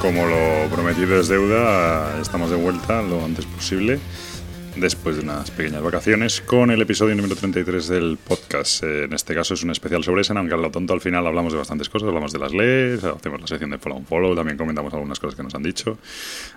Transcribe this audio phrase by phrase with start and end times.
[0.00, 3.98] Como lo prometido es deuda, estamos de vuelta lo antes posible
[4.80, 8.84] después de unas pequeñas vacaciones con el episodio número 33 del podcast.
[8.84, 11.26] Eh, en este caso es un especial sobre Essen, aunque a lo tonto al final
[11.26, 14.34] hablamos de bastantes cosas, hablamos de las leyes, hacemos la sección de follow and follow,
[14.36, 15.98] también comentamos algunas cosas que nos han dicho.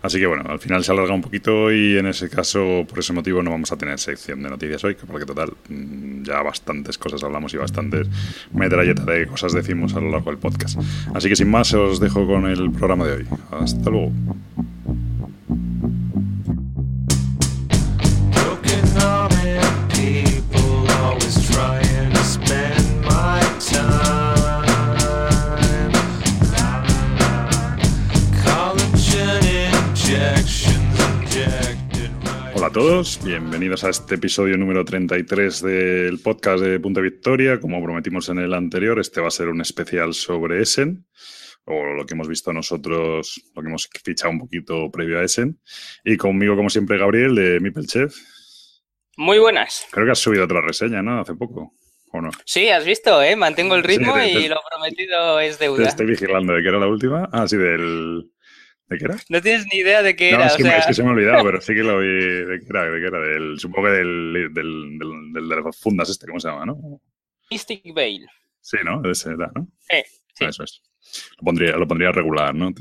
[0.01, 3.13] Así que bueno, al final se alarga un poquito y en ese caso, por ese
[3.13, 7.23] motivo, no vamos a tener sección de noticias hoy, porque total, mm, ya bastantes cosas
[7.23, 8.07] hablamos y bastantes
[8.53, 10.79] metralleta de cosas decimos a lo largo del podcast.
[11.13, 13.27] Así que sin más, os dejo con el programa de hoy.
[13.51, 14.11] Hasta luego.
[33.81, 37.59] Bienvenidos a este episodio número 33 del podcast de Punta Victoria.
[37.59, 41.07] Como prometimos en el anterior, este va a ser un especial sobre Essen,
[41.65, 45.59] o lo que hemos visto nosotros, lo que hemos fichado un poquito previo a Essen.
[46.03, 48.15] Y conmigo, como siempre, Gabriel de Mipelchef.
[49.17, 49.87] Muy buenas.
[49.91, 51.19] Creo que has subido otra reseña, ¿no?
[51.19, 51.73] Hace poco.
[52.13, 52.29] ¿O no?
[52.45, 53.35] Sí, has visto, ¿eh?
[53.35, 55.83] Mantengo el ritmo y lo prometido es deuda.
[55.83, 56.53] Te estoy vigilando.
[56.53, 57.29] ¿De qué era la última?
[57.31, 58.30] Ah, sí, del...
[58.91, 59.15] ¿De qué era?
[59.29, 60.47] No tienes ni idea de qué no, era.
[60.47, 60.77] Es que, o sea...
[60.79, 62.07] es que se me ha olvidado, pero sí que lo vi.
[62.09, 62.83] ¿De qué era?
[62.83, 63.19] ¿De qué era?
[63.21, 67.01] Del, supongo que del, del, del, del, de las fundas este, ¿cómo se llama, no?
[67.49, 68.27] Mystic Veil.
[68.59, 69.01] Sí, ¿no?
[69.01, 69.65] De ese era, ¿no?
[69.79, 70.43] Sí, sí.
[70.43, 70.81] Ah, eso es.
[71.37, 72.73] Lo pondría, lo pondría regular, ¿no?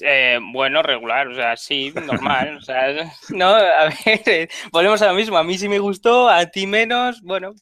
[0.00, 2.56] Eh, bueno, regular, o sea, sí, normal.
[2.56, 2.88] o sea,
[3.30, 5.38] no, a ver, volvemos a lo mismo.
[5.38, 7.54] A mí sí me gustó, a ti menos, bueno.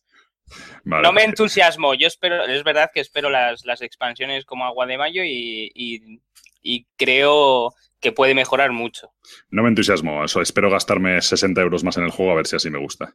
[0.85, 1.93] Vale, no me pues- entusiasmo.
[1.93, 6.21] Yo espero, es verdad que espero las, las expansiones como agua de mayo y, y,
[6.65, 9.13] y creo que puede mejorar mucho.
[9.51, 12.57] No me entusiasmo, eso, espero gastarme 60 euros más en el juego a ver si
[12.57, 13.15] así me gusta.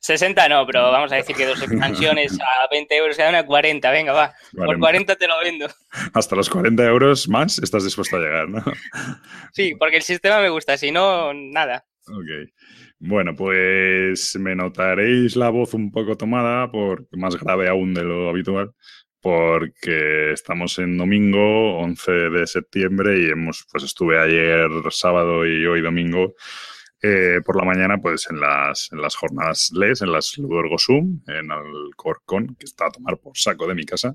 [0.00, 3.90] 60 no, pero vamos a decir que dos expansiones a 20 euros cada una 40,
[3.90, 4.34] venga, va.
[4.54, 5.68] Por 40 te lo vendo.
[6.12, 8.62] Hasta los 40 euros más estás dispuesto a llegar, ¿no?
[9.52, 11.86] Sí, porque el sistema me gusta, si no, nada.
[12.08, 12.50] Ok.
[12.98, 18.28] Bueno, pues me notaréis la voz un poco tomada, por, más grave aún de lo
[18.28, 18.72] habitual,
[19.24, 25.80] porque estamos en domingo 11 de septiembre y hemos, pues estuve ayer sábado y hoy
[25.80, 26.34] domingo
[27.00, 31.22] eh, por la mañana, pues en las, en las jornadas LES, en las Ludorgo Zoom,
[31.26, 34.14] en el Corcon, que está a tomar por saco de mi casa.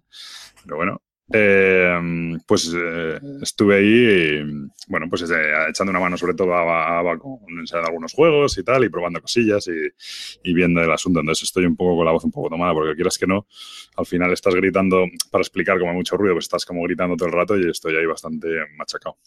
[0.64, 2.00] Pero bueno, eh,
[2.46, 4.44] pues eh, estuve ahí,
[4.88, 9.22] bueno, pues eh, echando una mano sobre todo a, algunos juegos y tal, y probando
[9.22, 11.20] cosillas y, y, viendo el asunto.
[11.20, 13.48] Entonces estoy un poco con la voz un poco tomada, porque quieras que no,
[13.96, 17.28] al final estás gritando para explicar como hay mucho ruido, pues estás como gritando todo
[17.28, 19.18] el rato y estoy ahí bastante machacado.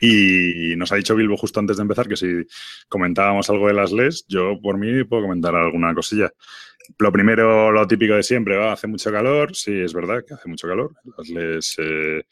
[0.00, 2.46] Y nos ha dicho Bilbo justo antes de empezar que si
[2.88, 6.32] comentábamos algo de las LES, yo por mí puedo comentar alguna cosilla.
[6.98, 8.72] Lo primero, lo típico de siempre, ¿va?
[8.72, 10.94] hace mucho calor, sí, es verdad que hace mucho calor.
[11.16, 12.22] Las LES eh,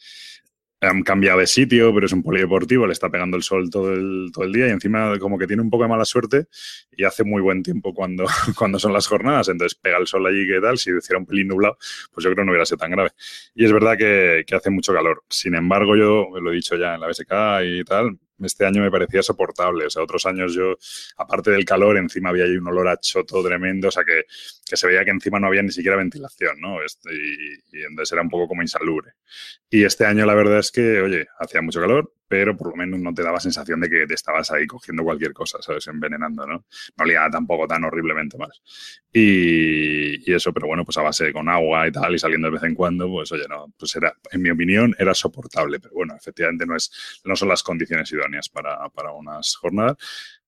[0.80, 4.30] han cambiado de sitio, pero es un polideportivo, le está pegando el sol todo el,
[4.32, 6.46] todo el día y encima como que tiene un poco de mala suerte
[6.96, 8.26] y hace muy buen tiempo cuando,
[8.58, 11.48] cuando son las jornadas, entonces pega el sol allí que tal, si hiciera un pelín
[11.48, 11.78] nublado,
[12.12, 13.10] pues yo creo que no hubiera sido tan grave.
[13.54, 15.24] Y es verdad que, que hace mucho calor.
[15.28, 17.32] Sin embargo, yo lo he dicho ya en la BSK
[17.64, 19.86] y tal, este año me parecía soportable.
[19.86, 20.76] O sea, otros años yo,
[21.16, 24.24] aparte del calor, encima había ahí un olor a choto tremendo, o sea, que,
[24.68, 26.82] que se veía que encima no había ni siquiera ventilación, ¿no?
[26.82, 29.12] Este, y, y, entonces era un poco como insalubre.
[29.70, 33.00] Y este año la verdad es que, oye, hacía mucho calor, pero por lo menos
[33.00, 35.86] no te daba sensación de que te estabas ahí cogiendo cualquier cosa, ¿sabes?
[35.86, 36.54] Envenenando, ¿no?
[36.54, 38.62] No olía tampoco tan horriblemente más.
[39.12, 42.62] Y, eso, pero bueno, pues a base con agua y tal, y saliendo de vez
[42.64, 46.66] en cuando, pues oye, no, pues era, en mi opinión, era soportable, pero bueno, efectivamente
[46.66, 49.96] no, es, no son las condiciones idóneas para, para unas jornadas.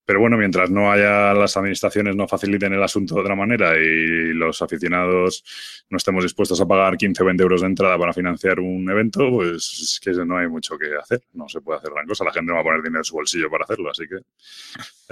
[0.08, 4.32] Pero bueno, mientras no haya las administraciones no faciliten el asunto de otra manera y
[4.32, 5.44] los aficionados
[5.90, 9.28] no estemos dispuestos a pagar 15 o 20 euros de entrada para financiar un evento,
[9.30, 11.20] pues es que no hay mucho que hacer.
[11.34, 12.24] No se puede hacer gran cosa.
[12.24, 14.16] La gente no va a poner dinero en su bolsillo para hacerlo, así que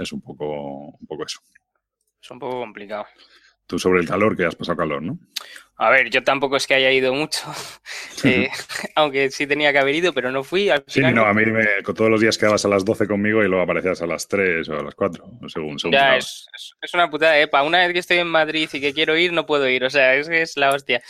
[0.01, 1.41] es un poco, un poco eso.
[2.19, 3.05] Es un poco complicado.
[3.67, 5.19] Tú sobre el calor, que has pasado calor, ¿no?
[5.79, 7.39] A ver, yo tampoco es que haya ido mucho,
[8.23, 8.49] eh,
[8.95, 10.69] aunque sí tenía que haber ido, pero no fui.
[10.69, 13.43] Al final, sí, no, a mí me, todos los días quedabas a las 12 conmigo
[13.43, 15.77] y luego aparecías a las 3 o a las 4, según.
[15.77, 16.47] según ya, es,
[16.81, 17.47] es, una putada, ¿eh?
[17.47, 19.89] Para una vez que estoy en Madrid y que quiero ir, no puedo ir, o
[19.89, 21.03] sea, es que es la hostia.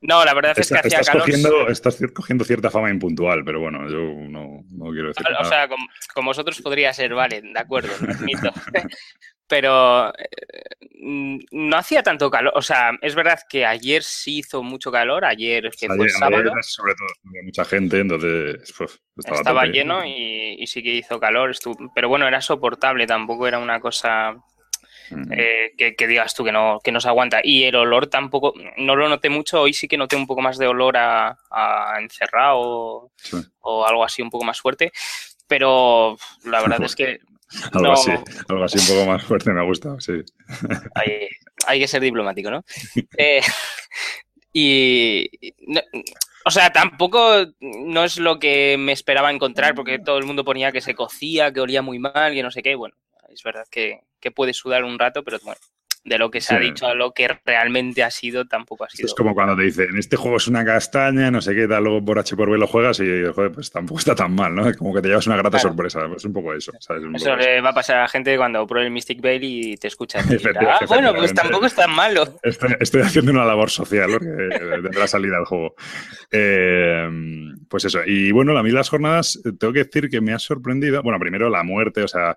[0.00, 1.26] No, la verdad es Está, que hacía estás calor.
[1.26, 5.26] Cogiendo, estás cogiendo cierta fama impuntual, pero bueno, yo no, no quiero decir.
[5.26, 5.44] O nada.
[5.44, 5.78] sea, con,
[6.14, 8.52] con, vosotros podría ser, vale, de acuerdo, admito.
[9.46, 12.52] pero eh, no hacía tanto calor.
[12.56, 16.50] O sea, es verdad que ayer sí hizo mucho calor, ayer que ayer, fue sábado.
[16.50, 20.94] Ayer, sobre todo, había mucha gente, entonces pues, estaba, estaba lleno y, y, sí que
[20.94, 24.36] hizo calor, estuvo, pero bueno, era soportable, tampoco era una cosa
[25.30, 27.40] eh, que, digas tú que no, que no se aguanta.
[27.42, 30.58] Y el olor tampoco, no lo noté mucho, hoy sí que noté un poco más
[30.58, 31.36] de olor a,
[32.00, 33.10] encerrado
[33.60, 34.92] o algo así un poco más fuerte,
[35.46, 37.20] pero la verdad es que...
[37.72, 38.10] algo, así,
[38.48, 40.12] algo así un poco más fuerte me ha gustado, sí.
[41.66, 42.64] Hay, que ser diplomático, ¿no?
[43.18, 43.40] Eh,
[44.52, 45.30] y...
[46.44, 50.72] o sea, tampoco no es lo que me esperaba encontrar, porque todo el mundo ponía
[50.72, 52.74] que se cocía, que olía muy mal, que no sé qué.
[52.74, 52.94] Bueno,
[53.30, 55.60] es verdad que, que puede sudar un rato, pero bueno,
[56.04, 59.06] de lo que se ha dicho a lo que realmente ha sido, tampoco ha sido.
[59.06, 62.04] es como cuando te dicen, este juego es una castaña, no sé qué tal, luego
[62.04, 64.72] por H por B lo juegas y, joder, pues tampoco está tan mal, ¿no?
[64.74, 66.72] Como que te llevas una grata sorpresa, es un poco eso.
[66.78, 69.88] eso le va a pasar a la gente cuando pruebe el Mystic Veil y te
[69.88, 70.18] escucha.
[70.68, 72.38] ah, bueno, pues tampoco es tan malo.
[72.42, 75.74] Estoy, haciendo una labor social, porque tendrá salida el juego.
[76.30, 77.08] Eh,
[77.68, 81.02] pues eso, y bueno, a mí las jornadas, tengo que decir que me ha sorprendido,
[81.02, 82.36] bueno, primero la muerte, o sea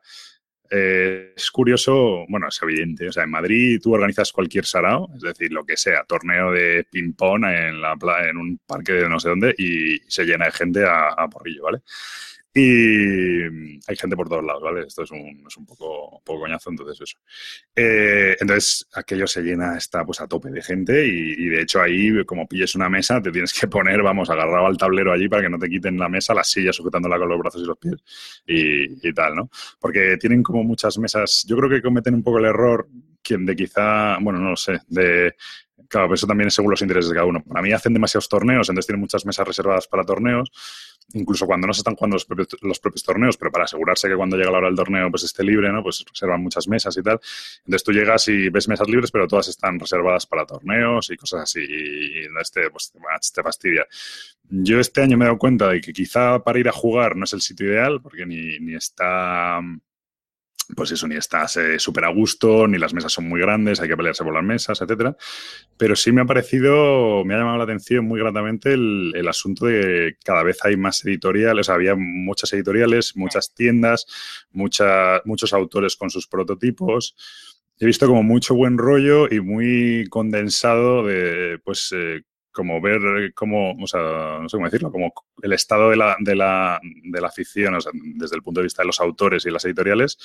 [0.69, 3.07] eh, es curioso, bueno, es evidente.
[3.07, 6.85] O sea, en Madrid tú organizas cualquier sarao, es decir, lo que sea, torneo de
[6.89, 7.97] ping-pong en, la,
[8.29, 11.63] en un parque de no sé dónde y se llena de gente a, a porrillo,
[11.63, 11.79] ¿vale?
[12.59, 13.43] Y
[13.87, 14.81] hay gente por todos lados, ¿vale?
[14.87, 17.19] Esto es un, es un poco, poco coñazo, entonces eso.
[17.75, 22.25] Eh, entonces, aquello se llena, está pues a tope de gente y, de hecho ahí,
[22.25, 25.49] como pilles una mesa, te tienes que poner, vamos, agarrado al tablero allí para que
[25.49, 27.95] no te quiten la mesa, la silla sujetándola con los brazos y los pies
[28.47, 29.51] y, y tal, ¿no?
[29.79, 32.87] Porque tienen como muchas mesas, yo creo que cometen un poco el error
[33.21, 35.35] quien de quizá, bueno, no lo sé, de
[35.87, 37.43] Claro, eso también es según los intereses de cada uno.
[37.43, 40.51] Para mí hacen demasiados torneos, entonces tienen muchas mesas reservadas para torneos
[41.13, 44.51] incluso cuando no se están jugando los propios, torneos, pero para asegurarse que cuando llega
[44.51, 45.81] la hora del torneo pues esté libre, ¿no?
[45.81, 47.19] Pues reservan muchas mesas y tal.
[47.59, 51.43] Entonces tú llegas y ves mesas libres, pero todas están reservadas para torneos y cosas
[51.43, 51.61] así.
[51.61, 52.93] Y este, pues
[53.33, 53.85] te fastidia.
[54.49, 57.23] Yo este año me he dado cuenta de que quizá para ir a jugar no
[57.23, 59.59] es el sitio ideal, porque ni, ni está
[60.75, 63.87] pues eso, ni estás eh, súper a gusto, ni las mesas son muy grandes, hay
[63.87, 65.15] que pelearse por las mesas, etcétera.
[65.77, 69.81] Pero sí me ha parecido, me ha llamado la atención muy gratamente el, asunto de
[69.81, 74.07] que cada vez hay más editoriales, había muchas editoriales, muchas tiendas,
[74.51, 77.15] muchos autores con sus prototipos.
[77.79, 82.23] He visto como mucho buen rollo y muy condensado de, pues, eh,
[82.57, 85.13] como ver cómo, o sea, no sé cómo decirlo, como
[85.43, 88.63] el estado de la, de la, de la ficción, o sea, desde el punto de
[88.63, 90.17] vista de los autores y las editoriales,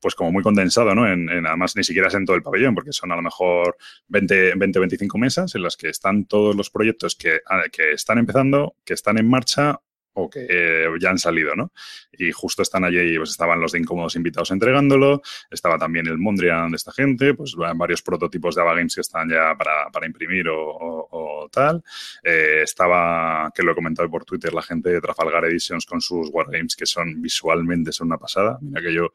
[0.00, 1.06] pues como muy condensado, ¿no?
[1.06, 3.76] En, además, ni siquiera es en todo el pabellón, porque son a lo mejor
[4.08, 8.74] 20, 20 25 mesas en las que están todos los proyectos que, que están empezando,
[8.84, 9.80] que están en marcha
[10.18, 11.72] o que eh, ya han salido, ¿no?
[12.12, 16.70] Y justo están allí, pues estaban los de incómodos invitados entregándolo, estaba también el Mondrian
[16.70, 20.46] de esta gente, pues varios prototipos de Ava Games que están ya para, para imprimir
[20.50, 21.82] o, tal.
[22.22, 26.28] Eh, estaba, que lo he comentado por Twitter, la gente de Trafalgar Editions con sus
[26.30, 28.58] Wargames que son visualmente son una pasada.
[28.60, 29.12] Mira que yo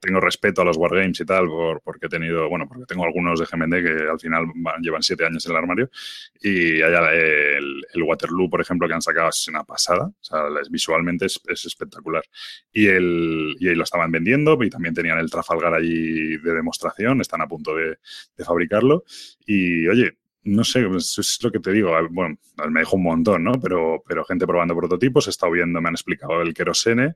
[0.00, 3.40] tengo respeto a los Wargames y tal, por, porque he tenido, bueno, porque tengo algunos
[3.40, 4.46] de GMD que al final
[4.80, 5.90] llevan siete años en el armario
[6.40, 10.11] y allá el Waterloo, por ejemplo, que han sacado es una pasada.
[10.20, 12.24] O sea, visualmente es, espectacular.
[12.72, 17.42] Y, el, y lo estaban vendiendo y también tenían el Trafalgar allí de demostración, están
[17.42, 17.98] a punto de,
[18.44, 19.04] fabricarlo.
[19.46, 21.92] Y oye, no sé, pues, es lo que te digo.
[22.10, 22.36] Bueno,
[22.70, 23.52] me dejo un montón, ¿no?
[23.60, 27.14] Pero, pero gente probando prototipos, he estado viendo, me han explicado el Kerosene,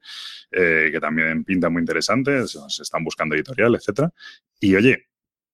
[0.52, 4.12] eh, que también pinta muy interesante, se están buscando editorial, etcétera.
[4.60, 5.08] Y oye,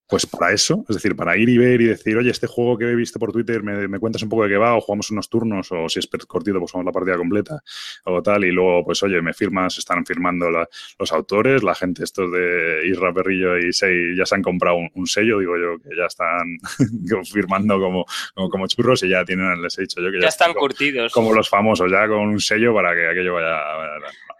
[0.07, 2.85] pues para eso, es decir, para ir y ver y decir, oye, este juego que
[2.85, 5.71] he visto por Twitter, me, cuentas un poco de qué va, o jugamos unos turnos,
[5.71, 7.63] o si es cortito, pues jugamos la partida completa,
[8.05, 12.31] o tal, y luego, pues oye, me firmas, están firmando los autores, la gente estos
[12.31, 16.05] de Isra Perrillo y Sei ya se han comprado un, sello, digo yo, que ya
[16.05, 16.57] están
[17.31, 18.05] firmando como,
[18.49, 21.13] como, churros y ya tienen, les he dicho yo que ya, están curtidos.
[21.13, 23.59] Como los famosos, ya con un sello para que aquello vaya,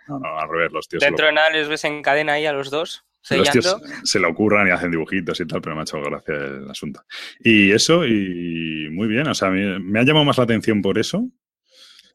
[0.07, 1.01] no, no, al revés, los tíos.
[1.01, 3.05] Dentro de nada les ves en cadena ahí a los dos.
[3.29, 6.35] Los tíos se lo ocurran y hacen dibujitos y tal, pero me ha hecho gracia
[6.35, 7.03] el asunto.
[7.39, 11.29] Y eso, y muy bien, o sea, me, ha llamado más la atención por eso,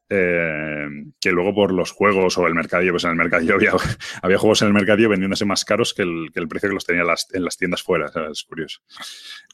[0.09, 0.87] eh,
[1.19, 3.73] que luego por los juegos o el mercadillo, pues en el mercadillo había,
[4.21, 6.85] había juegos en el mercadillo vendiéndose más caros que el, que el precio que los
[6.85, 8.81] tenía en las tiendas fuera, es curioso.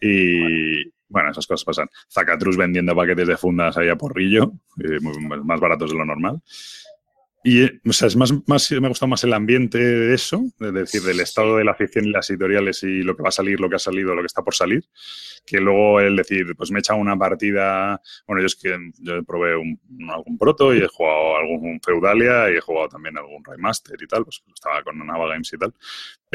[0.01, 1.89] Y bueno, esas cosas pasan.
[2.11, 4.99] Zacatrus vendiendo paquetes de fundas ahí a porrillo, eh,
[5.43, 6.41] más baratos de lo normal.
[7.47, 10.73] Y, o sea, es más, más, me ha gustado más el ambiente de eso, es
[10.73, 13.59] decir, del estado de la afición y las editoriales y lo que va a salir,
[13.59, 14.83] lo que ha salido, lo que está por salir,
[15.45, 19.23] que luego el decir, pues me he echado una partida, bueno, yo es que yo
[19.23, 24.01] probé un, algún proto y he jugado algún Feudalia y he jugado también algún Raymaster
[24.01, 25.71] y tal, pues estaba con Nava Games y tal,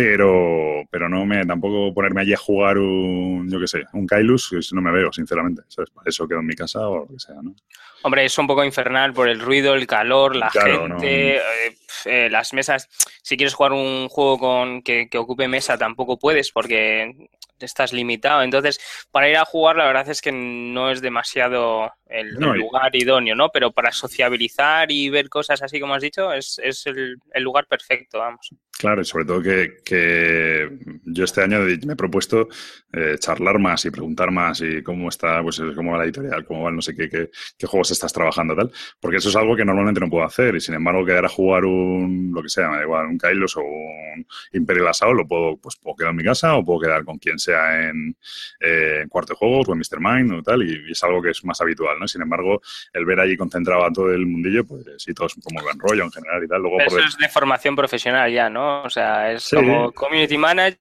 [0.02, 4.73] pero, pero no me, tampoco ponerme allí a jugar un, yo qué sé, un Kailus,
[4.73, 5.90] no me veo, sinceramente, ¿sabes?
[5.90, 7.54] Para eso quedo en mi casa o lo que sea, ¿no?
[8.02, 11.76] Hombre, es un poco infernal por el ruido, el calor, la gente, eh,
[12.07, 12.88] eh, las mesas.
[13.23, 17.28] Si quieres jugar un juego con que, que, ocupe mesa, tampoco puedes porque
[17.66, 18.42] estás limitado.
[18.42, 18.80] Entonces,
[19.11, 23.50] para ir a jugar, la verdad es que no es demasiado el, lugar idóneo, ¿no?
[23.50, 27.66] Pero para sociabilizar y ver cosas así como has dicho, es, es el, el, lugar
[27.66, 28.49] perfecto, vamos.
[28.81, 30.71] Claro, y sobre todo que, que
[31.05, 32.49] yo este año me he propuesto
[32.91, 36.63] eh, charlar más y preguntar más y cómo está, pues cómo va la editorial, cómo
[36.63, 39.67] va no sé qué, qué, qué, juegos estás trabajando tal, porque eso es algo que
[39.67, 42.77] normalmente no puedo hacer y sin embargo quedar a jugar un, lo que sea, me
[42.79, 46.25] da igual, un Kailos o un Imperial Assault, lo puedo, pues puedo quedar en mi
[46.25, 48.17] casa o puedo quedar con quien sea en,
[48.61, 50.01] eh, en Cuarto de Juegos o en Mr.
[50.01, 52.09] Mind o tal y, y, es algo que es más habitual, ¿no?
[52.09, 52.63] Sin embargo,
[52.95, 56.05] el ver allí concentrado a todo el mundillo, pues sí, todo es como buen rollo
[56.05, 56.63] en general y tal.
[56.63, 58.70] Luego, Pero eso es de formación profesional ya, ¿no?
[58.85, 59.57] O sea, es sí.
[59.57, 60.79] como community manager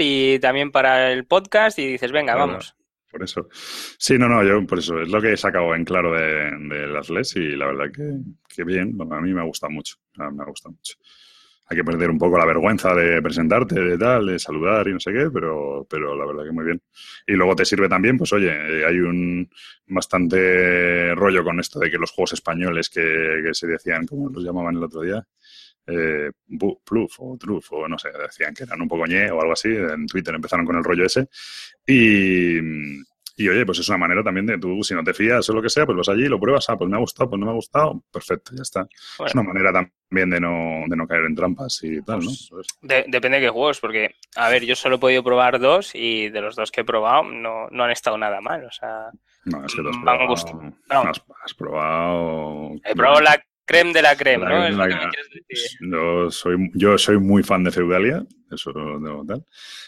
[0.00, 2.74] y también para el podcast y dices, venga, vamos.
[3.10, 3.48] Por eso.
[3.98, 5.00] Sí, no, no, yo por eso.
[5.00, 8.10] Es lo que he sacado en claro de, de las LES y la verdad que,
[8.48, 9.96] que bien, a mí me ha gustado mucho.
[10.16, 10.94] Me ha gustado mucho.
[11.66, 15.00] Hay que perder un poco la vergüenza de presentarte, de tal, de saludar y no
[15.00, 16.82] sé qué, pero, pero la verdad que muy bien.
[17.26, 18.50] Y luego te sirve también, pues oye,
[18.84, 19.48] hay un
[19.86, 24.42] bastante rollo con esto de que los juegos españoles que, que se decían, como los
[24.42, 25.26] llamaban el otro día,
[25.86, 26.30] eh,
[26.84, 29.68] Pluf o Truf o no sé, decían que eran un poco ñe o algo así.
[29.68, 31.28] En Twitter empezaron con el rollo ese.
[31.86, 32.58] Y,
[33.36, 35.62] y oye, pues es una manera también de tú, si no te fías o lo
[35.62, 37.52] que sea, pues vas allí, lo pruebas, ah, pues me ha gustado, pues no me
[37.52, 38.86] ha gustado, perfecto, ya está.
[39.18, 39.28] Bueno.
[39.28, 42.88] Es una manera también de no, de no caer en trampas y tal, pues ¿no?
[42.88, 46.28] De, depende de qué juegos, porque, a ver, yo solo he podido probar dos y
[46.28, 49.10] de los dos que he probado no, no han estado nada mal, o sea...
[49.44, 50.32] No, es que te has probado,
[51.10, 52.70] has, has probado...
[52.84, 54.68] He probado la creme de la creme, ¿no?
[54.70, 55.10] La, la,
[55.80, 59.44] yo, soy, yo soy muy fan de Feudalia, eso debo tal.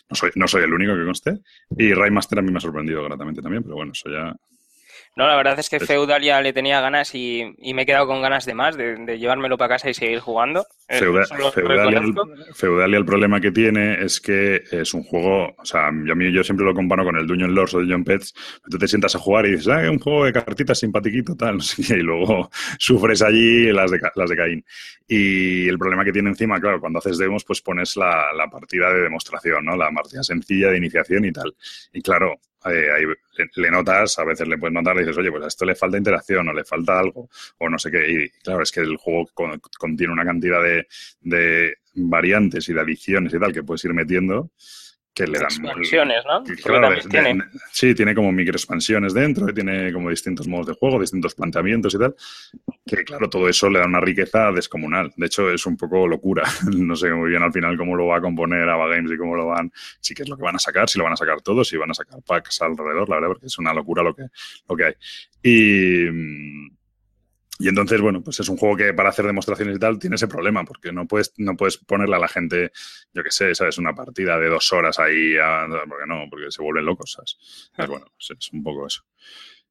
[0.08, 1.40] No soy, no soy el único que conste.
[1.76, 4.34] Y Raymaster a mí me ha sorprendido gratamente también, pero bueno, eso ya
[5.16, 8.20] no, la verdad es que Feudalia le tenía ganas y, y, me he quedado con
[8.20, 10.66] ganas de más, de, de llevármelo para casa y seguir jugando.
[10.88, 12.14] Feuda, Feudalia, el,
[12.52, 16.66] Feudalia, el, problema que tiene es que es un juego, o sea, yo, yo siempre
[16.66, 18.34] lo comparo con el Dungeon Lords o Dungeon Pets,
[18.68, 21.56] tú te sientas a jugar y dices, ah, es un juego de cartitas simpatiquito, tal,
[21.58, 24.64] no sé qué, y luego sufres allí las de, las de Caín.
[25.06, 28.92] Y el problema que tiene encima, claro, cuando haces demos, pues pones la, la partida
[28.92, 29.76] de demostración, ¿no?
[29.76, 31.54] La partida sencilla de iniciación y tal.
[31.92, 35.30] Y claro, eh, ahí le, le, notas, a veces le puedes notar y dices, oye,
[35.30, 37.28] pues a esto le falta interacción o le falta algo
[37.58, 38.10] o no sé qué.
[38.10, 40.86] Y claro, es que el juego con, contiene una cantidad de,
[41.20, 44.50] de, variantes y de adiciones y tal que puedes ir metiendo
[45.14, 46.42] que le dan expansiones, ¿no?
[46.62, 47.34] Claro, de, tiene.
[47.34, 51.94] De, sí, tiene como micro expansiones dentro, tiene como distintos modos de juego, distintos planteamientos
[51.94, 52.16] y tal,
[52.84, 55.12] que claro, todo eso le da una riqueza descomunal.
[55.16, 56.42] De hecho, es un poco locura.
[56.76, 59.36] no sé muy bien al final cómo lo va a componer Ava Games y cómo
[59.36, 61.40] lo van, sí que es lo que van a sacar, si lo van a sacar
[61.42, 64.24] todos, si van a sacar packs alrededor, la verdad, porque es una locura lo que,
[64.68, 64.94] lo que hay.
[65.42, 66.08] Y
[67.58, 70.26] y entonces, bueno, pues es un juego que para hacer demostraciones y tal tiene ese
[70.26, 72.72] problema, porque no puedes, no puedes ponerle a la gente,
[73.12, 73.78] yo qué sé, ¿sabes?
[73.78, 77.38] Una partida de dos horas ahí, a, porque no, porque se vuelven locos, ¿sabes?
[77.70, 79.02] Entonces, bueno, pues es un poco eso.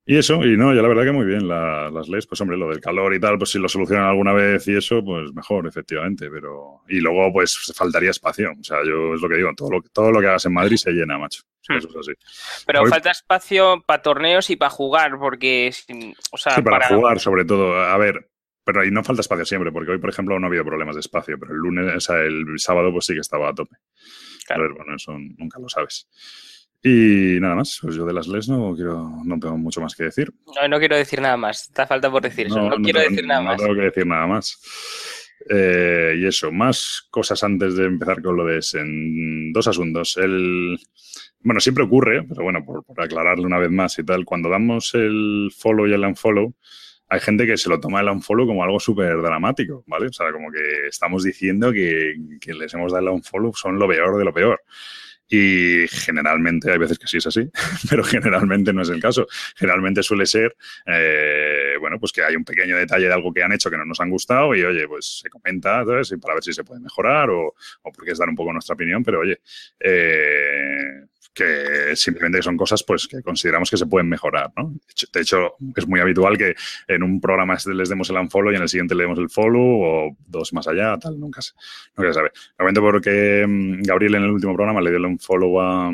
[0.06, 2.58] Y eso, y no, ya la verdad que muy bien, la, las leyes, pues hombre,
[2.58, 5.66] lo del calor y tal, pues si lo solucionan alguna vez y eso, pues mejor,
[5.66, 6.82] efectivamente, pero...
[6.90, 10.12] Y luego, pues faltaría espacio, o sea, yo es lo que digo, todo lo, todo
[10.12, 11.44] lo que hagas en Madrid se llena, macho.
[11.70, 11.78] Hmm.
[11.78, 12.12] Eso es así.
[12.68, 12.90] Pero Hoy...
[12.90, 15.72] falta espacio para torneos y para jugar, porque,
[16.32, 16.56] o sea...
[16.56, 17.82] Sí, para, para, jugar sobre todo.
[17.82, 18.30] A ver,
[18.66, 21.00] pero ahí no falta espacio siempre, porque hoy, por ejemplo, no ha habido problemas de
[21.00, 23.78] espacio, pero el lunes, o sea, el sábado, pues sí que estaba a tope.
[24.46, 24.64] Claro.
[24.64, 26.10] A ver, bueno, eso nunca lo sabes.
[26.86, 30.04] Y nada más, pues yo de las LES no quiero, no tengo mucho más que
[30.04, 30.34] decir.
[30.54, 33.00] No, no quiero decir nada más, está falta por decir eso, no, no, no quiero
[33.00, 33.58] decir nada no más.
[33.58, 34.60] No tengo que decir nada más.
[35.50, 40.18] Eh, y eso, más cosas antes de empezar con lo de en dos asuntos.
[40.18, 40.78] El,
[41.40, 44.94] bueno, siempre ocurre, pero bueno, por, por aclararlo una vez más y tal, cuando damos
[44.94, 46.54] el follow y el unfollow,
[47.10, 50.08] hay gente que se lo toma el unfollow como algo súper dramático, ¿vale?
[50.08, 53.88] O sea, como que estamos diciendo que, que les hemos dado el unfollow son lo
[53.88, 54.62] peor de lo peor.
[55.28, 57.50] Y generalmente, hay veces que sí es así,
[57.90, 59.28] pero generalmente no es el caso.
[59.56, 63.52] Generalmente suele ser, eh, bueno, pues que hay un pequeño detalle de algo que han
[63.52, 66.14] hecho que no nos han gustado y, oye, pues se comenta, ¿sabes?
[66.22, 69.04] Para ver si se puede mejorar o, o porque es dar un poco nuestra opinión,
[69.04, 69.40] pero oye,
[69.80, 74.74] eh, que simplemente son cosas pues que consideramos que se pueden mejorar, ¿no?
[75.12, 76.56] De hecho, es muy habitual que
[76.88, 79.82] en un programa les demos el unfollow y en el siguiente le demos el follow
[79.82, 81.54] o dos más allá, tal, nunca se,
[81.98, 82.32] nunca se sabe.
[82.60, 85.92] Momento porque um, Gabriel en el último programa le dio el unfollow a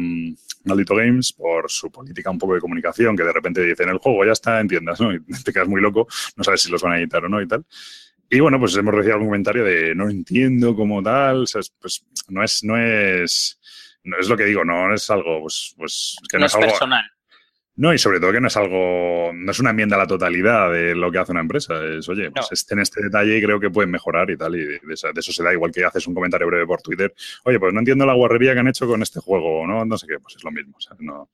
[0.66, 4.26] Maldito Games por su política un poco de comunicación, que de repente dicen el juego
[4.26, 5.14] ya está, entiendas, ¿no?
[5.14, 7.48] Y te quedas muy loco, no sabes si los van a editar o no y
[7.48, 7.66] tal.
[8.32, 11.46] Y bueno, pues hemos recibido algún comentario de no entiendo cómo tal,
[11.80, 13.59] pues no es, no es,
[14.10, 17.06] no es lo que digo, no es algo, pues, pues que no, es, algo, personal.
[17.80, 20.70] No, y sobre todo que no es algo, no es una enmienda a la totalidad
[20.70, 21.82] de lo que hace una empresa.
[21.86, 24.80] Es, oye, pues en este detalle y creo que pueden mejorar y tal, y de,
[24.92, 27.14] eso se da, igual que haces un comentario breve por Twitter.
[27.46, 29.86] Oye, pues no entiendo la guarrería que han hecho con este juego, ¿no?
[29.86, 31.30] No sé qué, pues es lo mismo, o sea, no,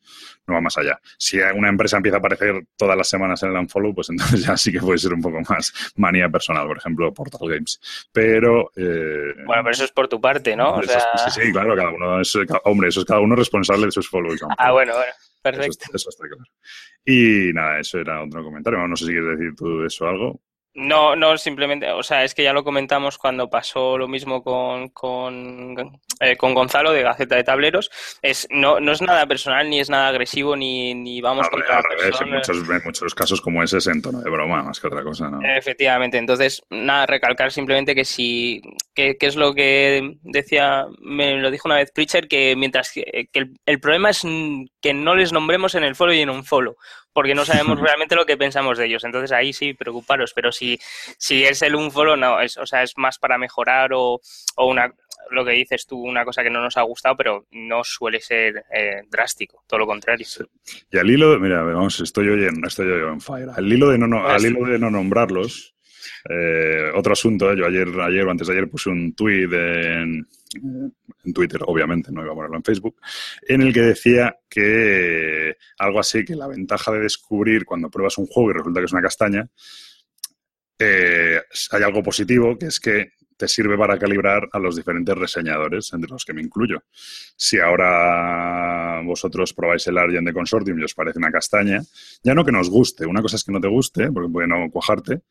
[0.45, 0.99] no va más allá.
[1.17, 4.55] Si una empresa empieza a aparecer todas las semanas en el unfollow, pues entonces ya
[4.55, 8.07] sí que puede ser un poco más manía personal, por ejemplo, Portal Games.
[8.11, 8.71] Pero...
[8.75, 10.79] Eh, bueno, pero eso es por tu parte, ¿no?
[10.83, 14.41] sí, sí, claro, cada uno es, hombre, eso es cada uno responsable de sus follows.
[14.59, 15.11] Ah, bueno, bueno.
[15.51, 15.85] Perfecto.
[15.93, 16.43] Eso, está claro.
[17.05, 18.87] Y nada, eso era otro comentario.
[18.87, 20.41] No sé si quieres decir tú eso algo.
[20.75, 24.89] No, no, simplemente, o sea, es que ya lo comentamos cuando pasó lo mismo con,
[24.89, 25.73] con,
[26.19, 27.89] eh, Gonzalo de Gaceta de Tableros.
[28.21, 31.81] Es, no, no es nada personal, ni es nada agresivo, ni, ni vamos contra
[32.21, 35.01] En muchos, en muchos casos como ese es en tono de broma, más que otra
[35.01, 35.39] cosa, ¿no?
[35.41, 36.17] Efectivamente.
[36.17, 38.61] Entonces, nada, recalcar simplemente que si,
[38.93, 43.53] que, es lo que decía, me lo dijo una vez Preacher, que mientras que, el,
[43.65, 44.23] el problema es
[44.81, 46.75] que no les nombremos en el foro y en un follow
[47.15, 49.05] porque no sabemos realmente lo que pensamos de ellos.
[49.05, 50.77] Entonces ahí sí, preocuparos, pero si,
[51.17, 54.19] si es el un follow, no, es, o sea, es más para mejorar o,
[54.57, 54.93] o una,
[55.31, 58.65] lo que dices tú, una cosa que no nos ha gustado, pero no suele ser
[58.69, 60.27] eh, drástico, todo lo contrario.
[60.91, 63.49] Y al hilo, mira, vamos, estoy oyendo, estoy yo en fire.
[63.55, 65.73] Al hilo de no, al hilo de no nombrarlos,
[66.29, 71.33] eh, otro asunto, yo ayer, ayer o antes de ayer puse un tweet en, en
[71.33, 72.99] Twitter, obviamente, no iba a ponerlo en Facebook,
[73.47, 78.27] en el que decía que algo así, que la ventaja de descubrir cuando pruebas un
[78.27, 79.49] juego y resulta que es una castaña,
[80.77, 85.91] eh, hay algo positivo, que es que te sirve para calibrar a los diferentes reseñadores,
[85.93, 86.83] entre los que me incluyo.
[87.35, 91.81] Si ahora vosotros probáis el Argent de Consortium y os parece una castaña,
[92.23, 94.69] ya no que nos guste, una cosa es que no te guste, porque puede no
[94.71, 95.21] cuajarte,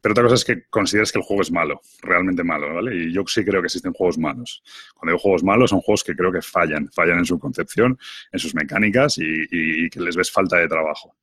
[0.00, 2.94] pero otra cosa es que consideres que el juego es malo, realmente malo, ¿vale?
[2.96, 4.62] Y yo sí creo que existen juegos malos.
[4.94, 7.98] Cuando digo juegos malos, son juegos que creo que fallan, fallan en su concepción,
[8.32, 11.16] en sus mecánicas y, que les ves falta de trabajo.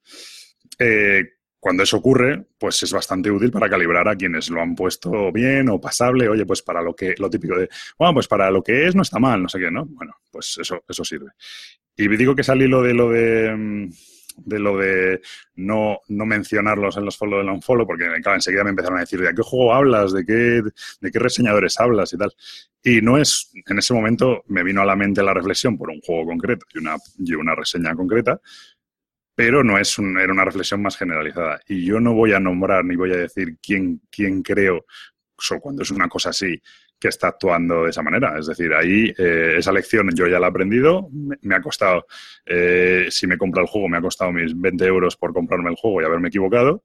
[0.79, 1.23] Eh,
[1.59, 5.67] cuando eso ocurre, pues es bastante útil para calibrar a quienes lo han puesto bien
[5.69, 6.29] o pasable.
[6.29, 9.01] Oye, pues para lo que, lo típico de, bueno, pues para lo que es no
[9.01, 9.85] está mal, no sé qué, ¿no?
[9.85, 11.31] Bueno, pues eso, eso sirve.
[11.97, 13.89] Y digo que salí lo de lo de mm,
[14.37, 15.21] de lo de
[15.55, 19.21] no, no mencionarlos en los follow del unfollow, porque claro, enseguida me empezaron a decir
[19.21, 20.61] de qué juego hablas, de qué,
[21.01, 22.33] de qué reseñadores hablas y tal.
[22.83, 26.01] Y no es, en ese momento me vino a la mente la reflexión por un
[26.01, 28.39] juego concreto y una, y una reseña concreta,
[29.33, 31.59] pero no es un, era una reflexión más generalizada.
[31.67, 34.85] Y yo no voy a nombrar ni voy a decir quién, quién creo,
[35.37, 36.61] solo cuando es una cosa así,
[36.99, 38.37] que está actuando de esa manera.
[38.39, 41.09] Es decir, ahí eh, esa lección yo ya la he aprendido,
[41.41, 42.05] me, ha costado,
[42.45, 45.75] eh, si me compra el juego, me ha costado mis 20 euros por comprarme el
[45.75, 46.83] juego y haberme equivocado.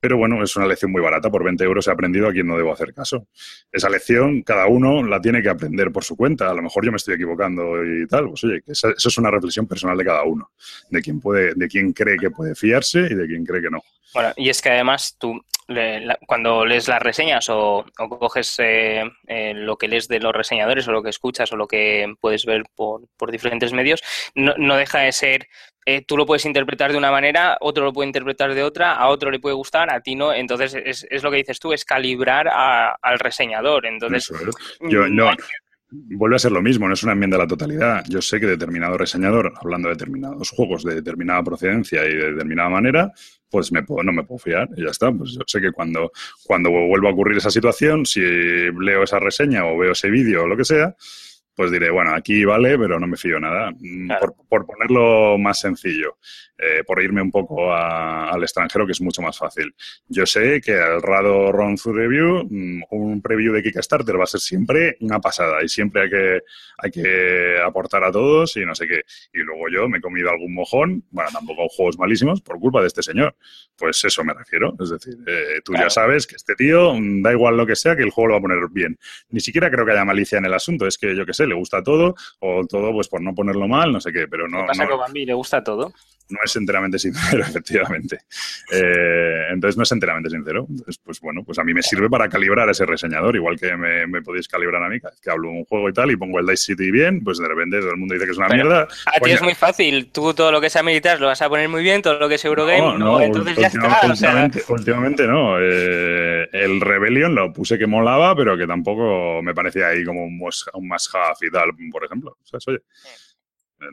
[0.00, 1.30] Pero bueno, es una lección muy barata.
[1.30, 3.26] Por 20 euros he aprendido a quien no debo hacer caso.
[3.72, 6.50] Esa lección cada uno la tiene que aprender por su cuenta.
[6.50, 8.28] A lo mejor yo me estoy equivocando y tal.
[8.28, 10.50] Pues oye, eso es una reflexión personal de cada uno.
[10.90, 13.82] De quién, puede, de quién cree que puede fiarse y de quién cree que no.
[14.14, 15.40] Bueno, y es que además tú
[16.26, 20.92] cuando lees las reseñas o, coges eh, eh, lo que lees de los reseñadores o
[20.92, 24.02] lo que escuchas o lo que puedes ver por, diferentes medios,
[24.34, 25.48] no, deja de ser,
[25.90, 29.08] eh, tú lo puedes interpretar de una manera, otro lo puede interpretar de otra, a
[29.08, 30.34] otro le puede gustar, a ti no.
[30.34, 33.86] Entonces, es, es lo que dices tú, es calibrar al reseñador.
[33.86, 34.30] Entonces,
[34.82, 35.30] Yo, no,
[35.90, 38.04] Vuelve a ser lo mismo, no es una enmienda a la totalidad.
[38.06, 42.68] Yo sé que determinado reseñador, hablando de determinados juegos de determinada procedencia y de determinada
[42.68, 43.10] manera,
[43.48, 45.10] pues me puedo, no me puedo fiar y ya está.
[45.10, 46.12] Pues yo sé que cuando,
[46.44, 50.46] cuando vuelva a ocurrir esa situación, si leo esa reseña o veo ese vídeo o
[50.46, 50.94] lo que sea,
[51.58, 53.72] pues diré, bueno, aquí vale, pero no me fío nada.
[53.80, 54.12] Mm,
[54.48, 56.16] por, ponerlo más sencillo,
[56.58, 59.74] eh, por irme un poco al extranjero, que es mucho más fácil.
[60.08, 64.26] Yo sé que al Rado Run Through Review, mm, un preview de Kickstarter va a
[64.26, 66.42] ser siempre una pasada y siempre hay que,
[66.78, 69.02] hay que aportar a todos y no sé qué.
[69.32, 72.88] Y luego yo me he comido algún mojón, bueno, tampoco juegos malísimos, por culpa de
[72.88, 73.36] este señor.
[73.76, 74.74] Pues eso me refiero.
[74.80, 77.94] Es decir, eh, tú ya sabes que este tío, mm, da igual lo que sea,
[77.94, 78.98] que el juego lo va a poner bien.
[79.30, 81.54] Ni siquiera creo que haya malicia en el asunto, es que yo qué sé, le
[81.54, 84.62] gusta todo, o todo pues por no ponerlo mal, no sé qué, pero no...
[84.62, 85.24] ¿Qué pasa con Bambi?
[85.24, 85.92] ¿Le gusta todo?
[86.28, 88.20] No es enteramente sincero, efectivamente.
[88.72, 90.66] Eh, entonces no es enteramente sincero.
[90.68, 94.22] Entonces, pues bueno, pues a mí me sirve para calibrar ese reseñador, igual que me,
[94.22, 96.90] podéis calibrar a mí, que hablo un juego y tal, y pongo el Dice City
[96.90, 98.88] bien, pues de repente todo el mundo dice que es una mierda.
[99.06, 101.68] A ti es muy fácil, tú todo lo que sea militar lo vas a poner
[101.68, 104.06] muy bien, todo lo que es Eurogame, no, no, entonces ya está.
[104.06, 105.56] Últimamente, últimamente no.
[105.60, 110.40] Eh, el Rebellion lo puse que molaba, pero que tampoco me parecía ahí como un,
[110.40, 112.36] un más half y tal, por ejemplo.
[112.52, 112.80] O oye,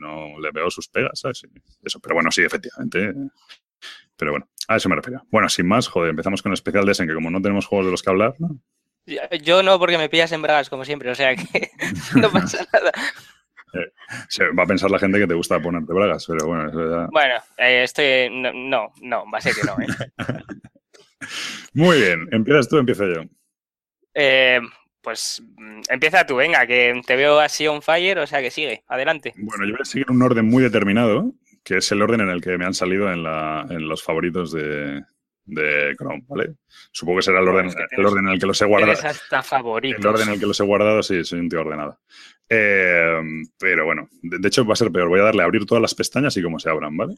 [0.00, 1.46] no le veo sus pegas, ¿sabes?
[1.82, 3.14] Eso, pero bueno, sí, efectivamente.
[4.16, 5.22] Pero bueno, A eso me refiero.
[5.30, 7.86] Bueno, sin más, joder, empezamos con el especial de Essen, que como no tenemos juegos
[7.86, 8.58] de los que hablar, ¿no?
[9.42, 11.70] Yo no, porque me pillas en bragas, como siempre, o sea que
[12.20, 12.90] no pasa nada.
[13.72, 13.92] Eh,
[14.28, 17.08] se va a pensar la gente que te gusta ponerte bragas, pero bueno, eso ya...
[17.12, 18.30] Bueno, eh, estoy...
[18.30, 19.86] No, no, va a ser que no, ¿eh?
[21.74, 23.22] Muy bien, ¿empiezas tú o empiezo yo?
[24.14, 24.60] Eh,
[25.06, 28.82] pues mm, empieza tú, venga, que te veo así on fire, o sea que sigue,
[28.88, 29.34] adelante.
[29.36, 32.40] Bueno, yo voy a seguir un orden muy determinado, que es el orden en el
[32.40, 35.04] que me han salido en, la, en los favoritos de,
[35.44, 36.56] de Chrome, ¿vale?
[36.90, 38.98] Supongo que será el orden, el orden en el que los he guardado.
[39.00, 40.00] hasta favoritos.
[40.00, 42.00] El orden en el que los he guardado, sí, soy un tío ordenado.
[42.48, 43.22] Eh,
[43.60, 45.08] pero bueno, de, hecho va a ser peor.
[45.08, 47.14] Voy a darle a abrir todas las pestañas y cómo se abran, ¿vale?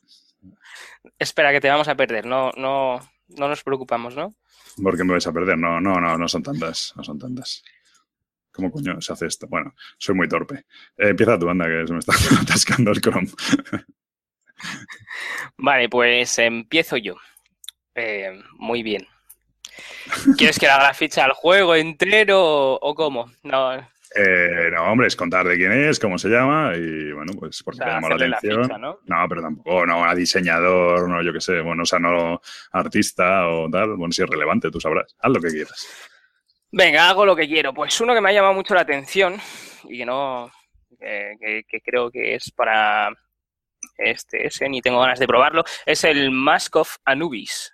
[1.19, 2.27] Espera, que te vamos a perder.
[2.27, 4.35] No, no, no nos preocupamos, ¿no?
[4.83, 5.57] ¿Por qué me vais a perder?
[5.57, 6.93] No, no, no, no son tantas.
[6.97, 7.63] No son tantas.
[8.59, 9.47] ¿Cómo coño se hace esto?
[9.47, 10.65] Bueno, soy muy torpe.
[10.97, 13.29] Eh, empieza tu anda, que se me está atascando el Chrome.
[15.57, 17.15] vale, pues empiezo yo.
[17.95, 19.07] Eh, muy bien.
[20.37, 23.31] ¿Quieres que le haga la ficha al juego entero o, cómo?
[23.45, 23.75] No.
[23.77, 27.79] Eh, no, hombre, es contar de quién es, cómo se llama y bueno, pues porque
[27.79, 28.69] te llama la atención.
[28.81, 29.29] ¿no?
[29.29, 32.41] pero tampoco, no, a diseñador, no, yo qué sé, bueno, o sea, no
[32.73, 35.87] artista o tal, bueno, si es relevante, tú sabrás, haz lo que quieras.
[36.71, 37.73] Venga, hago lo que quiero.
[37.73, 39.41] Pues uno que me ha llamado mucho la atención
[39.85, 40.51] y que no,
[40.99, 43.11] que, creo que es para
[43.97, 47.73] este, ese, ni tengo ganas de probarlo, es el Mask of Anubis.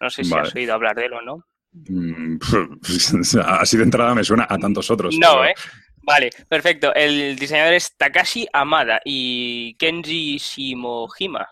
[0.00, 1.44] No sé si has oído hablar de él o no.
[1.72, 2.38] Mm,
[3.44, 5.16] así de entrada me suena a tantos otros.
[5.18, 5.54] No, ¿eh?
[6.02, 6.94] Vale, perfecto.
[6.94, 11.48] El diseñador es Takashi Amada y Kenji Shimohima.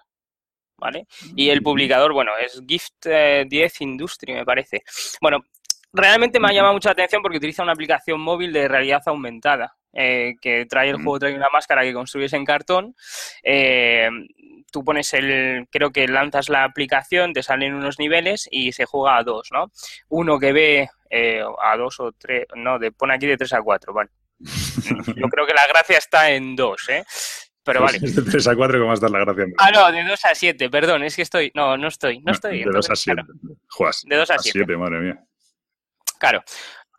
[0.77, 1.07] ¿Vale?
[1.37, 1.65] Y el mm.
[1.65, 4.83] publicador, bueno, es Gift 10 eh, Industry, me parece.
[5.21, 5.45] Bueno,
[5.95, 9.77] realmente me ha llamado mucha atención porque utiliza una aplicación móvil de realidad aumentada.
[9.97, 12.97] Eh, que trae el juego, trae una máscara que construyes en cartón.
[13.45, 14.09] Eh,
[14.73, 19.19] tú pones el, creo que lanzas la aplicación, te salen unos niveles y se juega
[19.19, 19.71] a dos, ¿no?
[20.09, 23.63] Uno que ve eh, a dos o tres, no, de, pone aquí de tres a
[23.63, 24.11] cuatro, vale.
[25.17, 27.05] Yo creo que la gracia está en dos, ¿eh?
[27.63, 27.99] Pero vale.
[28.03, 29.47] De 3 a 4, ¿cómo vas a dar la gracia?
[29.57, 31.51] Ah, no, de 2 a 7, perdón, es que estoy.
[31.55, 32.63] No, no estoy, no estoy.
[32.63, 33.23] de 2 a 7.
[34.05, 34.77] de 2 a 7.
[34.77, 35.25] madre mía.
[36.19, 36.43] Claro.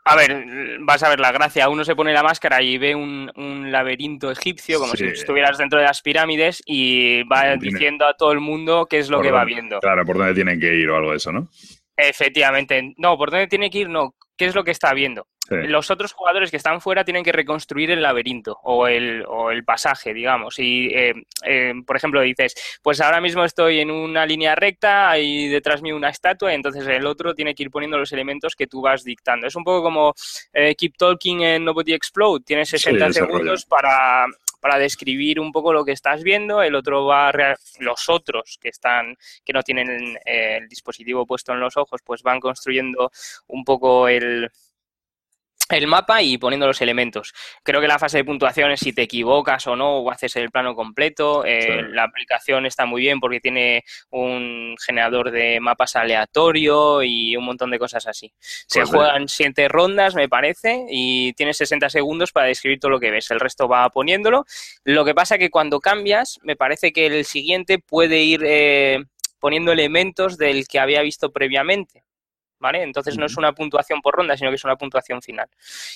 [0.07, 1.67] A ver, vas a ver la gracia.
[1.67, 5.85] Uno se pone la máscara y ve un, laberinto egipcio, como si estuvieras dentro de
[5.85, 9.79] las pirámides, y va diciendo a todo el mundo qué es lo que va viendo.
[9.79, 11.49] Claro, por dónde tienen que ir o algo de eso, ¿no?
[11.97, 12.93] Efectivamente.
[12.97, 14.15] No, por dónde tiene que ir, no.
[14.37, 15.27] ¿Qué es lo que está viendo?
[15.49, 19.63] Los otros jugadores que están fuera tienen que reconstruir el laberinto o el, o el
[19.63, 20.57] pasaje, digamos.
[20.57, 25.47] Y, eh, eh, por ejemplo, dices, pues ahora mismo estoy en una línea recta, y
[25.47, 28.67] detrás mío una estatua, y entonces el otro tiene que ir poniendo los elementos que
[28.67, 29.45] tú vas dictando.
[29.45, 30.13] Es un poco como
[30.53, 32.43] eh, Keep Talking en Nobody Explode.
[32.43, 34.25] Tienes 60 segundos para,
[34.59, 38.69] para describir un poco lo que estás viendo, el otro va a los otros que
[38.69, 43.11] están que no tienen el dispositivo puesto en los ojos, pues van construyendo
[43.47, 44.49] un poco el,
[45.69, 47.33] el mapa y poniendo los elementos.
[47.63, 50.51] Creo que la fase de puntuación es si te equivocas o no o haces el
[50.51, 51.43] plano completo.
[51.45, 57.45] Eh, la aplicación está muy bien porque tiene un generador de mapas aleatorio y un
[57.45, 58.31] montón de cosas así.
[58.39, 62.99] Se pues juegan siete rondas, me parece, y tienes 60 segundos para describir todo lo
[62.99, 63.31] que ves.
[63.31, 64.45] El resto va poniéndolo.
[64.83, 69.03] Lo que pasa que cuando cambias, me parece que el siguiente puede ir eh,
[69.39, 72.04] poniendo elementos del que había visto previamente.
[72.65, 72.81] ¿Vale?
[72.81, 75.47] Entonces no es una puntuación por ronda, sino que es una puntuación final.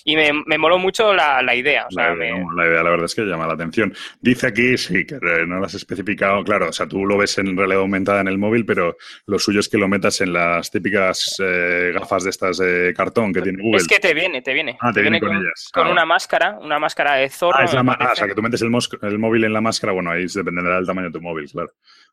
[0.03, 1.87] Y me, me moló mucho la, idea.
[1.89, 3.91] la, idea la verdad es que llama la atención.
[4.21, 7.57] Dice aquí, sí, que no lo has especificado, claro, o sea, tú lo ves en
[7.57, 11.37] realidad aumentada en el móvil, pero lo suyo es que lo metas en las típicas
[11.43, 13.81] eh, gafas de estas de cartón que tiene Google.
[13.81, 14.77] Es que te viene, te viene.
[14.79, 15.71] Ah, te, viene, con, ellas.
[15.73, 17.57] Con una máscara, una máscara de zorro.
[17.59, 18.69] Ah, ah o sea, que tú metes el,
[19.01, 21.71] el móvil en la máscara, bueno, ahí dependerá del tamaño de tu móvil, claro.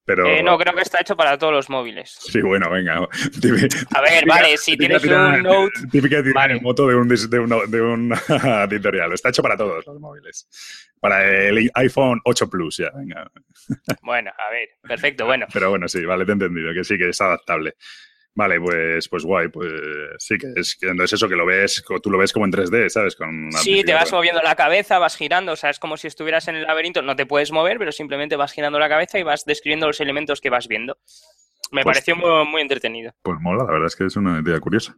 [0.09, 2.17] Eh, no, creo que está hecho para todos los móviles.
[2.21, 2.99] Sí, bueno, venga.
[2.99, 5.73] A ver, vale, si tienes un Note...
[5.91, 6.61] Típica vale.
[6.61, 7.17] moto de un, de,
[7.69, 8.13] de un
[8.71, 9.13] editorial.
[9.15, 10.49] Está hecho para todos los móviles.
[11.01, 13.29] Para el iPhone 8 Plus, ya, venga.
[14.03, 15.47] Bueno, a ver, perfecto, bueno.
[15.53, 17.75] Pero bueno, sí, vale, te he entendido, que sí, que es adaptable.
[18.37, 19.73] Vale, pues, pues guay, pues
[20.19, 22.91] sí, que es, que es eso que lo ves, tú lo ves como en 3D,
[22.91, 23.17] ¿sabes?
[23.17, 26.47] Con sí, te vas moviendo la cabeza, vas girando, o sea, es como si estuvieras
[26.49, 29.47] en el laberinto, no te puedes mover, pero simplemente vas girando la cabeza y vas
[29.47, 30.99] describiendo los elementos que vas viendo.
[31.73, 33.13] Me pues pareció muy, entretenido.
[33.23, 34.97] Pues mola, la verdad es que es una idea curiosa.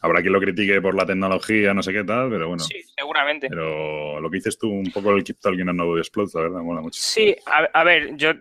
[0.00, 2.62] Habrá quien lo critique por la tecnología, no sé qué tal, pero bueno.
[2.64, 3.48] Sí, seguramente.
[3.48, 6.80] Pero lo que dices tú, un poco el Keep Talking no Explode, la verdad, mola
[6.80, 7.00] mucho.
[7.02, 8.32] Sí, a, ver, yo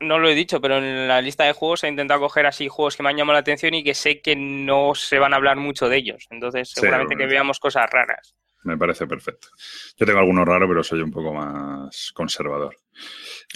[0.00, 2.96] no lo he dicho, pero en la lista de juegos he intentado coger así juegos
[2.96, 5.56] que me han llamado la atención y que sé que no se van a hablar
[5.56, 6.26] mucho de ellos.
[6.30, 8.34] Entonces, seguramente que veamos cosas raras.
[8.64, 9.48] Me parece perfecto.
[9.96, 12.76] Yo tengo alguno raro, pero soy un poco más conservador.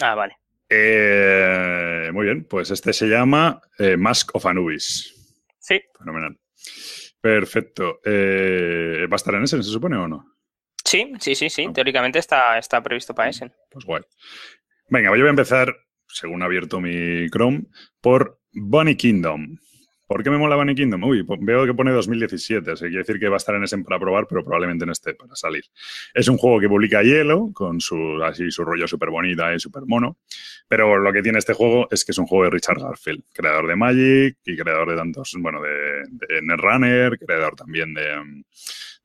[0.01, 0.40] Ah, vale.
[0.73, 5.13] Eh, muy bien, pues este se llama eh, Mask of Anubis.
[5.59, 5.81] Sí.
[5.97, 6.39] Fenomenal.
[7.19, 7.99] Perfecto.
[8.05, 10.25] Eh, ¿Va a estar en Essen, se supone o no?
[10.85, 11.67] Sí, sí, sí, sí.
[11.73, 13.53] Teóricamente está, está previsto para Essen.
[13.69, 14.01] Pues guay.
[14.87, 15.75] Venga, yo voy a empezar,
[16.07, 17.63] según ha abierto mi Chrome,
[17.99, 19.57] por Bunny Kingdom.
[20.11, 21.01] ¿Por qué me mola Bunny Kingdom?
[21.05, 23.97] Uy, veo que pone 2017, así quiere decir que va a estar en ese para
[23.97, 25.63] probar, pero probablemente no esté para salir.
[26.13, 29.83] Es un juego que publica Hielo, con su, así, su rollo súper bonita y súper
[29.85, 30.17] mono,
[30.67, 33.67] pero lo que tiene este juego es que es un juego de Richard Garfield, creador
[33.67, 38.43] de Magic y creador de tantos, bueno, de, de Netrunner, creador también de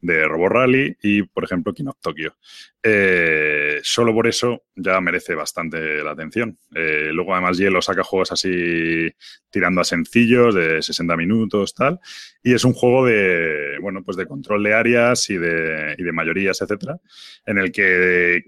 [0.01, 2.37] de Robo Rally y, por ejemplo, King of Tokyo.
[2.83, 6.59] Eh, solo por eso ya merece bastante la atención.
[6.75, 9.11] Eh, luego, además, Hielo saca juegos así
[9.51, 11.99] tirando a sencillos de 60 minutos, tal.
[12.43, 16.13] Y es un juego de, bueno, pues de control de áreas y de, y de
[16.13, 17.01] mayorías, etcétera,
[17.45, 18.45] en el que,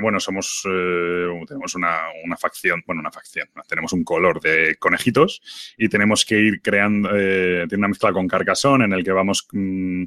[0.00, 5.40] bueno, somos, eh, tenemos una, una, facción, bueno, una facción, tenemos un color de conejitos
[5.76, 10.04] y tenemos que ir creando, tiene una mezcla con Carcassonne en el que vamos Mm,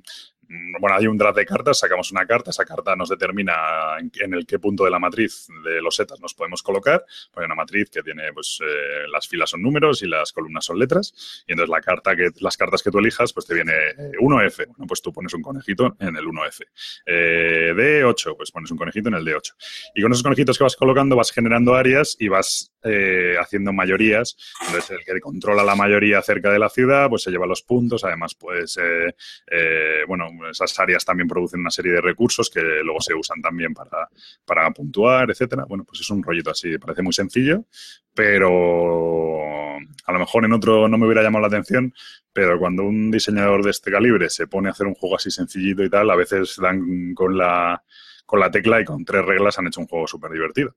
[0.80, 3.54] bueno, hay un draft de cartas, sacamos una carta, esa carta nos determina
[4.00, 7.04] en, el qué punto de la matriz de los setas nos podemos colocar.
[7.36, 10.78] Hay una matriz que tiene, pues, eh, las filas son números y las columnas son
[10.78, 11.44] letras.
[11.48, 13.74] Y entonces la carta que, las cartas que tú elijas, pues te viene
[14.20, 14.64] 1F.
[14.64, 16.66] Eh, bueno, pues tú pones un conejito en el 1F.
[17.06, 19.54] Eh, D8, pues pones un conejito en el D8.
[19.96, 22.70] Y con esos conejitos que vas colocando vas generando áreas y vas
[23.40, 24.36] haciendo mayorías.
[24.68, 28.04] Entonces el que controla la mayoría cerca de la ciudad, pues se lleva los puntos.
[28.04, 28.78] Además, pues,
[30.06, 34.10] bueno, esas áreas también producen una serie de recursos que luego se usan también para,
[34.46, 35.66] para puntuar, etcétera.
[35.66, 37.66] Bueno, pues es un rollito así, parece muy sencillo,
[38.14, 41.94] pero a lo mejor en otro no me hubiera llamado la atención,
[42.32, 45.84] pero cuando un diseñador de este calibre se pone a hacer un juego así sencillito
[45.84, 47.84] y tal, a veces dan con la
[48.26, 50.76] con la tecla y con tres reglas han hecho un juego súper divertido.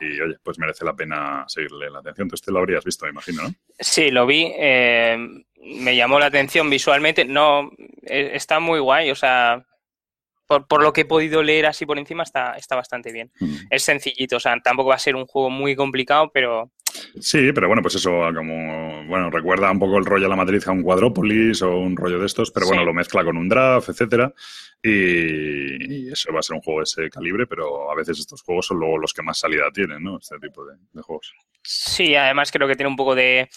[0.00, 2.28] Y oye, pues merece la pena seguirle la atención.
[2.28, 3.54] Tú este lo habrías visto, me imagino, ¿no?
[3.78, 4.52] Sí, lo vi.
[4.56, 7.24] Eh, me llamó la atención visualmente.
[7.24, 7.70] No,
[8.02, 9.10] eh, está muy guay.
[9.10, 9.64] O sea,
[10.46, 13.30] por, por, lo que he podido leer así por encima, está, está bastante bien.
[13.40, 13.56] Mm.
[13.70, 16.70] Es sencillito, o sea, tampoco va a ser un juego muy complicado, pero
[17.20, 20.66] Sí, pero bueno, pues eso, como, bueno, recuerda un poco el rollo de la matriz
[20.68, 23.88] a un cuadrópolis o un rollo de estos, pero bueno, lo mezcla con un draft,
[23.88, 24.32] etcétera.
[24.82, 28.66] Y, eso va a ser un juego de ese calibre, pero a veces estos juegos
[28.66, 30.18] son luego los que más salida tienen, ¿no?
[30.18, 31.34] Este tipo de, juegos.
[31.62, 33.48] Sí, además creo que tiene un poco de,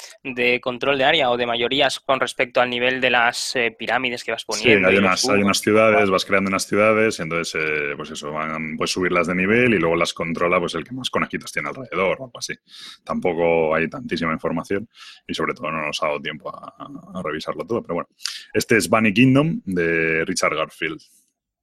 [0.61, 4.31] control de área o de mayorías con respecto al nivel de las eh, pirámides que
[4.31, 4.89] vas poniendo.
[4.89, 8.31] Sí, hay unas, hay unas ciudades, vas creando unas ciudades, y entonces, eh, pues eso,
[8.31, 11.69] van, puedes subirlas de nivel y luego las controla pues el que más conejitos tiene
[11.69, 12.55] alrededor o algo así.
[13.03, 14.87] Tampoco hay tantísima información
[15.27, 17.81] y sobre todo no nos ha dado tiempo a, revisarlo todo.
[17.81, 18.09] Pero bueno,
[18.53, 21.01] este es Bunny Kingdom de Richard Garfield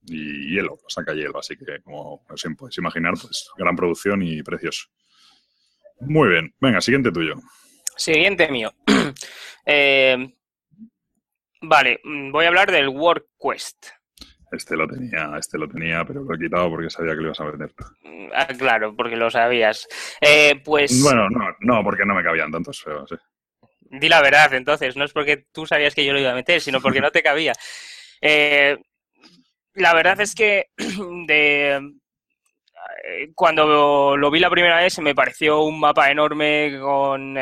[0.09, 2.25] y Hielo, lo saca Hielo, así que como
[2.57, 4.87] puedes imaginar, pues gran producción y precioso.
[6.01, 7.35] Muy bien, venga, siguiente tuyo.
[7.96, 8.72] Siguiente mío.
[9.68, 10.33] Eh,
[11.61, 13.88] vale, voy a hablar del World Quest.
[14.51, 17.41] Este lo tenía, este lo tenía, pero lo he quitado porque sabía que lo ibas
[17.41, 17.73] a vender
[18.35, 19.89] Ah, claro, porque lo sabías.
[20.21, 21.03] Eh, pues.
[21.03, 23.13] Bueno, no, no, porque no me cabían tantos feos.
[23.81, 24.97] Di la verdad, entonces.
[24.97, 27.23] No es porque tú sabías que yo lo iba a meter, sino porque no te
[27.23, 27.53] cabía.
[28.23, 28.79] Eh,
[29.75, 30.69] la verdad es que
[31.27, 31.77] de
[33.05, 37.37] eh, cuando lo vi la primera vez me pareció un mapa enorme con,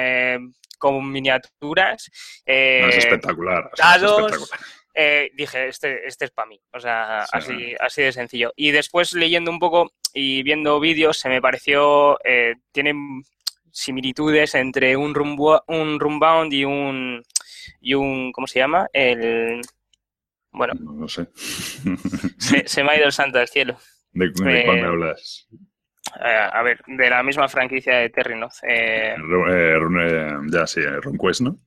[0.76, 2.10] con miniaturas.
[2.44, 3.70] es espectacular.
[3.72, 4.58] es espectacular.
[4.94, 6.60] Eh, dije, este, este es para mí.
[6.72, 8.52] O sea, así, así de sencillo.
[8.56, 13.22] Y después leyendo un poco y viendo vídeos, se me pareció, eh, tienen
[13.70, 17.22] similitudes entre un, rumbo, un Rumbound y un,
[17.80, 18.88] y un, ¿cómo se llama?
[18.92, 19.60] El,
[20.52, 20.74] bueno.
[20.78, 21.26] No, sé.
[22.66, 23.76] se, me ha ido el santo del cielo.
[24.12, 25.48] ¿De, cuál me eh, hablas?
[26.20, 28.60] a ver, de la misma franquicia de Terrinoth.
[30.52, 31.58] ya, sí, RunQuest, ¿no?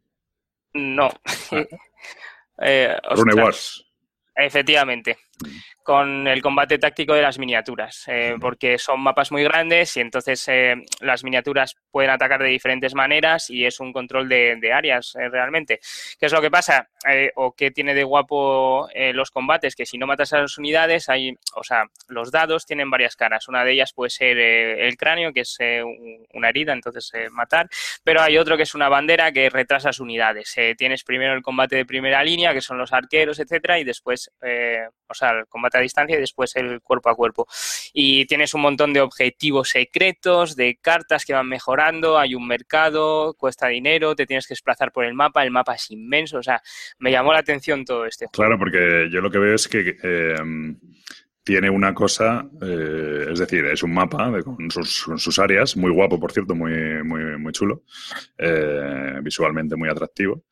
[0.74, 1.10] No.
[1.52, 1.66] Ah.
[2.60, 2.96] Eh,
[3.36, 3.86] Wars.
[4.36, 5.18] Efectivamente.
[5.84, 10.46] Con el combate táctico de las miniaturas, eh, porque son mapas muy grandes y entonces
[10.50, 15.30] eh, las miniaturas pueden atacar de diferentes maneras y es un control de, áreas eh,
[15.30, 15.80] realmente.
[16.20, 16.90] ¿Qué es lo que pasa?
[17.36, 21.38] o qué tiene de guapo los combates, que si no matas a las unidades, hay,
[21.56, 23.48] o sea, los dados tienen varias caras.
[23.48, 25.58] Una de ellas puede ser el cráneo, que es
[26.34, 27.70] una herida, entonces matar,
[28.04, 30.54] pero hay otro que es una bandera que retrasa las unidades.
[30.78, 34.30] tienes primero el combate de primera línea, que son los arqueros, etcétera, y después,
[35.08, 37.48] o sea, combate distancia y después el cuerpo a cuerpo.
[37.94, 43.34] Y tienes un montón de objetivos secretos, de cartas que van mejorando, hay un mercado,
[43.36, 46.62] cuesta dinero, te tienes que desplazar por el mapa, el mapa es inmenso, o sea,
[47.00, 49.98] me llamó la atención todo este Claro, porque yo lo que veo es que...
[50.04, 50.36] Eh,
[51.48, 56.34] tiene una cosa, eh, es decir, es un mapa con, sus, áreas, muy guapo, por
[56.34, 57.84] cierto, muy, muy, muy chulo,
[58.38, 60.44] eh, visualmente muy atractivo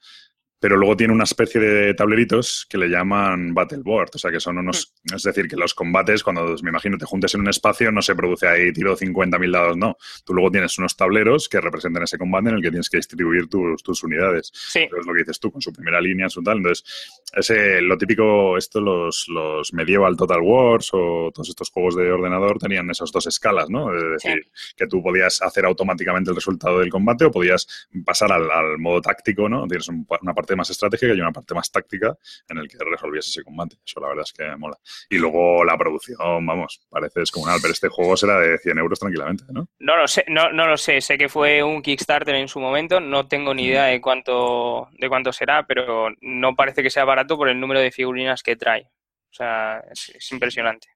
[0.60, 4.58] pero luego tiene una especie de tableritos que le llaman battleboard, o sea que son
[4.58, 5.15] unos, mm.
[5.15, 8.15] es decir, que los combates, cuando me imagino te juntes en un espacio, no se
[8.15, 9.98] produce ahí tiro 50.000 dados, no.
[10.26, 13.48] Tú luego tienes unos tableros que representan ese combate en el que tienes que distribuir
[13.48, 14.52] tus, tus unidades.
[14.54, 14.80] Sí.
[14.80, 16.58] es lo que dices tú, con su primera línea, su tal.
[16.58, 22.12] Entonces, ese, lo típico, esto los, los Medieval Total Wars o todos estos juegos de
[22.12, 23.94] ordenador tenían esas dos escalas, ¿no?
[23.96, 28.50] Es decir, que tú podías hacer automáticamente el resultado del combate o podías pasar al,
[28.50, 29.68] al modo táctico, ¿no?
[29.68, 32.17] Tienes una parte más estratégica y una parte más táctica
[32.49, 33.77] en el que resolvías ese combate.
[33.86, 34.77] Eso la verdad es que mola.
[35.10, 39.45] Y luego la producción, vamos, parece descomunal, pero este juego será de 100 euros tranquilamente,
[39.49, 39.69] ¿no?
[39.79, 40.99] No lo sé, no, no lo sé.
[40.99, 45.08] Sé que fue un Kickstarter en su momento, no tengo ni idea de cuánto, de
[45.08, 48.89] cuánto será, pero no parece que sea barato por el número de figurinas que trae.
[49.29, 50.88] O sea, es, impresionante.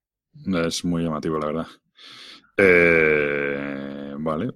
[0.66, 1.68] Es muy llamativo, la verdad.
[2.56, 4.50] Eh, vale,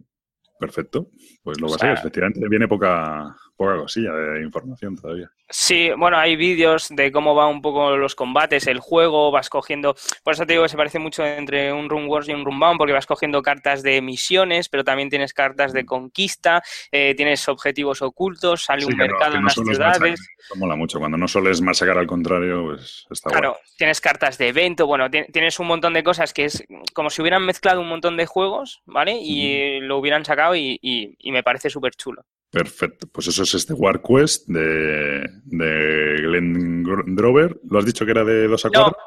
[0.59, 1.09] perfecto.
[1.43, 5.31] Pues lo va a efectivamente viene poca, poca cosilla de información todavía.
[5.49, 9.95] Sí, bueno, hay vídeos de cómo van un poco los combates, el juego, vas cogiendo,
[10.23, 12.79] por eso te digo que se parece mucho entre un Run Wars y un Runbound,
[12.79, 18.01] porque vas cogiendo cartas de misiones, pero también tienes cartas de conquista, eh, tienes objetivos
[18.01, 20.27] ocultos, sale un mercado en las ciudades.
[20.55, 24.87] mola mucho, cuando no sueles sacar al contrario, pues está Claro, tienes cartas de evento,
[24.87, 26.63] bueno, tienes un montón de cosas que es
[26.93, 29.19] como si hubieran mezclado un montón de juegos, ¿vale?
[29.21, 32.25] Y lo hubieran sacado y, y me parece súper chulo.
[32.53, 33.07] Perfecto.
[33.11, 36.83] Pues eso es este War Quest de, de Glenn
[37.15, 37.59] Drover.
[37.67, 38.97] ¿Lo has dicho que era de 2 a 4?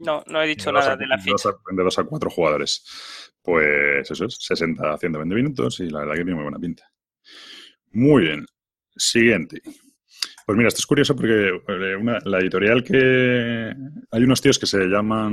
[0.00, 1.48] No, no, he dicho nada de la ficha.
[1.70, 2.84] de 2 a 4 jugadores.
[3.40, 6.84] Pues eso es, 60 a 120 minutos y la verdad que tiene muy buena pinta.
[7.92, 8.44] Muy bien.
[8.94, 9.62] Siguiente.
[10.50, 13.72] Pues mira, esto es curioso porque eh, la editorial que...
[14.10, 15.32] Hay unos tíos que se llaman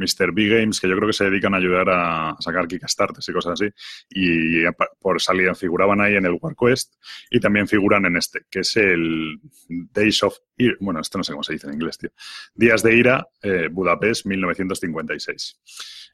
[0.00, 0.32] Mr.
[0.32, 3.52] B Games que yo creo que se dedican a ayudar a sacar Kickstarters y cosas
[3.52, 3.72] así.
[4.10, 4.64] Y
[4.98, 6.94] por salida figuraban ahí en el WarQuest
[7.30, 10.74] y también figuran en este, que es el Days of Ira.
[10.80, 12.10] Bueno, esto no sé cómo se dice en inglés, tío.
[12.52, 15.60] Días de Ira, eh, Budapest, 1956.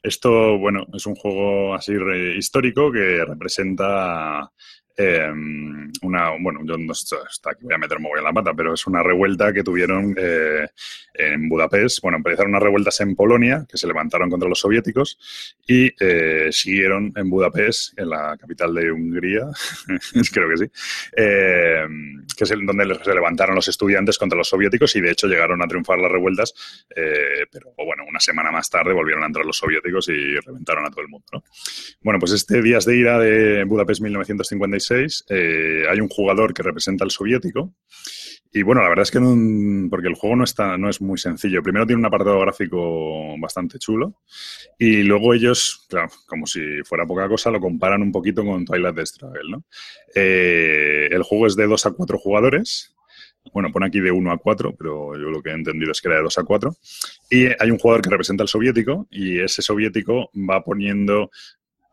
[0.03, 1.93] Esto, bueno, es un juego así
[2.37, 4.51] histórico que representa
[4.97, 7.17] Em, una, bueno, yo no está
[7.49, 10.67] aquí voy a meter muy en la pata, pero es una revuelta que tuvieron eh,
[11.13, 12.01] en Budapest.
[12.01, 15.17] Bueno, empezaron unas revueltas en Polonia, que se levantaron contra los soviéticos,
[15.67, 19.47] y eh, siguieron en Budapest, en la capital de Hungría,
[20.33, 20.71] creo que sí,
[21.13, 25.61] em, que es donde se levantaron los estudiantes contra los soviéticos y de hecho llegaron
[25.61, 26.53] a triunfar las revueltas,
[26.95, 30.89] eh, pero bueno, una semana más tarde volvieron a entrar los soviéticos y reventaron a
[30.89, 31.25] todo el mundo.
[31.33, 31.43] ¿no?
[32.01, 37.03] Bueno, pues este Días de Ira de Budapest 1956 eh, hay un jugador que representa
[37.03, 37.73] al soviético.
[38.55, 39.19] Y bueno, la verdad es que
[39.89, 41.61] porque el juego no, está, no es muy sencillo.
[41.61, 44.21] Primero tiene un apartado gráfico bastante chulo
[44.79, 45.85] y luego ellos,
[46.25, 49.65] como si fuera poca cosa, lo comparan un poquito con Twilight Struggle, ¿no?
[50.15, 52.95] Eh, el juego es de 2 a 4 jugadores.
[53.53, 56.07] Bueno, pone aquí de 1 a 4, pero yo lo que he entendido es que
[56.07, 56.75] era de 2 a 4.
[57.29, 61.29] Y hay un jugador que representa al soviético y ese soviético va poniendo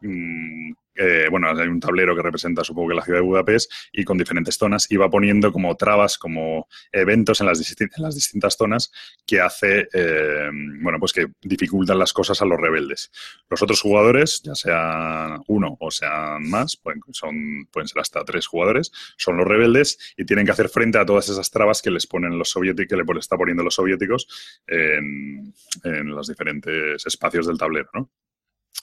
[0.01, 4.05] mm, eh, bueno, hay un tablero que representa, supongo que la ciudad de Budapest, y
[4.05, 8.93] con diferentes zonas, y va poniendo como trabas, como eventos en las, distintas zonas
[9.27, 10.51] que hace, eh,
[10.81, 13.11] bueno, pues que dificultan las cosas a los rebeldes.
[13.49, 18.47] Los otros jugadores, ya sea uno o sean más, pueden, son, pueden ser hasta tres
[18.47, 22.07] jugadores, son los rebeldes y tienen que hacer frente a todas esas trabas que les
[22.07, 24.27] ponen los soviéticos, que le está poniendo los soviéticos
[24.67, 28.11] en, en los diferentes espacios del tablero, ¿no?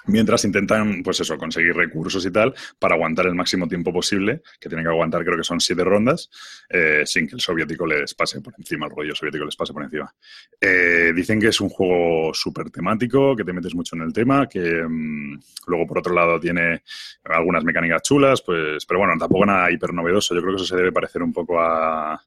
[0.06, 4.69] Mientras intentan, pues eso, conseguir recursos y tal para aguantar el máximo tiempo posible, que
[4.69, 6.30] tienen que aguantar, creo que son siete rondas,
[6.69, 9.84] eh, sin que el soviético les pase por encima, el rollo soviético les pase por
[9.84, 10.13] encima.
[10.60, 14.47] Eh, dicen que es un juego súper temático, que te metes mucho en el tema,
[14.47, 16.82] que mm, luego por otro lado tiene
[17.25, 20.34] algunas mecánicas chulas, pues, pero bueno, tampoco nada hiper novedoso.
[20.34, 22.19] Yo creo que eso se debe parecer un poco a,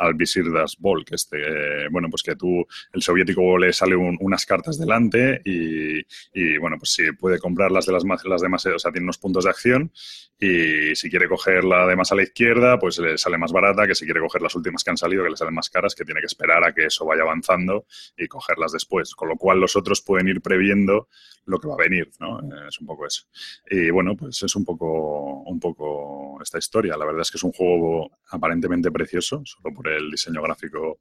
[0.00, 4.78] al Visir das Volk, este, bueno, pues que tú, el soviético le sale unas cartas
[4.78, 6.00] delante y,
[6.32, 9.18] y, bueno, pues si puede comprar las de las, las demás, o sea, tiene unos
[9.18, 9.92] puntos de acción
[10.38, 13.86] y si quiere coger la de más a la izquierda, pues le sale más barata
[13.86, 16.04] que si quiere coger las últimas que han salido, que le salen más caras, que
[16.04, 17.84] tiene que esperar a que eso vaya avanzando
[18.16, 21.08] y cogerlas después, con lo cual los otros pueden ir previendo
[21.44, 22.40] lo que va a venir, ¿no?
[22.68, 23.24] Es un poco eso.
[23.68, 26.96] Y bueno, pues es un poco, un poco esta historia.
[26.96, 31.00] La verdad es que es un juego aparentemente precioso, solo por el diseño gráfico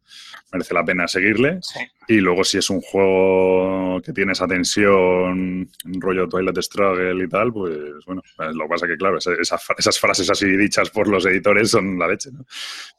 [0.52, 1.60] merece la pena seguirle.
[2.08, 5.70] Y luego si es un juego que tiene esa tensión,
[6.02, 10.30] rollo Twilight Struggle y tal, pues bueno, pues lo que pasa que claro, esas, frases
[10.30, 12.46] así dichas por los editores son la leche, ¿no?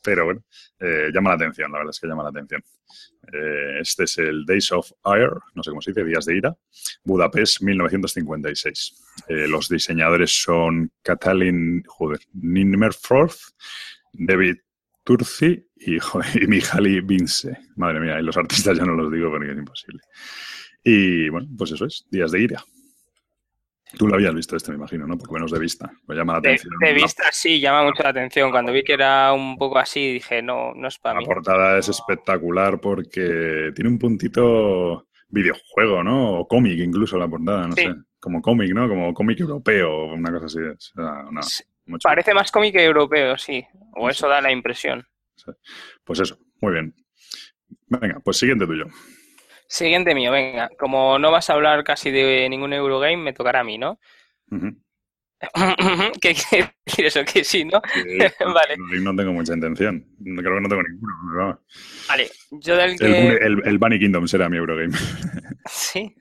[0.02, 0.44] Pero bueno,
[0.82, 2.62] Eh, llama la atención, la verdad es que llama la atención.
[3.30, 6.56] Eh, este es el Days of Ire, no sé cómo se dice, Días de Ira,
[7.04, 8.94] Budapest 1956.
[9.28, 12.20] Eh, los diseñadores son Katalin joder,
[14.12, 14.56] David
[15.04, 17.58] Turci y, y Mihaly Vince.
[17.76, 20.00] Madre mía, y los artistas ya no los digo porque es imposible.
[20.82, 22.64] Y bueno, pues eso es, Días de Ira.
[23.96, 25.18] Tú lo habías visto este, me imagino, ¿no?
[25.18, 25.90] Por menos de vista.
[26.06, 26.72] Me llama la atención.
[26.80, 28.50] De, vista sí, llama mucho la atención.
[28.50, 31.24] Cuando vi que era un poco así, dije, no, no es para mí.
[31.26, 36.40] La portada es espectacular porque tiene un puntito videojuego, ¿no?
[36.40, 37.94] O cómic incluso la portada, no sé.
[38.18, 38.88] Como cómic, ¿no?
[38.88, 41.64] Como cómic europeo, una cosa así.
[42.02, 43.64] Parece más cómic europeo, sí.
[43.94, 45.06] O eso da la impresión.
[46.04, 46.94] Pues eso, muy bien.
[47.88, 48.86] Venga, pues siguiente tuyo.
[49.70, 50.68] Siguiente mío, venga.
[50.76, 54.00] Como no vas a hablar casi de ningún Eurogame, me tocará a mí, ¿no?
[56.20, 57.24] ¿Qué quiere decir eso?
[57.24, 57.80] Que sí, ¿no?
[58.52, 58.76] vale.
[59.00, 60.04] No, tengo mucha intención.
[60.18, 61.60] Creo que no tengo ninguno.
[62.08, 63.28] Vale, yo del que...
[63.28, 64.92] El, el, Bunny Kingdom será mi Eurogame.
[65.70, 66.16] sí.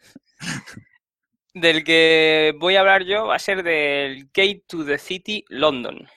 [1.55, 6.07] Del que voy a hablar yo va a ser del Gate to the City London.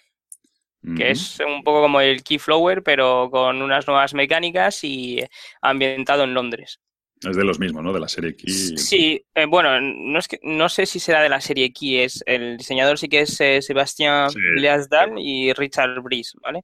[0.98, 5.24] Que es un poco como el Keyflower, pero con unas nuevas mecánicas y
[5.62, 6.80] ambientado en Londres.
[7.22, 7.92] Es de los mismos, ¿no?
[7.92, 8.76] De la serie Key.
[8.76, 12.22] Sí, eh, bueno, no, es que, no sé si será de la serie Key, es
[12.26, 16.62] el diseñador sí que es eh, Sebastián Bleasdal y Richard Brice, ¿vale?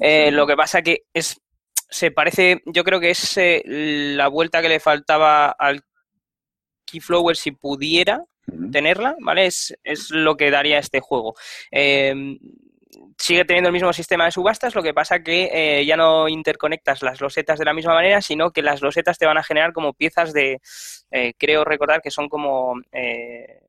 [0.00, 1.40] Eh, lo que pasa que es
[1.88, 5.84] se parece, yo creo que es la vuelta que le faltaba al
[6.86, 8.24] Keyflower si pudiera
[8.72, 9.46] tenerla, ¿vale?
[9.46, 11.36] Es, es, lo que daría este juego
[13.18, 17.02] sigue teniendo el mismo sistema de subastas, lo que pasa que eh, ya no interconectas
[17.02, 19.92] las losetas de la misma manera, sino que las losetas te van a generar como
[19.92, 20.60] piezas de,
[21.10, 23.60] eh, creo recordar que son como, eh,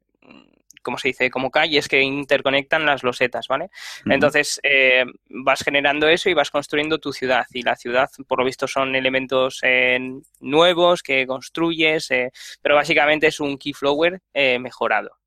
[0.82, 1.30] ¿cómo se dice?
[1.30, 3.70] Como calles que interconectan las losetas, ¿vale?
[4.06, 7.46] Entonces eh, vas generando eso y vas construyendo tu ciudad.
[7.52, 9.62] Y la ciudad, por lo visto, son elementos
[10.40, 12.10] nuevos que construyes,
[12.62, 14.22] pero básicamente es un keyflower
[14.60, 15.18] mejorado.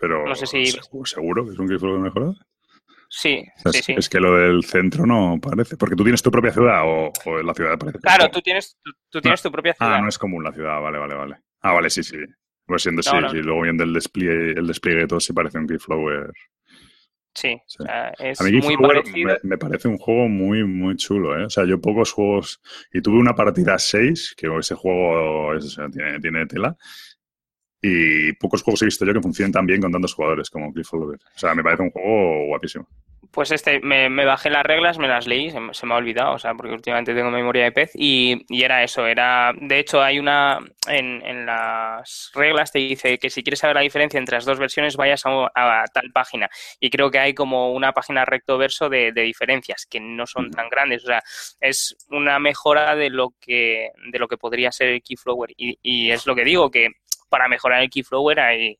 [0.00, 0.66] Pero no sé si...
[1.04, 2.34] seguro que es un Keyflower mejorado.
[3.08, 3.94] Sí, sí, sí.
[3.96, 5.76] Es que lo del centro no parece.
[5.76, 8.00] Porque tú tienes tu propia ciudad o, la ciudad parece.
[8.00, 8.76] Claro, tú tienes,
[9.08, 9.94] tú, tienes tu propia ciudad.
[9.94, 11.36] Ah, no es común la ciudad, vale, vale, vale.
[11.60, 12.18] Ah, vale, sí, sí.
[12.66, 15.68] Pues siendo sí, sí, luego viendo el despliegue, el despliegue de todo, sí parece un
[15.68, 16.32] Keyflower.
[17.34, 19.36] Sí, O sea, es a mí muy parecido.
[19.42, 21.44] Me, parece un juego muy, muy chulo, ¿eh?
[21.44, 22.60] O sea, yo pocos juegos...
[22.92, 25.50] Y tuve una partida 6, que ese juego
[25.92, 26.76] tiene, tiene tela,
[27.86, 31.16] y pocos juegos he visto yo que funcionen tan bien con tantos jugadores como Clifford
[31.16, 32.88] O sea, me parece un juego guapísimo.
[33.30, 36.54] Pues este, me, bajé las reglas, me las leí, se, me ha olvidado, o sea,
[36.54, 41.44] porque últimamente tengo memoria de pez y, era eso, era, de hecho hay una, en,
[41.44, 45.22] las reglas te dice que si quieres saber la diferencia entre las dos versiones vayas
[45.26, 46.48] a, tal página.
[46.80, 50.68] Y creo que hay como una página recto verso de, diferencias que no son tan
[50.68, 51.22] grandes, o sea,
[51.60, 55.50] es una mejora de lo que, de lo que podría ser el Keyflower.
[55.56, 56.90] Y, y es lo que digo, que
[57.34, 58.78] para mejorar el Keyflower ahí,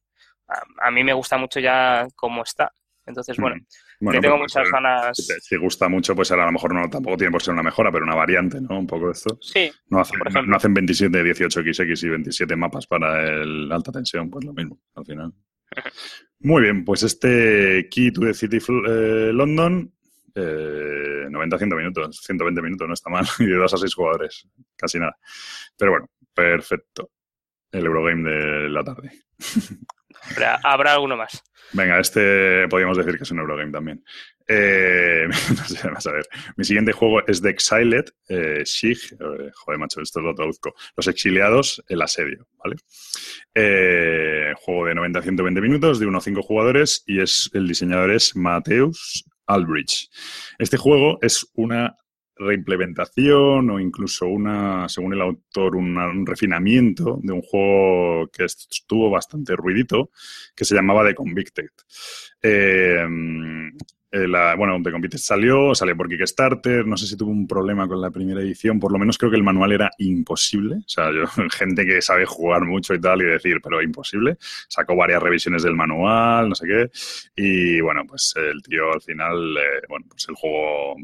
[0.81, 2.73] a, mí me gusta mucho ya cómo está.
[3.05, 3.57] Entonces, bueno,
[3.99, 5.17] le tengo pues, muchas ganas.
[5.17, 8.05] Si, gusta mucho, pues a lo mejor no tampoco tiene por ser una mejora, pero
[8.05, 8.79] una variante, ¿no?
[8.79, 9.37] Un poco de esto.
[9.41, 9.73] Sí.
[9.89, 14.53] No hacen, no, hacen 27, 18XX y 27 mapas para el alta tensión, pues lo
[14.53, 15.33] mismo, al final.
[16.39, 19.93] Muy bien, pues este Key to the City eh, London,
[20.37, 25.01] 90 100 minutos, 120 minutos, no está mal, y de 2 a 6 jugadores, casi
[25.01, 25.19] nada.
[25.77, 27.11] Pero bueno, perfecto
[27.75, 29.11] el Eurogame de la tarde.
[30.63, 31.43] Habrá, alguno más.
[31.73, 34.05] Venga, este podríamos decir que es un Eurogame también.
[34.47, 36.27] Eh, no sé, vamos a ver.
[36.57, 40.75] Mi siguiente juego es de Exiled, eh, Shig, eh, joder, macho, esto lo traduzco.
[40.97, 42.77] Los exiliados, el asedio, ¿vale?
[43.55, 47.67] Eh, juego de 90 a 120 minutos, de 1 a 5 jugadores, y es el
[47.67, 50.09] diseñador es Mateus Albridge.
[50.59, 51.97] Este juego es una
[52.37, 59.55] reimplementación o incluso una, según el autor, un refinamiento de un juego que estuvo bastante
[59.57, 60.11] ruidito,
[60.55, 61.71] que se llamaba The Convicted.
[62.43, 63.07] Eh,
[64.17, 68.01] eh, bueno, The Convicted salió, salió por Kickstarter, no sé si tuvo un problema con
[68.01, 71.25] la primera edición, por lo menos creo que el manual era imposible, o sea, yo,
[71.51, 74.37] gente que sabe jugar mucho y tal y decir, pero imposible,
[74.69, 76.91] sacó varias revisiones del manual, no sé qué,
[77.35, 80.95] y bueno, pues el tío al final, eh, bueno, pues el juego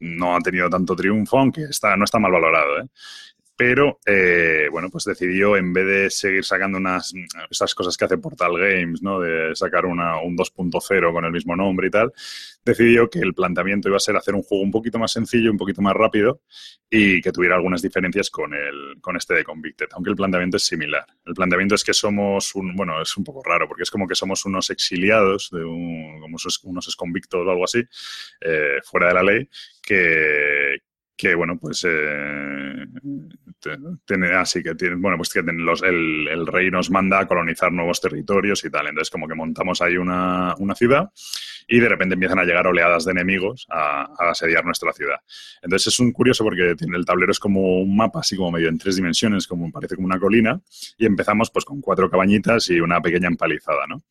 [0.00, 2.80] no ha tenido tanto triunfo, aunque está, no está mal valorado.
[2.80, 2.86] ¿eh?
[3.60, 7.12] Pero eh, bueno, pues decidió en vez de seguir sacando unas
[7.50, 9.20] esas cosas que hace Portal Games, ¿no?
[9.20, 12.10] De sacar una, un 2.0 con el mismo nombre y tal,
[12.64, 15.58] decidió que el planteamiento iba a ser hacer un juego un poquito más sencillo, un
[15.58, 16.40] poquito más rápido
[16.88, 20.64] y que tuviera algunas diferencias con el con este de Convicted, aunque el planteamiento es
[20.64, 21.04] similar.
[21.26, 24.14] El planteamiento es que somos un, bueno, es un poco raro porque es como que
[24.14, 27.82] somos unos exiliados de un, como unos convictos o algo así,
[28.40, 29.48] eh, fuera de la ley,
[29.82, 30.78] que,
[31.20, 32.86] que bueno, pues eh,
[34.06, 37.70] tiene, así que tiene, bueno, pues que los, el, el, rey nos manda a colonizar
[37.70, 38.86] nuevos territorios y tal.
[38.86, 41.10] Entonces, como que montamos ahí una, una ciudad
[41.68, 45.16] y de repente empiezan a llegar oleadas de enemigos a, asediar nuestra ciudad.
[45.60, 48.78] Entonces es un curioso porque el tablero es como un mapa, así como medio en
[48.78, 50.58] tres dimensiones, como parece como una colina,
[50.96, 54.02] y empezamos pues con cuatro cabañitas y una pequeña empalizada, ¿no?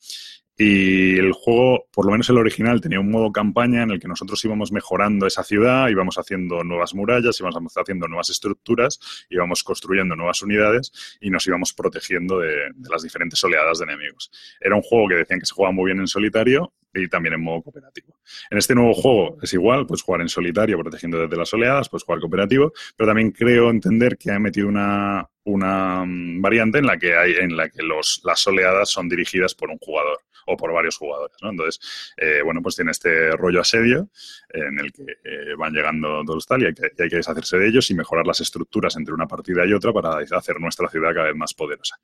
[0.62, 4.10] Y el juego, por lo menos el original, tenía un modo campaña en el que
[4.10, 9.00] nosotros íbamos mejorando esa ciudad, íbamos haciendo nuevas murallas, íbamos haciendo nuevas estructuras,
[9.30, 10.92] íbamos construyendo nuevas unidades
[11.22, 14.32] y nos íbamos protegiendo de, las diferentes oleadas de enemigos.
[14.60, 17.42] Era un juego que decían que se jugaba muy bien en solitario y también en
[17.42, 18.20] modo cooperativo.
[18.52, 22.04] En este nuevo juego es igual, pues jugar en solitario protegiendo desde las oleadas, pues
[22.04, 27.16] jugar cooperativo, pero también creo entender que ha metido una, una variante en la que
[27.16, 30.98] hay en la que los, las oleadas son dirigidas por un jugador o por varios
[30.98, 31.50] jugadores, ¿no?
[31.50, 34.10] Entonces, eh, bueno, pues tiene este rollo asedio
[34.50, 37.68] en el que eh, van llegando todos tal y hay, que, hay que deshacerse de
[37.68, 41.28] ellos y mejorar las estructuras entre una partida y otra para hacer nuestra ciudad cada
[41.28, 42.00] vez más poderosa.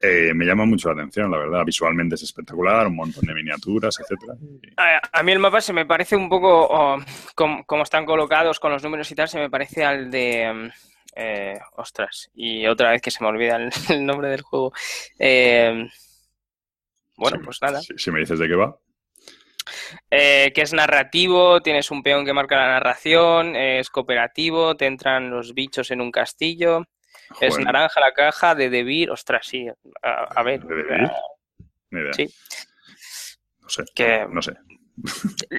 [0.00, 1.64] Eh, me llama mucho la atención, la verdad.
[1.64, 4.34] Visualmente es espectacular, un montón de miniaturas, etcétera.
[4.76, 6.98] A, a, mí el mapa se me parece un poco,
[7.34, 10.70] como, están colocados con los números y tal, se me parece al de...
[11.18, 14.72] Eh, ostras, y otra vez que se me olvida el, el nombre del juego.
[15.18, 15.88] Eh,
[17.16, 17.80] bueno, Sí, pues nada.
[17.80, 18.76] Si, si me dices de qué va.
[20.10, 25.30] Eh, que es narrativo, tienes un peón que marca la narración, es cooperativo, te entran
[25.30, 26.84] los bichos en un castillo,
[27.40, 29.66] es naranja la caja de Debir, ostras, sí,
[30.02, 30.60] a, a ver.
[30.62, 31.10] ¿De Debir?
[31.90, 32.12] ni idea.
[32.12, 32.28] sí.
[33.60, 33.84] No sé.
[33.94, 34.52] Que- No sé.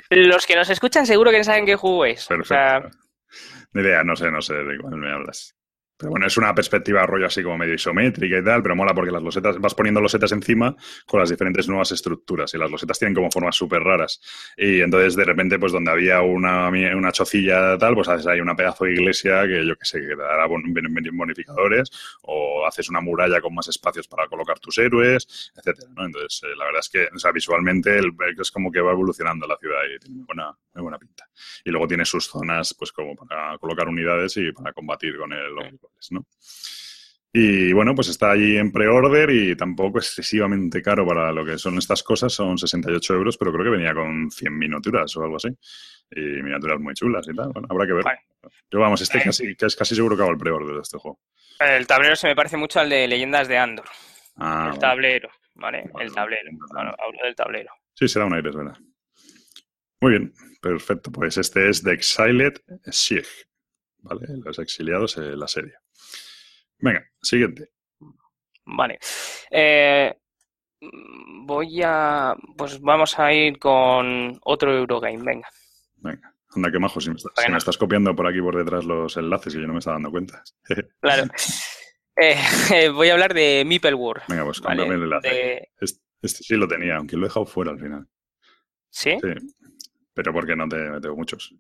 [0.10, 2.26] Los que nos escuchan seguro que saben qué juego es.
[2.26, 2.53] O Perfecto.
[2.53, 2.89] sea,
[3.74, 5.53] Ni idea, no sé, no sé de cuál me hablas.
[5.98, 9.12] Pero bueno, es una perspectiva rollo así como medio isométrica y tal, pero mola porque
[9.12, 10.76] las losetas, vas poniendo losetas encima
[11.06, 14.22] con las diferentes nuevas estructuras y las losetas tienen como formas súper raras.
[14.56, 18.56] Y entonces de repente, pues donde había una, una chocilla tal, pues haces ahí una
[18.56, 21.91] pedazo de iglesia que yo que sé, que te dará bonificadores
[22.22, 26.06] o haces una muralla con más espacios para colocar tus héroes, etcétera, ¿no?
[26.06, 29.48] Entonces, eh, la verdad es que, o sea, visualmente el, es como que va evolucionando
[29.48, 31.28] la ciudad y tiene buena, muy buena pinta.
[31.66, 35.80] Y luego tiene sus zonas, pues como para colocar unidades y para combatir con el,
[36.11, 36.25] ¿no?
[37.39, 41.77] Y bueno, pues está allí en pre-order y tampoco excesivamente caro para lo que son
[41.77, 45.49] estas cosas, son 68 euros, pero creo que venía con 100 miniaturas o algo así.
[46.09, 47.51] Y miniaturas muy chulas y tal.
[47.51, 48.05] Bueno, habrá que ver.
[48.71, 51.19] Yo vamos, este casi, casi seguro que hago el pre-order de este juego.
[51.59, 53.85] el tablero se me parece mucho al de Leyendas de Andor.
[54.38, 55.83] Ah, el tablero, ¿vale?
[55.99, 56.49] El tablero.
[56.73, 57.71] Bueno, hablo del tablero.
[57.93, 58.77] Sí, se da un aire, es verdad.
[59.99, 61.11] Muy bien, perfecto.
[61.11, 63.47] Pues este es The Exiled Siege,
[64.08, 64.28] ¿vale?
[64.43, 65.80] Los exiliados, el asedio.
[66.80, 67.72] Venga, siguiente.
[68.66, 68.99] Vale.
[69.51, 70.14] Eh,
[71.45, 72.36] voy a.
[72.58, 75.49] Pues vamos a ir con otro Eurogame, venga.
[75.97, 78.86] Venga, anda que majo, si me, estás, si me estás copiando por aquí por detrás
[78.86, 80.43] los enlaces y yo no me estaba dando cuenta.
[81.01, 81.24] Claro.
[82.20, 84.24] Eh, voy a hablar de Meeple War.
[84.28, 84.84] Venga, pues ¿vale?
[84.86, 85.28] el enlace.
[85.30, 88.08] De- Este, este sí lo tenía, aunque lo he dejado fuera al final.
[88.89, 89.18] ¿Sí?
[89.22, 89.34] Sí,
[90.14, 91.53] pero porque no te meteo muchos.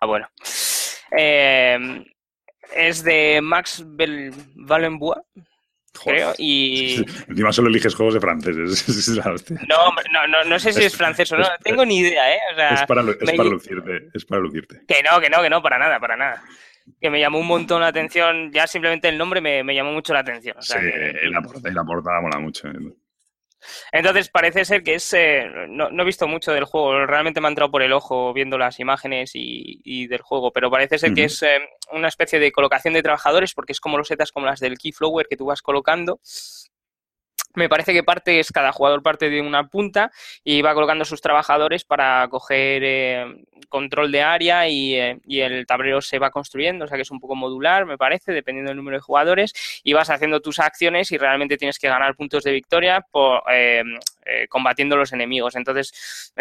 [0.00, 0.26] Ah, bueno.
[1.16, 2.04] Eh,
[2.76, 5.18] es de Max Bel Valenbois,
[6.04, 6.96] creo, y...
[7.28, 9.08] Encima solo eliges juegos de franceses.
[9.68, 12.38] No, no, no, no sé si es francés o no, tengo ni idea, ¿eh?
[12.52, 14.82] O sea, Es para, lu- es me- para lucirte, es para lucirte.
[14.86, 16.42] Que no, que no, que no, para nada, para nada.
[17.00, 20.12] Que me llamó un montón la atención, ya simplemente el nombre me, me llamó mucho
[20.12, 20.56] la atención.
[20.58, 22.68] o sea Sí, que- la portada, la portada mola mucho.
[22.68, 22.72] ¿eh?
[23.92, 25.12] Entonces parece ser que es.
[25.14, 28.32] eh, no, no he visto mucho del juego, realmente me ha entrado por el ojo
[28.32, 31.58] viendo las imágenes y, y del juego, pero parece ser que es eh,
[31.92, 35.36] una especie de colocación de trabajadores porque es como losetas como las del Keyflower que
[35.36, 36.20] tú vas colocando.
[37.58, 40.12] Me parece que parte es cada jugador parte de una punta
[40.44, 45.66] y va colocando sus trabajadores para coger eh, control de área y, eh, y el
[45.66, 48.76] tablero se va construyendo, o sea que es un poco modular, me parece, dependiendo del
[48.76, 52.52] número de jugadores y vas haciendo tus acciones y realmente tienes que ganar puntos de
[52.52, 53.82] victoria por, eh,
[54.48, 55.56] combatiendo los enemigos.
[55.56, 56.32] Entonces,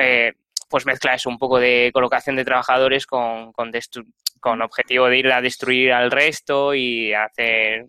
[0.70, 4.06] pues mezcla eso, un poco de colocación de trabajadores con, con, destru-
[4.40, 7.88] con objetivo de ir a destruir al resto y hacer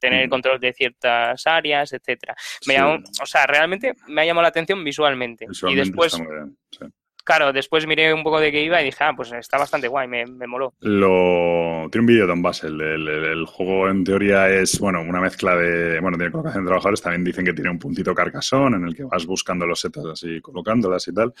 [0.00, 0.30] tener el Mm.
[0.30, 2.34] control de ciertas áreas, etcétera.
[2.66, 5.46] Me Sí, llamó- o sea, realmente me ha llamado la atención visualmente.
[5.48, 6.84] visualmente y después, sí.
[7.28, 10.08] Claro, después miré un poco de qué iba y dije, ah, pues está bastante guay,
[10.08, 10.72] me, moló.
[10.80, 11.86] Lo...
[11.90, 12.80] Tiene un vídeo Don Basel.
[12.80, 17.24] El, juego en teoría es, bueno, una mezcla de, bueno, tiene colocación de trabajadores, también
[17.24, 21.06] dicen que tiene un puntito carcasón en el que vas buscando los setas así, colocándolas
[21.06, 21.34] y tal.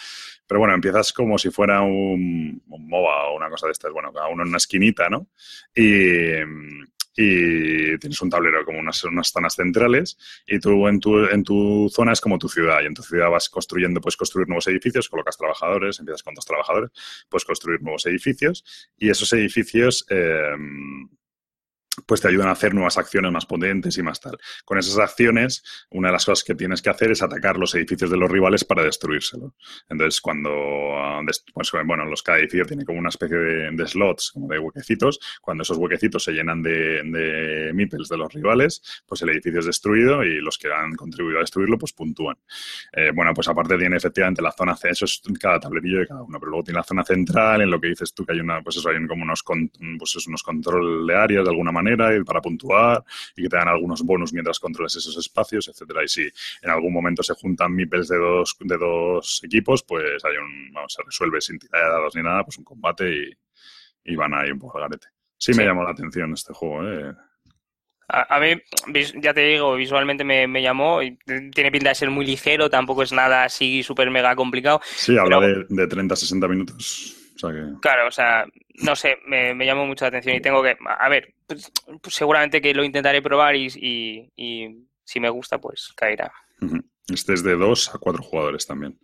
[0.46, 4.28] Pero bueno, empiezas como si fuera un MOBA o una cosa de estas, bueno, cada
[4.28, 5.28] uno en una esquinita, ¿no?
[5.74, 6.32] Y,
[7.20, 10.16] y tienes un tablero como unas, unas zonas centrales
[10.46, 12.80] y tú en tu, en tu zona es como tu ciudad.
[12.82, 16.44] Y en tu ciudad vas construyendo, puedes construir nuevos edificios, colocas trabajadores, empiezas con dos
[16.44, 16.90] trabajadores,
[17.28, 18.64] puedes construir nuevos edificios
[18.96, 20.06] y esos edificios...
[20.10, 20.54] Eh,
[22.06, 24.38] pues te ayudan a hacer nuevas acciones más potentes y más tal.
[24.64, 28.10] Con esas acciones, una de las cosas que tienes que hacer es atacar los edificios
[28.10, 29.52] de los rivales para destruírselos.
[29.88, 30.50] Entonces, cuando,
[31.52, 35.62] pues, bueno, los cada edificio tiene como una especie de, slots, como de huequecitos, cuando
[35.62, 40.24] esos huequecitos se llenan de, de meeples de los rivales, pues el edificio es destruido
[40.24, 42.36] y los que han contribuido a destruirlo, pues puntúan.
[42.92, 46.38] Eh, bueno, pues aparte tiene efectivamente la zona, eso es cada tablerillo de cada uno,
[46.38, 48.76] pero luego tiene la zona central en lo que dices tú que hay una, pues
[48.76, 49.42] eso, hay como unos,
[49.98, 53.04] pues unos control de áreas de alguna manera y para puntuar
[53.36, 56.04] y que te dan algunos bonus mientras controles esos espacios, etcétera.
[56.04, 56.22] Y si
[56.62, 60.92] en algún momento se juntan mipels de dos, de dos equipos, pues hay un, vamos,
[60.92, 64.50] se resuelve sin tirar de dados ni nada, pues un combate y, y van ahí
[64.50, 65.08] un poco al garete.
[65.36, 67.14] Sí, me llamó la atención este juego, ¿eh?
[68.10, 68.54] A, mí,
[69.20, 71.00] ya te digo, visualmente me, me, llamó.
[71.26, 74.80] Tiene pinta de ser muy ligero, tampoco es nada así súper mega complicado.
[74.82, 77.18] Sí, habla de, de 30 60 minutos.
[77.80, 78.46] Claro, o sea,
[78.82, 82.14] no sé, me, me, llamó mucho la atención y tengo que, a ver, pues, pues
[82.14, 83.68] seguramente que lo intentaré probar y,
[84.36, 86.30] y, si me gusta, pues caerá.
[87.08, 88.98] Este es de dos a cuatro jugadores también.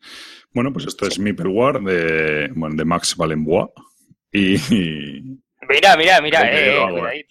[0.53, 3.71] Bueno, pues esto es Meeple War de, bueno, de Max Valenbois.
[4.31, 4.59] Y,
[5.69, 7.27] Mira, mira, mira, eh, lo hago, eh.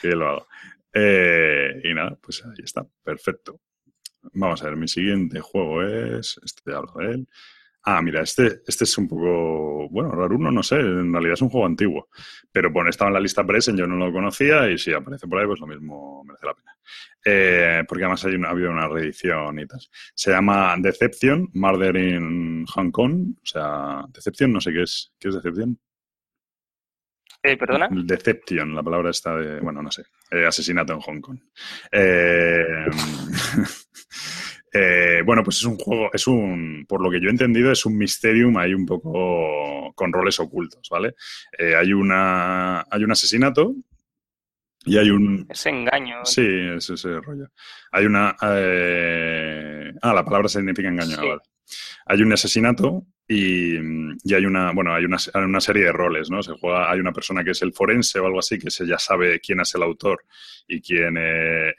[0.00, 0.48] Sí, lo hago.
[0.92, 3.60] Eh, y nada, pues ahí está, perfecto.
[4.32, 7.28] Vamos a ver, mi siguiente juego es, este hablo de él,
[7.88, 11.42] Ah, mira, este, este es un poco, bueno, raro uno, no sé, en realidad es
[11.42, 12.08] un juego antiguo,
[12.50, 15.38] pero bueno, estaba en la lista Present, yo no lo conocía y si aparece por
[15.38, 16.76] ahí, pues lo mismo merece la pena.
[17.24, 19.78] Eh, porque además hay una, ha habido una reedición y tal.
[20.16, 25.28] Se llama Deception, Murder in Hong Kong, o sea, Deception, no sé qué es, ¿qué
[25.28, 25.78] es Decepción?
[27.40, 27.88] Eh, ¿Perdona?
[27.92, 31.38] Deception, la palabra está de, bueno, no sé, eh, asesinato en Hong Kong.
[31.92, 32.86] Eh,
[34.76, 37.86] Eh, bueno, pues es un juego, es un, por lo que yo he entendido, es
[37.86, 41.14] un Mysterium ahí un poco con roles ocultos, ¿vale?
[41.58, 43.74] Eh, hay una, hay un asesinato
[44.84, 45.46] y hay un...
[45.48, 46.24] Ese engaño.
[46.24, 46.46] Sí,
[46.76, 47.48] es ese rollo.
[47.92, 48.36] Hay una...
[48.42, 51.40] Eh, ah, la palabra significa engaño, vale.
[52.06, 53.76] Hay un asesinato y,
[54.34, 56.42] hay una, bueno, hay una, una, serie de roles, ¿no?
[56.42, 58.98] Se juega, hay una persona que es el forense o algo así, que se ya
[58.98, 60.24] sabe quién es el autor
[60.68, 61.74] y quién eh,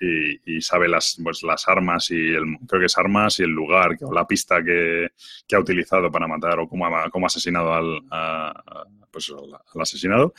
[0.46, 3.92] y, sabe las, pues, las armas y el, creo que es armas y el lugar
[4.02, 5.10] o la pista que,
[5.48, 8.54] que ha utilizado para matar o cómo ha, cómo ha asesinado al, a,
[9.12, 10.34] pues, al asesinado.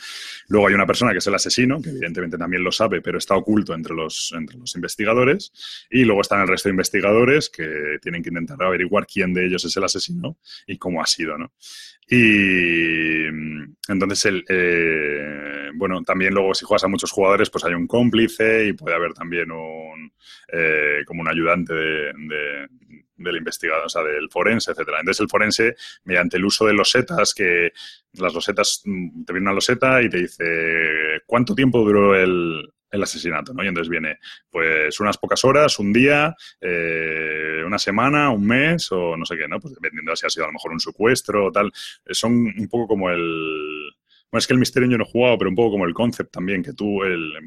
[0.47, 3.35] Luego hay una persona que es el asesino, que evidentemente también lo sabe, pero está
[3.35, 5.51] oculto entre los, entre los investigadores.
[5.89, 9.65] Y luego están el resto de investigadores que tienen que intentar averiguar quién de ellos
[9.65, 11.53] es el asesino y cómo ha sido, ¿no?
[12.11, 13.27] Y
[13.87, 18.65] entonces, el, eh, bueno, también luego si juegas a muchos jugadores, pues hay un cómplice
[18.65, 20.11] y puede haber también un,
[20.51, 22.67] eh, como un ayudante de,
[23.19, 24.99] del investigador, o sea, del forense, etcétera.
[24.99, 27.71] Entonces el forense, mediante el uso de losetas, que
[28.13, 33.03] las losetas, mm, te viene una loseta y te dice cuánto tiempo duró el, el
[33.03, 33.63] asesinato, ¿no?
[33.63, 39.15] Y entonces viene, pues, unas pocas horas, un día, eh, una semana, un mes o
[39.15, 39.59] no sé qué, ¿no?
[39.59, 41.71] Pues dependiendo de si ha sido a lo mejor un secuestro o tal.
[42.09, 43.91] Son un poco como el,
[44.31, 46.61] bueno, es que el misterio no he jugado, pero un poco como el concept también,
[46.61, 46.99] que tú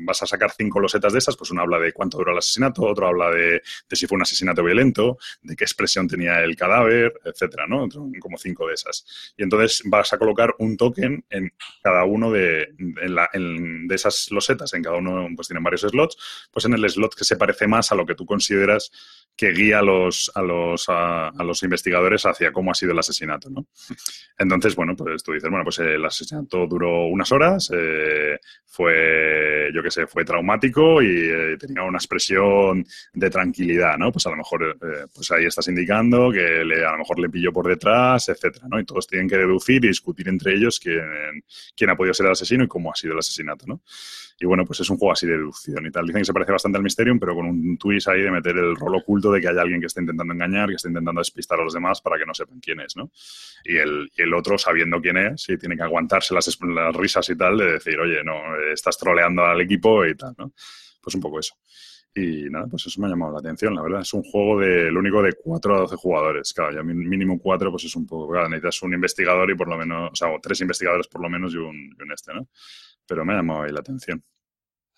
[0.05, 2.83] vas a sacar cinco losetas de estas, pues uno habla de cuánto duró el asesinato,
[2.83, 7.67] otro habla de, si fue un asesinato violento, de qué expresión tenía el cadáver, etcétera,
[7.69, 7.89] ¿no?
[8.21, 9.35] Como cinco de esas.
[9.37, 11.53] Y entonces vas a colocar un token en
[11.83, 16.17] cada uno de, de esas losetas, en cada uno pues tienen varios slots,
[16.51, 18.91] pues en el slot que se parece más a lo que tú consideras
[19.37, 23.51] que guía a los, a los, a, los investigadores hacia cómo ha sido el asesinato,
[23.51, 23.67] ¿no?
[24.39, 29.83] Entonces, bueno, pues tú dices, bueno, pues el asesinato duró unas horas, eh, fue, yo
[29.83, 34.11] qué sé, fue traumático y eh, tenía una expresión de tranquilidad, ¿no?
[34.11, 37.53] Pues a lo mejor, eh, pues ahí estás indicando que a lo mejor le pilló
[37.53, 38.81] por detrás, etcétera, ¿no?
[38.81, 41.45] Y todos tienen que deducir y discutir entre ellos quién,
[41.77, 43.83] quién ha podido ser el asesino y cómo ha sido el asesinato, ¿no?
[44.43, 46.07] Y bueno, pues es un juego así de deducción y tal.
[46.07, 48.75] Dicen que se parece bastante al Mysterium, pero con un twist ahí de meter el
[48.75, 51.65] rol oculto de que hay alguien que está intentando engañar, que está intentando despistar a
[51.65, 53.13] los demás para que no sepan quién es, ¿no?
[53.65, 57.37] Y el, y el otro, sabiendo quién es, tiene que aguantarse las, las risas y
[57.37, 60.53] tal, de decir, oye, no, estás troleando al equipo y tal, ¿no?
[61.01, 61.55] Pues un poco eso.
[62.15, 64.03] Y nada, pues eso me ha llamado la atención, la verdad.
[64.03, 66.53] Es un juego de, el único de 4 a 12 jugadores.
[66.53, 68.31] Claro, ya mínimo 4, pues es un poco.
[68.31, 70.11] Claro, necesitas un investigador y por lo menos.
[70.13, 72.49] O sea, tres investigadores por lo menos y un, y un este, ¿no?
[73.07, 74.23] Pero me ha llamado ahí la atención.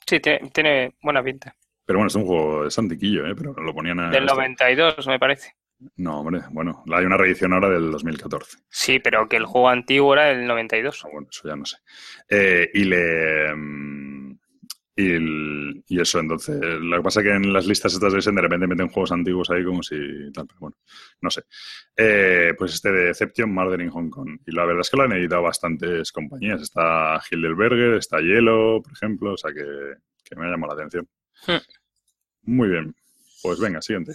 [0.05, 1.55] Sí, tiene, tiene buena pinta.
[1.87, 3.35] Pero bueno, es un juego de Santiquillo, ¿eh?
[3.37, 4.11] Pero lo ponían a.
[4.11, 5.55] Del 92, me parece.
[5.97, 8.59] No, hombre, bueno, hay una reedición ahora del 2014.
[8.69, 11.03] Sí, pero que el juego antiguo era del 92.
[11.05, 11.77] Ah, bueno, eso ya no sé.
[12.29, 13.55] Eh, y le.
[13.55, 14.39] Mm,
[14.97, 18.69] y, eso, entonces, lo que pasa es que en las listas estas de de repente
[18.69, 19.97] meten juegos antiguos ahí como si
[20.33, 20.77] tal, pero bueno,
[21.21, 21.43] no sé.
[21.97, 24.39] Eh, pues este de Deception, Murder in Hong Kong.
[24.47, 26.63] Y la verdad es que lo han editado bastantes compañías.
[26.63, 31.09] Está Hildelberger, está Hielo, por ejemplo, o sea que, que me ha llamado la atención.
[31.47, 31.63] Hmm.
[32.43, 32.95] Muy bien.
[33.43, 34.13] Pues venga, siguiente.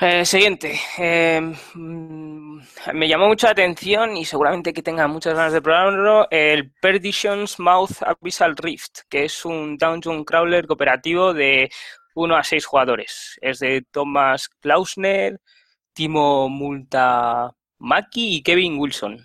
[0.00, 0.74] Eh, siguiente.
[0.98, 1.40] Eh,
[1.74, 2.58] mm,
[2.94, 7.60] me llamó mucho la atención y seguramente que tenga muchas ganas de probarlo el Perdition's
[7.60, 11.70] Mouth Abyssal Rift, que es un dungeon crawler cooperativo de
[12.16, 13.38] 1 a 6 jugadores.
[13.40, 15.40] Es de Thomas Klausner,
[15.92, 19.24] Timo Multamaki y Kevin Wilson.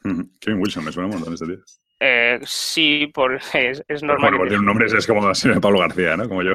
[0.40, 1.58] Kevin Wilson, me suena un montón este tío.
[2.00, 4.32] Eh, sí, por, es, normal.
[4.32, 5.30] Bueno, tiene un nombre, es como
[5.60, 6.28] Pablo García, ¿no?
[6.28, 6.52] Como yo.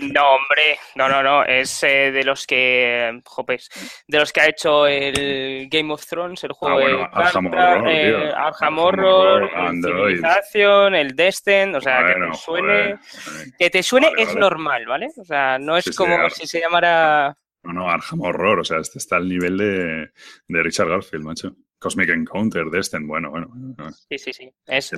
[0.00, 1.44] no, hombre, no, no, no.
[1.44, 3.20] Es eh, de los que.
[3.24, 3.68] Jopes,
[4.06, 7.46] de los que ha hecho el Game of Thrones, el juego ah, bueno, de Arkham
[7.46, 9.50] Horror, eh, Arkham Horror,
[9.82, 12.98] Civilización, el Destin, o sea, que te suene.
[13.58, 15.08] Que te suene es normal, ¿vale?
[15.16, 17.36] O sea, no es como si se llamara.
[17.64, 20.10] No, no, Arkham Horror, o sea, este está al nivel de,
[20.48, 21.54] de Richard Garfield, macho.
[21.82, 23.50] Cosmic Encounter, Destin, bueno, bueno.
[24.08, 24.52] Sí, sí, sí.
[24.66, 24.92] Es,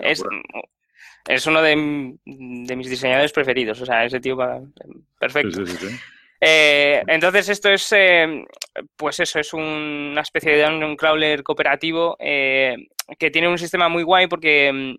[1.27, 3.81] es, uno de, mis diseñadores preferidos.
[3.81, 4.61] O sea, ese tío va
[5.19, 5.65] perfecto.
[5.65, 5.97] Sí, sí, sí,
[6.41, 8.45] eh, entonces, esto es, eh,
[8.97, 12.77] pues eso, es una especie de un crawler cooperativo eh,
[13.19, 14.97] que tiene un sistema muy guay porque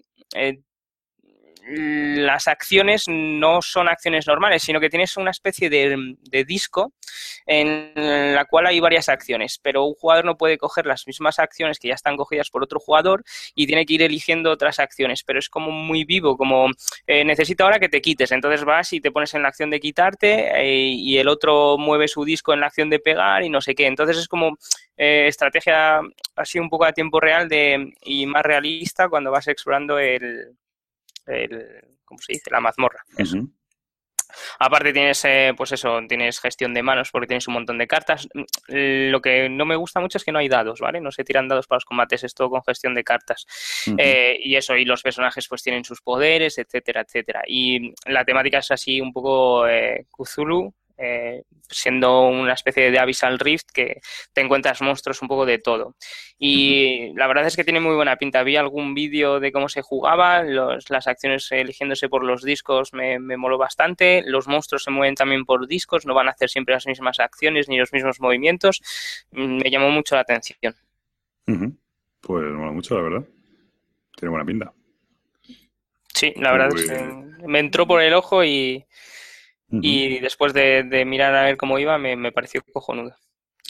[1.68, 6.94] las acciones no son acciones normales, sino que tienes una especie de, disco
[7.48, 11.80] en la cual hay varias acciones, pero un jugador no puede coger las mismas acciones
[11.80, 13.24] que ya están cogidas por otro jugador
[13.56, 16.70] y tiene que ir eligiendo otras acciones, pero es como muy vivo, como
[17.08, 19.80] eh, necesito ahora que te quites, entonces vas y te pones en la acción de
[19.80, 23.62] quitarte eh, y el otro mueve su disco en la acción de pegar y no
[23.62, 24.58] sé qué, entonces es como
[24.98, 26.02] eh, estrategia
[26.36, 30.56] así un poco a tiempo real de, y más realista cuando vas explorando el,
[31.28, 32.52] el, ¿cómo se dice?
[32.52, 33.04] La mazmorra.
[34.60, 38.28] Aparte tienes, eh, pues eso, tienes gestión de manos porque tienes un montón de cartas.
[38.34, 41.02] Mm, lo que no me gusta mucho es que no hay dados, ¿vale?
[41.02, 43.46] No se tiran dados para los combates, es todo con gestión de cartas.
[43.98, 47.44] Eh, y eso, y los personajes pues tienen sus poderes, etcétera, etcétera.
[47.48, 53.40] Y la temática es así un poco eh, Cthulhu, eh, siendo una especie de Abyssal
[53.40, 54.02] Rift que
[54.34, 55.96] te encuentras monstruos un poco de todo.
[56.38, 58.44] Y la verdad es que tiene muy buena pinta.
[58.44, 63.38] Vi algún vídeo de cómo se jugaba, las acciones eligiéndose por los discos me, me
[63.38, 64.24] moló bastante.
[64.26, 67.68] Los monstruos se mueven también por discos, no van a hacer siempre las mismas acciones
[67.68, 68.82] ni los mismos movimientos.
[69.32, 70.76] Mm, me llamó mucho la atención.
[71.46, 73.28] Pues mola mucho, la verdad.
[74.16, 74.74] Tiene buena pinta.
[76.14, 78.86] Sí, la verdad es que me entró por el ojo y,
[79.70, 83.16] y después de, mirar a ver cómo iba, me, pareció cojonudo.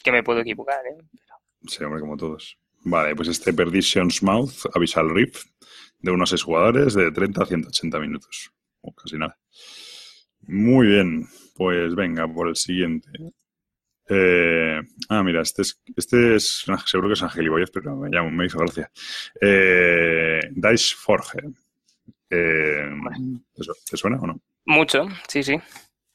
[0.03, 1.03] Que me puedo equivocar, ¿eh?
[1.67, 2.57] Sí, hombre, como todos.
[2.83, 5.47] Vale, pues este Perdition's Mouth, Abyssal Rift,
[5.99, 8.51] de unos seis jugadores, de 30 a 180 minutos.
[8.81, 9.37] O casi nada.
[10.41, 13.09] Muy bien, pues venga, por el siguiente.
[14.07, 14.79] Eh,
[15.09, 18.59] ah, mira, este es, este es seguro que es Angeliboyez, pero me, llamo, me hizo
[18.59, 18.91] gracia.
[19.41, 21.39] Eh, Dice Forge.
[22.29, 22.89] Eh,
[23.89, 24.39] ¿Te suena o no?
[24.65, 25.59] Mucho, sí, sí.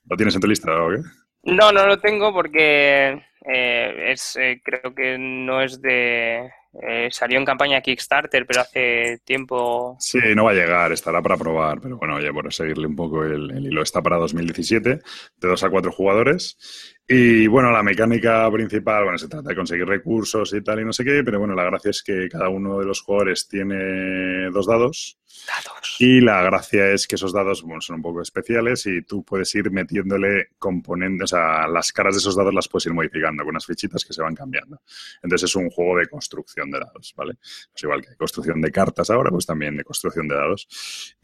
[0.09, 0.97] ¿Lo tienes en tu lista o qué?
[1.43, 6.51] No, no lo tengo porque eh, es, eh, creo que no es de...
[6.87, 9.97] Eh, salió en campaña Kickstarter, pero hace tiempo...
[9.99, 13.25] Sí, no va a llegar, estará para probar, pero bueno, oye, por seguirle un poco
[13.25, 15.01] el, el hilo, está para 2017, de
[15.37, 20.55] 2 a 4 jugadores y bueno, la mecánica principal, bueno, se trata de conseguir recursos
[20.55, 22.87] y tal y no sé qué, pero bueno, la gracia es que cada uno de
[22.87, 25.19] los jugadores tiene dos dados.
[25.45, 25.97] Dados.
[25.99, 29.53] Y la gracia es que esos dados, bueno, son un poco especiales y tú puedes
[29.57, 33.51] ir metiéndole componentes, o sea, las caras de esos dados las puedes ir modificando con
[33.51, 34.81] unas fichitas que se van cambiando.
[35.21, 37.35] Entonces es un juego de construcción de dados, ¿vale?
[37.73, 40.69] Pues igual que hay construcción de cartas ahora, pues también de construcción de dados.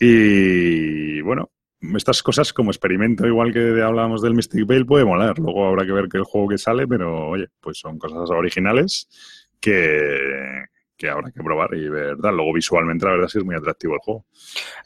[0.01, 1.53] Y bueno,
[1.95, 5.39] estas cosas como experimento, igual que hablábamos del Mystic Veil, puede molar.
[5.39, 9.09] Luego habrá que ver qué el juego que sale, pero oye, pues son cosas originales
[9.61, 12.17] que, habrá que probar y ver.
[12.17, 14.27] Luego visualmente la verdad es que es muy atractivo el juego.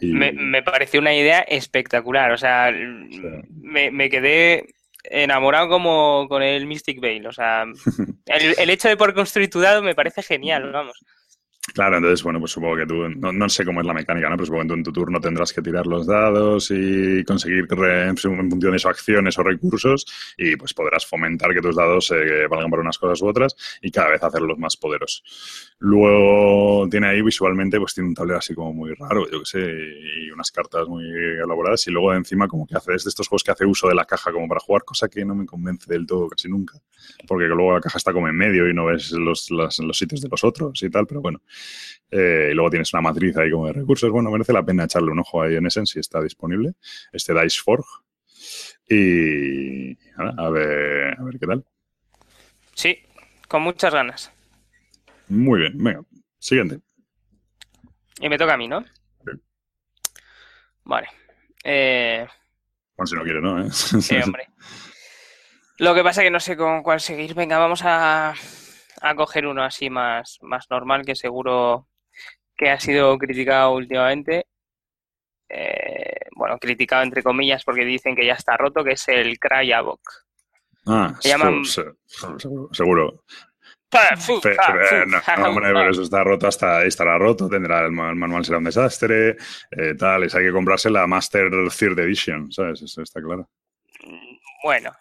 [0.01, 2.33] Me, me, pareció una idea espectacular.
[2.33, 4.67] O sea, me, quedé
[5.05, 7.27] enamorado como con el Mystic Veil.
[7.27, 7.65] O sea,
[8.27, 10.99] el, el hecho de por construir tu dado me parece genial, vamos.
[11.73, 14.37] Claro, entonces, bueno, pues supongo que tú, no, no, sé cómo es la mecánica, ¿no?
[14.37, 18.17] Pero supongo que tú en tu turno tendrás que tirar los dados y conseguir en
[18.17, 20.07] función de acciones o recursos
[20.37, 23.91] y pues podrás fomentar que tus dados eh, valgan para unas cosas u otras y
[23.91, 25.23] cada vez hacerlos más poderosos.
[25.79, 29.61] Luego tiene ahí visualmente, pues tiene un tablero así como muy raro, yo qué sé,
[29.61, 33.45] y unas cartas muy elaboradas y luego encima como que hace, es de estos juegos
[33.45, 36.07] que hace uso de la caja como para jugar, cosa que no me convence del
[36.07, 36.79] todo casi nunca,
[37.27, 40.29] porque luego la caja está como en medio y no ves los, los sitios de
[40.29, 41.41] los otros y tal, pero bueno.
[42.11, 44.11] Eh, y luego tienes una matriz ahí como de recursos.
[44.11, 46.73] Bueno, merece la pena echarle un ojo ahí en Essence si está disponible.
[47.13, 47.89] Este Dice Forge.
[48.89, 51.65] Y a ver, a ver qué tal.
[52.75, 52.99] Sí,
[53.47, 54.33] con muchas ganas.
[55.29, 56.03] Muy bien, venga,
[56.39, 56.81] siguiente.
[58.21, 58.83] Y me toca a mí, ¿no?
[58.83, 59.33] Sí.
[60.85, 61.09] Vale.
[61.63, 62.27] Eh...
[62.97, 63.65] Bueno, si no quiere, ¿no?
[63.65, 63.71] ¿Eh?
[63.71, 64.49] Sí, hombre.
[65.79, 67.35] Lo que pasa es que no sé con cuál seguir.
[67.35, 68.35] Venga, vamos a,
[69.01, 71.89] a coger uno así más, más normal, que seguro
[72.57, 74.47] que ha sido criticado últimamente.
[75.49, 80.01] Eh, bueno, criticado entre comillas porque dicen que ya está roto, que es el Cryabok.
[80.87, 81.65] Ah, seguro.
[82.73, 83.25] seguro.
[85.07, 89.37] no, hombre, pero eso está roto hasta estará roto, tendrá el, manual será un desastre,
[89.71, 92.83] eh, tal, es hay que comprarse la Master Third Edition, ¿sabes?
[92.83, 93.49] Eso está claro.
[94.63, 94.93] Bueno,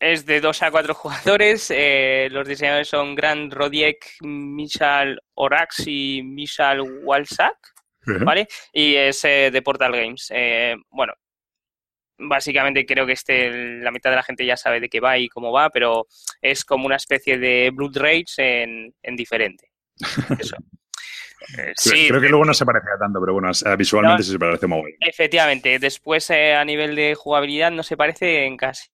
[0.00, 1.70] es de 2 a 4 jugadores.
[1.74, 7.56] Eh, los diseñadores son Grant Rodiek, Michal Orax y Michal Walsak.
[8.24, 8.46] ¿Vale?
[8.72, 10.28] Y es eh, de Portal Games.
[10.32, 11.12] Eh, bueno,
[12.18, 15.28] básicamente creo que este la mitad de la gente ya sabe de qué va y
[15.28, 16.06] cómo va, pero
[16.40, 19.72] es como una especie de Blood Rage en, diferente.
[20.38, 20.56] Eso.
[21.74, 24.84] sí, creo que luego no se parece tanto, pero bueno, visualmente sí se parece muy
[24.84, 24.98] bien.
[25.00, 28.88] Efectivamente, después a nivel de jugabilidad no se parece en casi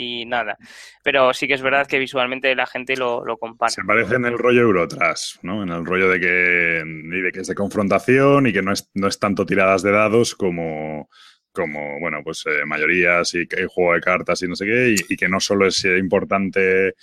[0.00, 0.56] y nada.
[1.02, 3.70] Pero sí que es verdad que visualmente la gente lo, lo compara.
[3.70, 5.62] Se parece en el rollo Eurotras, ¿no?
[5.62, 9.08] En el rollo de que, de que es de confrontación y que no es, no
[9.08, 11.08] es tanto tiradas de dados como,
[11.52, 15.28] como bueno, pues eh, mayorías y juego de cartas y no sé qué, y, que
[15.28, 16.94] no solo es importante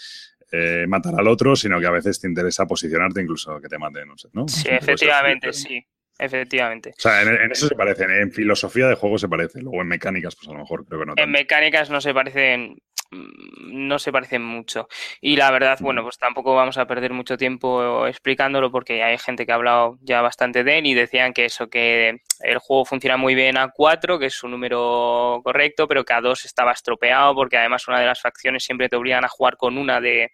[0.52, 4.08] eh, matar al otro, sino que a veces te interesa posicionarte incluso que te maten,
[4.08, 4.48] no sé, ¿no?
[4.48, 5.86] Sí, efectivamente, sí.
[6.20, 6.94] Efectivamente.
[6.98, 8.10] O sea, en, eso se parecen.
[8.12, 9.62] En filosofía de juego se parece.
[9.62, 11.14] Luego en mecánicas, pues a lo mejor creo que no.
[11.16, 12.78] En mecánicas no se parecen.
[13.12, 14.88] Mm, no se parecen mucho.
[15.22, 19.46] Y la verdad, bueno, pues tampoco vamos a perder mucho tiempo explicándolo porque hay gente
[19.46, 23.16] que ha hablado ya bastante de él y decían que eso, que el juego funciona
[23.16, 27.34] muy bien a 4, que es un número correcto, pero que a 2 estaba estropeado
[27.36, 30.32] porque además una de las facciones siempre te obligan a jugar con una de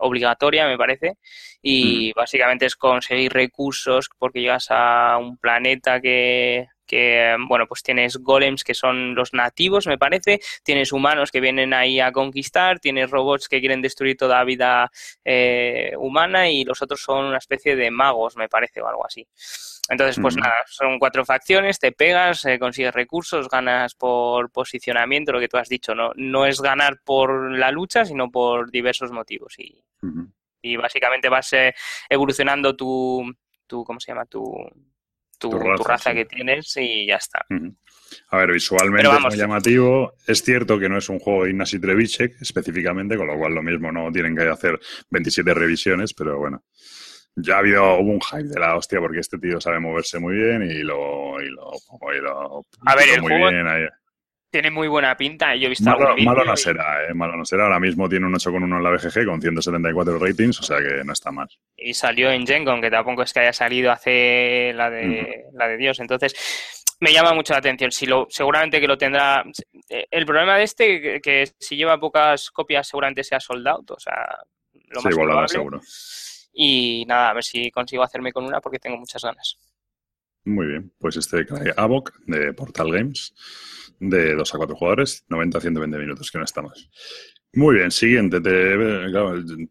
[0.00, 1.14] obligatoria, me parece,
[1.62, 8.16] y básicamente es conseguir recursos porque llegas a un planeta que, que, bueno, pues tienes
[8.16, 13.10] golems que son los nativos, me parece, tienes humanos que vienen ahí a conquistar, tienes
[13.10, 14.90] robots que quieren destruir toda vida
[15.24, 19.24] eh, humana y los otros son una especie de magos, me parece, o algo así.
[19.88, 25.38] Entonces, pues nada, son cuatro facciones, te pegas, eh, consigues recursos, ganas por posicionamiento, lo
[25.38, 29.56] que tú has dicho, no, no es ganar por la lucha, sino por diversos motivos.
[29.58, 29.84] Y,
[30.62, 31.74] y básicamente vas eh,
[32.08, 33.24] evolucionando tu,
[33.66, 34.26] tu, ¿cómo se llama?
[34.26, 34.42] Tu,
[35.38, 37.46] tu, raza, que tienes y ya está.
[38.28, 40.14] A ver, visualmente es muy llamativo.
[40.26, 43.62] Es cierto que no es un juego de Ignasi Trevicek específicamente, con lo cual lo
[43.62, 44.78] mismo no tienen que hacer
[45.10, 46.62] 27 revisiones, pero bueno
[47.36, 50.34] ya ha habido hubo un hype de la hostia porque este tío sabe moverse muy
[50.34, 51.70] bien y lo, y lo,
[52.86, 53.50] a ver el muy juego
[54.50, 57.64] tiene muy buena pinta yo he visto malo, malo no será eh, malo no será
[57.64, 61.12] ahora mismo tiene un 8,1 en la BGG con 174 ratings o sea que no
[61.12, 65.44] está mal y salió en Gencon que tampoco es que haya salido hace la de
[65.52, 66.34] la de Dios entonces
[67.00, 67.90] me llama mucho la atención.
[67.90, 69.42] Si lo, seguramente que lo tendrá.
[69.88, 73.82] El problema de este, que, que si lleva pocas copias, seguramente sea soldado.
[73.88, 74.36] O sea,
[74.90, 75.48] lo más probable.
[75.48, 75.80] seguro.
[76.52, 79.56] Y nada, a ver si consigo hacerme con una porque tengo muchas ganas.
[80.44, 83.34] Muy bien, pues este cae Avoc de Portal Games,
[83.98, 86.88] de 2 a 4 jugadores, 90 a 120 minutos, que no está más.
[87.52, 88.40] Muy bien, siguiente.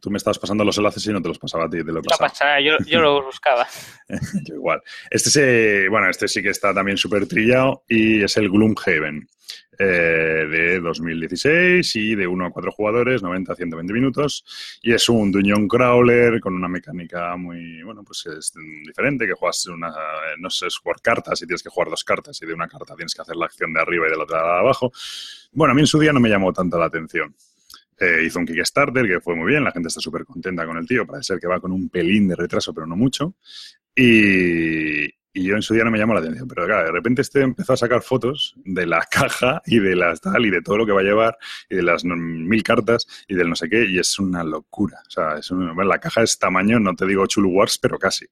[0.02, 2.02] tú me estabas pasando los enlaces y no te los pasaba a ti, te lo
[2.02, 2.60] pasaba.
[2.60, 3.68] yo, yo lo buscaba.
[4.44, 4.82] yo igual.
[5.10, 9.30] Este, se, bueno, este sí que está también súper trillado y es el Gloomhaven.
[9.82, 14.44] Eh, de 2016 y de 1 a 4 jugadores, 90 a 120 minutos.
[14.82, 18.52] Y es un Dungeon Crawler con una mecánica muy, bueno, pues es
[18.86, 19.94] diferente, que juegas una,
[20.38, 22.94] no sé, es jugar cartas y tienes que jugar dos cartas y de una carta
[22.94, 24.92] tienes que hacer la acción de arriba y de la otra de abajo.
[25.54, 27.34] Bueno, a mí en su día no me llamó tanto la atención.
[27.98, 30.86] Eh, hizo un Kickstarter que fue muy bien, la gente está súper contenta con el
[30.86, 33.36] tío, parece ser que va con un pelín de retraso, pero no mucho.
[33.96, 37.42] Y, y yo en su día no me llamó la atención, pero de repente este
[37.42, 40.86] empezó a sacar fotos de la caja y de las tal y de todo lo
[40.86, 41.38] que va a llevar
[41.70, 45.02] y de las mil cartas y del no sé qué y es una locura.
[45.08, 48.26] O sea, es la caja es tamaño, no te digo Chulu Wars, pero casi.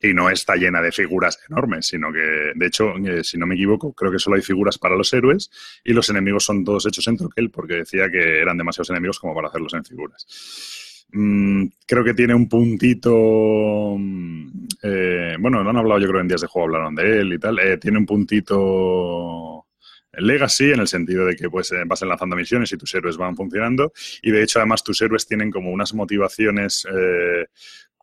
[0.00, 3.56] Y no está llena de figuras enormes, sino que, de hecho, eh, si no me
[3.56, 5.50] equivoco, creo que solo hay figuras para los héroes
[5.82, 9.34] y los enemigos son todos hechos en troquel porque decía que eran demasiados enemigos como
[9.34, 10.87] para hacerlos en figuras.
[11.10, 13.96] Mm, creo que tiene un puntito.
[13.98, 17.32] Mm, eh, bueno, no han hablado, yo creo, en días de juego hablaron de él
[17.32, 17.58] y tal.
[17.58, 19.64] Eh, tiene un puntito.
[20.12, 23.36] Legacy, en el sentido de que pues, eh, vas enlazando misiones y tus héroes van
[23.36, 23.92] funcionando.
[24.22, 26.86] Y de hecho, además, tus héroes tienen como unas motivaciones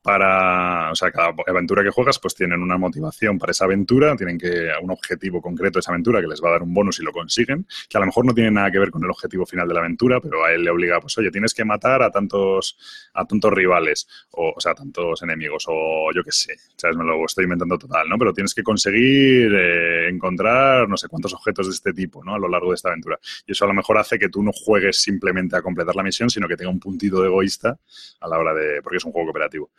[0.06, 4.38] para, o sea, cada aventura que juegas, pues tienen una motivación para esa aventura, tienen
[4.38, 7.03] que un objetivo concreto de esa aventura que les va a dar un bonus si
[7.03, 9.68] lo consiguen, que a lo mejor no tiene nada que ver con el objetivo final
[9.68, 12.78] de la aventura, pero a él le obliga, pues oye, tienes que matar a tantos,
[13.16, 16.95] a tantos rivales, o, o sea, a tantos enemigos, o yo qué sé, ¿sabes?
[16.97, 18.20] Me lo estoy inventando total, ¿no?
[18.20, 22.36] Pero tienes que conseguir eh, encontrar no sé cuántos objetos de este tipo, ¿no?
[22.36, 23.20] A lo largo de esta aventura.
[23.47, 26.30] Y eso a lo mejor hace que tú no juegues simplemente a completar la misión,
[26.30, 27.80] sino que tenga un puntito de egoísta
[28.20, 29.72] a la hora de, porque es un juego cooperativo.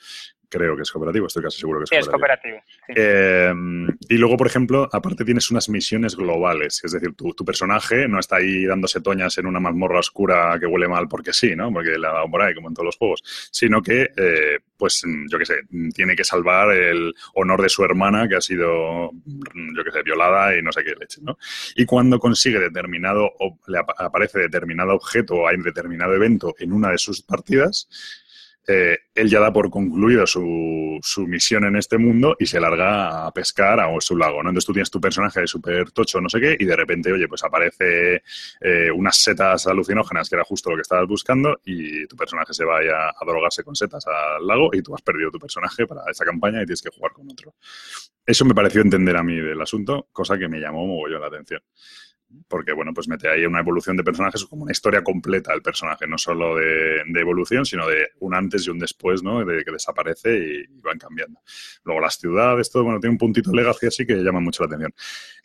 [0.49, 2.59] Creo que es cooperativo, estoy casi seguro que es cooperativo.
[2.89, 3.53] Eh,
[4.09, 8.37] y luego, por ejemplo, aparte tienes unas misiones globales, es decir, tu, personaje no está
[8.37, 11.73] ahí dándose toñas en una mazmorra oscura que huele mal porque sí, ¿no?
[11.73, 15.03] Porque le ha dado por ahí, como en todos los juegos, sino que, eh, pues,
[15.29, 15.55] yo qué sé,
[15.93, 20.57] tiene que salvar el honor de su hermana que ha sido, yo qué sé, violada
[20.57, 21.39] y no sé qué leche, ¿no?
[21.75, 26.91] Y cuando consigue determinado, o le aparece determinado objeto o hay determinado evento en una
[26.91, 27.89] de sus partidas,
[28.67, 33.27] eh, él ya da por concluido su, su, misión en este mundo y se larga
[33.27, 34.51] a pescar a su lago, ¿no?
[34.51, 37.29] Entonces tú tienes tu personaje de súper tocho, no sé qué, y de repente, oye,
[37.29, 38.23] pues aparece
[38.61, 42.65] eh, unas setas alucinógenas, que era justo lo que estabas buscando, y tu personaje se
[42.65, 46.03] va a, a drogarse con setas al lago y tú has perdido tu personaje para
[46.11, 47.55] esta campaña y tienes que jugar con otro.
[48.25, 51.63] Eso me pareció entender a mí del asunto, cosa que me llamó mogollón la atención
[52.49, 56.07] porque bueno, pues mete ahí una evolución de personajes como una historia completa del personaje,
[56.07, 59.45] no solo de, evolución, sino de un antes y un después, ¿no?
[59.45, 61.41] De que desaparece y, van cambiando.
[61.85, 64.95] Luego las ciudades, todo, bueno, tiene un puntito legacy así que llama mucho la atención.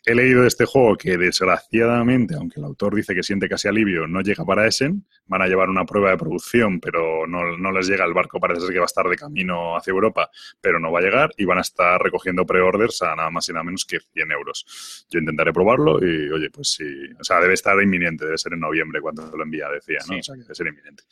[0.04, 4.08] He leído de este juego que desgraciadamente, aunque el autor dice que siente casi alivio,
[4.08, 7.86] no llega para Essen, van a llevar una prueba de producción, pero no, no les
[7.86, 10.28] llega el barco, parece ser que va a estar de camino hacia Europa,
[10.60, 13.52] pero no va a llegar y van a estar recogiendo pre-orders a nada más y
[13.52, 15.06] nada menos que 100 euros.
[15.08, 16.84] Yo intentaré probarlo y, oye, pues sí,
[17.20, 20.18] o sea, debe estar inminente, debe ser en noviembre cuando lo envía, decía, ¿no?
[20.18, 21.04] O sea, que debe ser inminente.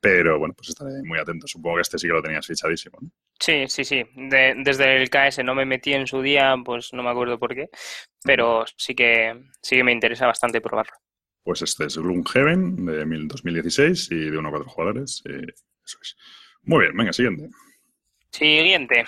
[0.00, 1.48] Pero bueno, pues estaré muy atento.
[1.48, 3.10] Supongo que este sí que lo tenías fichadísimo, ¿no?
[3.38, 4.04] Sí, sí, sí.
[4.14, 7.68] desde el KS no me metí en su día, pues no me acuerdo por qué,
[8.24, 8.35] pero
[8.76, 10.92] sí que, sí que me interesa bastante probarlo.
[11.42, 15.22] Pues este es Gloomhaven de 2016 y de 1 a 4 jugadores.
[15.24, 16.16] eso es.
[16.62, 17.48] Muy bien, venga, siguiente.
[18.30, 19.04] Siguiente.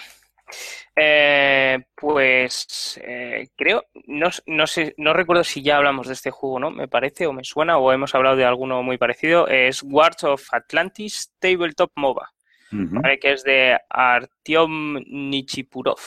[0.95, 6.59] Eh, pues eh, creo, no, no, sé, no recuerdo si ya hablamos de este juego,
[6.59, 6.71] ¿no?
[6.71, 9.47] Me parece o me suena o hemos hablado de alguno muy parecido.
[9.49, 12.33] Es Wars of Atlantis Tabletop MOBA,
[13.21, 16.01] que es de Artyom Nichipurov.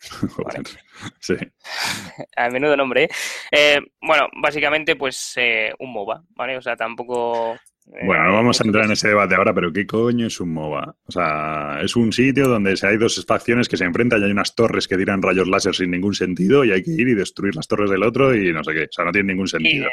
[1.20, 1.34] Sí.
[2.36, 3.04] A menudo nombre.
[3.04, 3.08] ¿eh?
[3.52, 3.80] ¿eh?
[4.00, 5.34] bueno, básicamente, pues
[5.78, 6.56] un MOBA, ¿vale?
[6.56, 7.56] O sea, tampoco
[8.02, 10.94] bueno, no vamos a entrar en ese debate ahora, pero ¿qué coño es un MOBA?
[11.06, 14.54] O sea, es un sitio donde hay dos facciones que se enfrentan y hay unas
[14.54, 17.66] torres que tiran rayos láser sin ningún sentido y hay que ir y destruir las
[17.66, 18.82] torres del otro y no sé qué.
[18.84, 19.88] O sea, no tiene ningún sentido.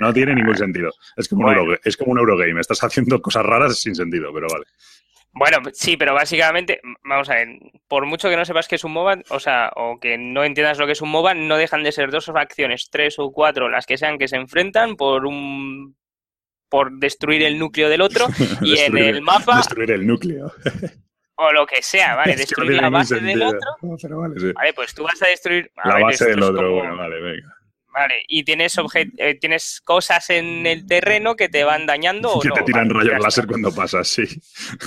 [0.00, 0.90] No tiene ningún sentido.
[1.16, 2.60] Es como, un, es como un Eurogame.
[2.60, 4.66] Estás haciendo cosas raras sin sentido, pero vale.
[5.32, 7.48] Bueno, sí, pero básicamente, vamos a ver,
[7.86, 10.78] por mucho que no sepas qué es un MOBA, o sea, o que no entiendas
[10.78, 13.86] lo que es un MOBA, no dejan de ser dos facciones, tres o cuatro, las
[13.86, 15.96] que sean que se enfrentan por un
[16.68, 18.26] por destruir el núcleo del otro
[18.60, 19.56] y en el mapa...
[19.56, 20.52] Destruir el núcleo.
[21.36, 22.36] o lo que sea, ¿vale?
[22.36, 23.70] destruir la base del otro.
[24.54, 25.70] vale, pues tú vas a destruir...
[25.84, 27.57] la base del otro, bueno, vale, venga.
[27.98, 32.50] Vale, y tienes, eh, tienes cosas en el terreno que te van dañando o Que
[32.50, 34.22] te tiran rayos láser cuando pasas, sí.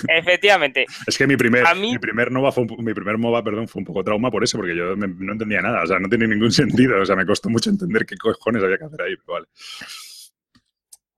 [0.07, 0.85] Efectivamente.
[1.05, 4.01] Es que mi primer, mi primer Nova fue mi primer MOBA, perdón, fue un poco
[4.01, 7.05] trauma por eso, porque yo no entendía nada, o sea, no tiene ningún sentido, o
[7.05, 9.47] sea, me costó mucho entender qué cojones había que hacer ahí, pero vale.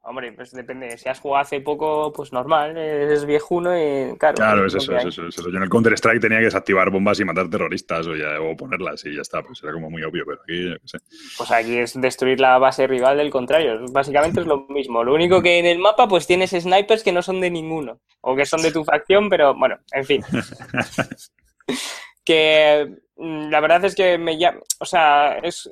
[0.06, 0.98] Hombre, pues depende.
[0.98, 4.36] Si has jugado hace poco, pues normal, eres viejuno y claro.
[4.36, 7.26] Claro, es eso, es eso, eso, Yo en el Counter-Strike tenía que desactivar bombas y
[7.26, 10.42] matar terroristas o, ya, o ponerlas y ya está, pues era como muy obvio, pero
[10.42, 10.98] aquí, yo qué sé.
[11.38, 13.80] Pues aquí es destruir la base rival del contrario.
[13.94, 15.06] Básicamente es lo mismo.
[15.06, 18.36] Lo único que en el mapa, pues tienes snipers que no son de ninguno o
[18.36, 20.22] que son de tu facción, pero bueno, en fin.
[22.26, 24.60] que mm, la verdad es que me llama.
[24.80, 25.72] O sea, es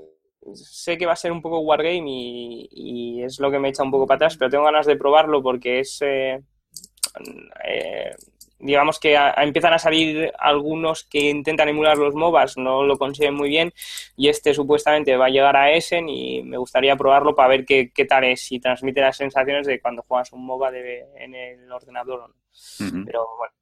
[0.53, 3.83] sé que va a ser un poco Wargame y, y, es lo que me echa
[3.83, 6.01] un poco para atrás, pero tengo ganas de probarlo porque es...
[6.01, 6.41] Eh,
[7.63, 8.11] eh,
[8.61, 13.49] digamos que empiezan a salir algunos que intentan emular los MOBAs, no lo consiguen muy
[13.49, 13.73] bien
[14.15, 17.91] y este supuestamente va a llegar a Essen y me gustaría probarlo para ver qué,
[18.07, 22.27] tal es, si transmite las sensaciones de cuando juegas un MOBA en el ordenador o
[22.27, 22.35] no.
[23.05, 23.53] Pero bueno.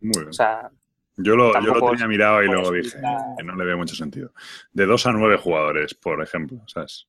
[0.00, 0.28] Muy bien.
[0.28, 0.70] O sea,
[1.16, 2.98] yo lo, yo lo tenía mirado y luego dije
[3.36, 4.32] que no le veo mucho sentido.
[4.72, 7.08] De dos a nueve jugadores, por ejemplo, ¿sabes?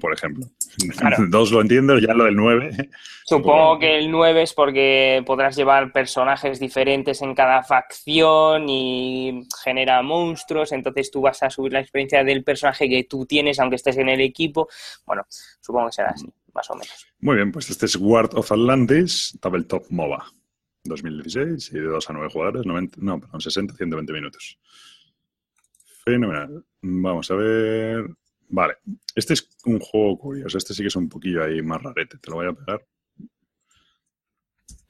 [0.00, 0.46] por ejemplo.
[1.28, 2.90] Dos lo entiendo, ya lo del 9.
[3.24, 10.02] Supongo que el 9 es porque podrás llevar personajes diferentes en cada facción y genera
[10.02, 13.98] monstruos, entonces tú vas a subir la experiencia del personaje que tú tienes, aunque estés
[13.98, 14.68] en el equipo.
[15.06, 15.26] Bueno,
[15.60, 17.06] supongo que será así, más o menos.
[17.20, 20.24] Muy bien, pues este es Guard of Atlantis, Tabletop MOBA.
[20.84, 24.58] 2016 y de 2 a 9 jugadores, 90, no, perdón, 60, 120 minutos.
[26.04, 26.64] Fenomenal.
[26.82, 28.04] Vamos a ver.
[28.48, 28.74] Vale,
[29.14, 30.58] este es un juego curioso.
[30.58, 32.18] Este sí que es un poquillo ahí más rarete.
[32.18, 32.86] Te lo voy a pegar.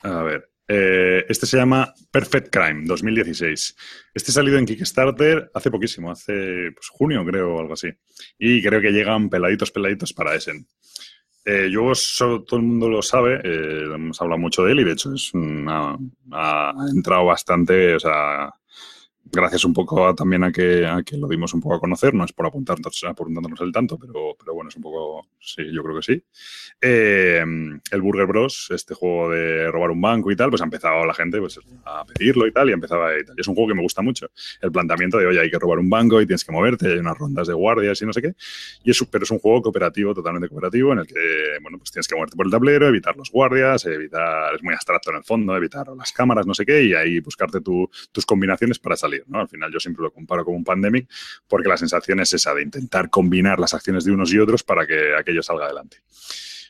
[0.01, 0.51] A ver.
[0.67, 3.77] Eh, este se llama Perfect Crime 2016.
[4.15, 7.89] Este ha salido en Kickstarter hace poquísimo, hace pues, junio creo o algo así.
[8.39, 10.67] Y creo que llegan peladitos, peladitos para Essen.
[11.47, 11.93] Eh, yo,
[12.47, 15.31] todo el mundo lo sabe, eh, hemos hablado mucho de él y de hecho es
[16.33, 18.51] ha entrado bastante, o sea,
[19.33, 22.25] gracias un poco también a que, a que, lo dimos un poco a conocer, no
[22.25, 25.97] es por apuntarnos, apuntándonos el tanto, pero, pero bueno, es un poco, sí, yo creo
[25.97, 26.25] que sí.
[26.81, 27.43] Eh,
[27.91, 31.14] el Burger Bros, este juego de robar un banco y tal, pues ha empezado la
[31.14, 33.35] gente pues, a pedirlo y tal, y empezaba y tal.
[33.37, 34.31] Y es un juego que me gusta mucho.
[34.61, 37.16] El planteamiento de, oye, hay que robar un banco y tienes que moverte, hay unas
[37.16, 38.35] rondas de guardias y no sé qué.
[38.85, 42.09] Y es, pero es un juego cooperativo, totalmente cooperativo, en el que, bueno, pues tienes
[42.09, 45.57] que moverte por el tablero, evitar los guardias, evitar, es muy abstracto en el fondo,
[45.57, 49.14] evitar las cámaras, no sé qué, y ahí buscarte tus combinaciones para salir.
[49.33, 51.09] Al final yo siempre lo comparo con un pandemic
[51.47, 54.87] porque la sensación es esa de intentar combinar las acciones de unos y otros para
[54.87, 55.99] que aquello salga adelante.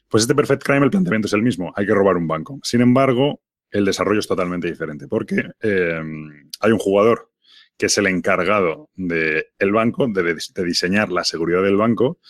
[0.09, 2.61] Pues este Perfect Crime, el planteamiento es el mismo, hay que robar un banco.
[2.63, 3.41] Sin embargo,
[3.71, 7.31] el desarrollo es totalmente diferente porque em, hay un jugador
[7.77, 12.21] que es el encargado del banco, de, de diseñar la seguridad del banco,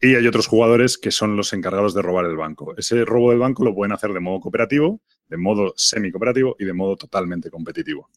[0.00, 2.74] y hay otros jugadores que son los encargados de robar el banco.
[2.76, 6.72] Ese robo del banco lo pueden hacer de modo cooperativo, de modo semi-cooperativo y de
[6.74, 8.10] modo totalmente competitivo.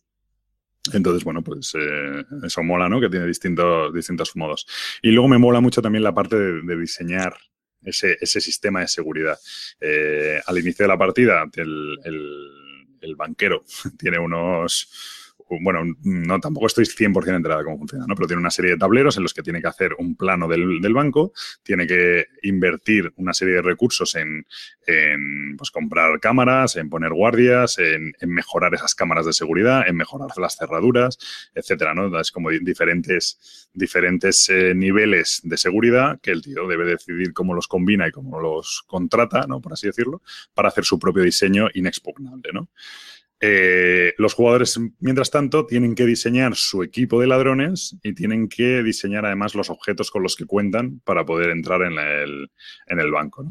[0.94, 3.00] Entonces, bueno, pues eh, eso mola, ¿no?
[3.00, 4.66] Que tiene distintos, distintos modos.
[5.02, 7.36] Y luego me mola mucho también la parte de, diseñar
[7.84, 9.38] ese, ese, sistema de seguridad.
[9.80, 11.98] Eh, al inicio de la partida, el,
[13.02, 13.64] el banquero
[13.98, 15.19] tiene unos
[15.62, 18.16] bueno, no tampoco estoy 100% enterada de cómo funciona, ¿no?
[18.16, 20.94] Pero tiene una serie de tableros en los que tiene que hacer un plano del,
[20.94, 21.34] banco,
[21.64, 24.46] tiene que invertir una serie de recursos en,
[25.58, 30.58] pues, comprar cámaras, en poner guardias, en, mejorar esas cámaras de seguridad, en mejorar las
[30.58, 31.18] cerraduras,
[31.54, 32.20] etcétera, ¿no?
[32.20, 37.68] Es como diferentes, diferentes eh, niveles de seguridad que el tío debe decidir cómo los
[37.68, 39.62] combina y cómo los contrata, ¿no?
[39.62, 40.22] Por así decirlo,
[40.54, 42.70] para hacer su propio diseño inexpugnable, ¿no?
[43.42, 48.84] Eh, los jugadores, mientras tanto, tienen que diseñar su equipo de ladrones y tienen que
[48.84, 52.52] diseñar además los objetos con los que cuentan para poder entrar en el,
[52.88, 53.48] en el banco.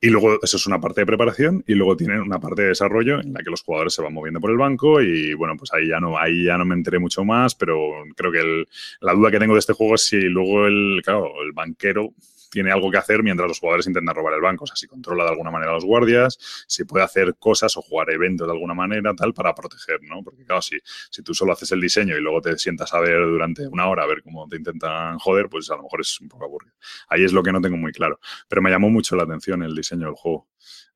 [0.00, 3.20] Y luego, eso es una parte de preparación y luego tienen una parte de desarrollo
[3.20, 5.88] en la que los jugadores se van moviendo por el banco y bueno, pues ahí
[5.88, 8.64] ya no, ahí ya no me enteré mucho más, pero creo que
[9.00, 12.14] la duda que tengo de este juego es si luego el, el banquero
[12.54, 14.62] tiene algo que hacer mientras los jugadores intentan robar el banco.
[14.62, 16.38] O sea, si controla de alguna manera a los guardias,
[16.68, 20.22] si puede hacer cosas o jugar eventos de alguna manera, tal, para proteger, ¿no?
[20.22, 20.78] Porque, claro, si,
[21.10, 24.04] si tú solo haces el diseño y luego te sientas a ver durante una hora
[24.04, 26.74] a ver cómo te intentan joder, pues a lo mejor es un poco aburrido.
[27.08, 28.20] Ahí es lo que no tengo muy claro.
[28.48, 30.46] Pero me llamó mucho la atención el diseño del juego.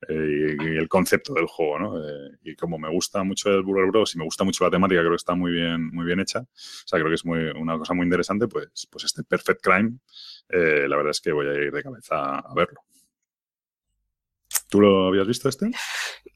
[0.08, 1.98] Eh, y, el concepto del juego, ¿no?
[1.98, 5.00] Eh, y como me gusta mucho el Burger Bros y me gusta mucho la temática,
[5.00, 6.40] creo que está muy bien, muy bien hecha.
[6.40, 9.98] O sea, creo que es muy, una cosa muy interesante, pues, pues este Perfect Crime
[10.48, 12.80] eh, la verdad es que voy a ir de cabeza a verlo.
[14.68, 15.70] ¿Tú lo habías visto este?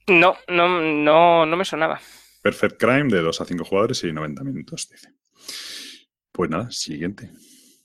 [0.09, 2.01] No, no, no, no me sonaba.
[2.43, 5.09] Perfect Crime de 2 a 5 jugadores y 90 minutos, dice.
[6.33, 7.31] Pues nada, siguiente.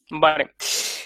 [0.09, 0.53] Vale.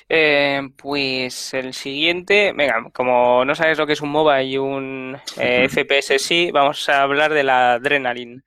[0.07, 5.17] Eh, pues el siguiente, venga, como no sabes lo que es un MOBA y un
[5.37, 8.43] eh, FPS sí, vamos a hablar de la Adrenaline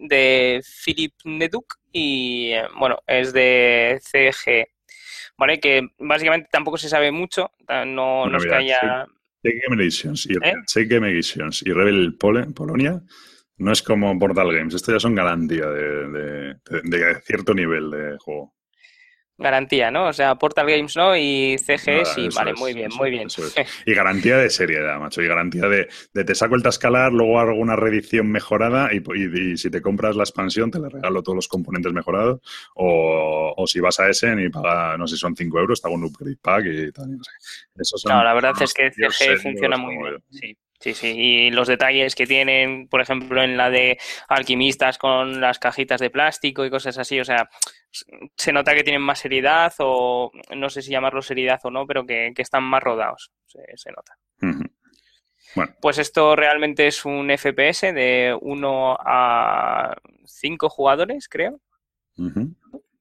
[0.00, 4.68] de Philip Neduk y eh, bueno, es de CG,
[5.36, 5.60] ¿vale?
[5.60, 9.06] Que básicamente tampoco se sabe mucho, no, no es que haya...
[9.42, 10.86] Game Editions y, ¿Eh?
[10.86, 13.00] Game Editions y Rebel Polonia
[13.58, 16.56] no es como Portal Games, esto ya son garantía de
[17.24, 18.56] cierto nivel de juego
[19.38, 20.08] garantía, ¿no?
[20.08, 23.28] O sea, Portal Games no y CG sí, vale, muy bien, muy bien.
[23.84, 25.88] Y garantía de serie, macho, y garantía de,
[26.24, 30.70] te saco el tascalar, luego hago una reedición mejorada y, si te compras la expansión
[30.70, 32.40] te le regalo todos los componentes mejorados
[32.74, 35.96] o, o si vas a Essen y paga, no sé, son 5 euros, te hago
[35.96, 37.24] un upgrade pack y tal, no
[37.84, 38.08] sé.
[38.08, 40.56] no, la verdad es que CG funciona muy bien, sí.
[40.80, 43.98] Sí, sí, y los detalles que tienen, por ejemplo, en la de
[44.28, 47.48] alquimistas con las cajitas de plástico y cosas así, o sea,
[48.36, 52.04] se nota que tienen más seriedad o no sé si llamarlo seriedad o no, pero
[52.04, 54.16] que, están más rodados, se, nota.
[55.54, 55.74] Bueno.
[55.80, 59.96] Pues esto realmente es un FPS de 1 a
[60.26, 61.60] 5 jugadores, creo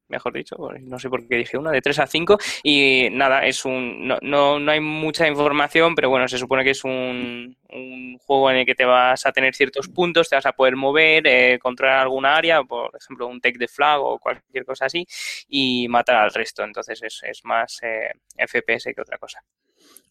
[0.07, 3.65] mejor dicho, no sé por qué dije una, de 3 a 5 y nada, es
[3.65, 8.17] un, no, no, no, hay mucha información, pero bueno, se supone que es un, un,
[8.19, 11.27] juego en el que te vas a tener ciertos puntos, te vas a poder mover,
[11.27, 15.05] eh, controlar alguna área, por ejemplo, un take de flag o cualquier cosa así,
[15.47, 19.43] y matar al resto, entonces es, es más eh, FPS que otra cosa.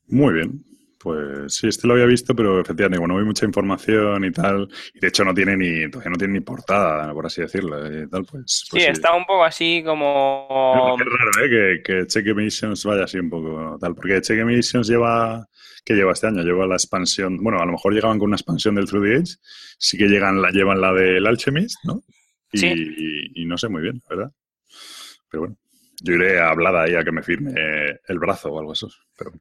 [0.07, 0.65] Muy bien,
[1.05, 4.67] pues sí, este lo había visto, pero efectivamente, bueno, no hay mucha información y tal,
[4.95, 8.09] y de hecho no tiene ni, todavía no tiene ni portada, por así decirlo, y
[8.09, 10.97] tal, pues, pues sí, está un poco así como...
[10.99, 11.51] Es raro, ¿eh?
[11.51, 15.47] Que, que Check Emissions vaya así un poco tal, porque Check Emissions lleva,
[15.85, 16.43] ¿qué lleva este año?
[16.43, 19.37] Lleva la expansión, bueno, a lo mejor llegaban con una expansión del Through the Age,
[19.79, 22.03] sí que llegan, la, llevan la del Alchemist, ¿no?
[22.51, 22.73] Y, sí.
[23.35, 24.33] y, no sé muy bien, ¿verdad?
[25.31, 25.57] Pero bueno,
[26.03, 27.53] yo iré a hablada ahí a que me firme
[28.09, 28.87] el brazo o algo así,
[29.19, 29.33] pero...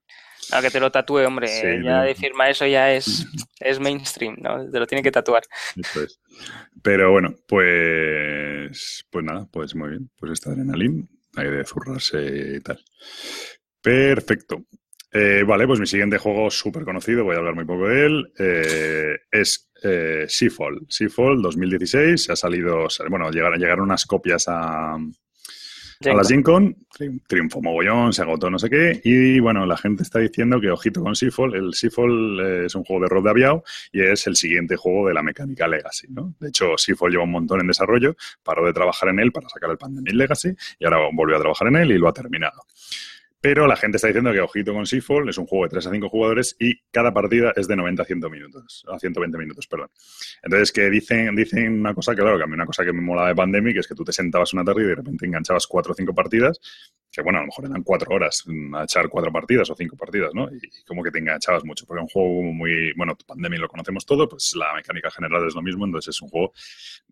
[0.51, 1.47] A que te lo tatúe, hombre.
[1.83, 3.25] ya de firma eso ya es,
[3.59, 4.69] es mainstream, ¿no?
[4.69, 5.43] Te lo tiene que tatuar.
[6.81, 10.09] Pero bueno, pues, pues nada, pues muy bien.
[10.17, 11.03] Pues esta adrenalina,
[11.35, 12.83] hay de zurrarse y tal.
[13.81, 14.65] Perfecto.
[15.11, 18.33] Eh, vale, pues mi siguiente juego súper conocido, voy a hablar muy poco de él,
[18.39, 20.87] eh, es eh, Seafall.
[20.89, 24.97] Seafall 2016, se ha salido, bueno, llegaron, llegaron unas copias a,
[26.05, 26.75] a la Gen Con,
[27.27, 31.01] triunfo mogollón, se agotó no sé qué, y bueno, la gente está diciendo que ojito
[31.01, 34.35] con Seafall, el Seafall eh, es un juego de rol de aviado y es el
[34.35, 36.33] siguiente juego de la mecánica Legacy, ¿no?
[36.39, 39.69] De hecho, Seafall lleva un montón en desarrollo, paró de trabajar en él para sacar
[39.69, 40.49] el Pandemic Legacy
[40.79, 42.63] y ahora volvió a trabajar en él y lo ha terminado.
[43.43, 45.91] Pero la gente está diciendo que ojito con Seafall es un juego de 3 a
[45.91, 49.89] 5 jugadores y cada partida es de 90 a 100 minutos, a 120 minutos, perdón.
[50.41, 53.01] Entonces, que dicen, dicen una cosa, que claro, que a mí una cosa que me
[53.01, 55.91] mola de Pandemic es que tú te sentabas una tarde y de repente enganchabas 4
[55.91, 56.57] o 5 partidas,
[57.11, 58.45] que bueno, a lo mejor eran 4 horas
[58.75, 60.47] a echar 4 partidas o 5 partidas, ¿no?
[60.49, 64.05] Y, como que te enganchabas mucho, porque es un juego muy, bueno, Pandemic lo conocemos
[64.05, 66.53] todo, pues la mecánica general es lo mismo, entonces es un juego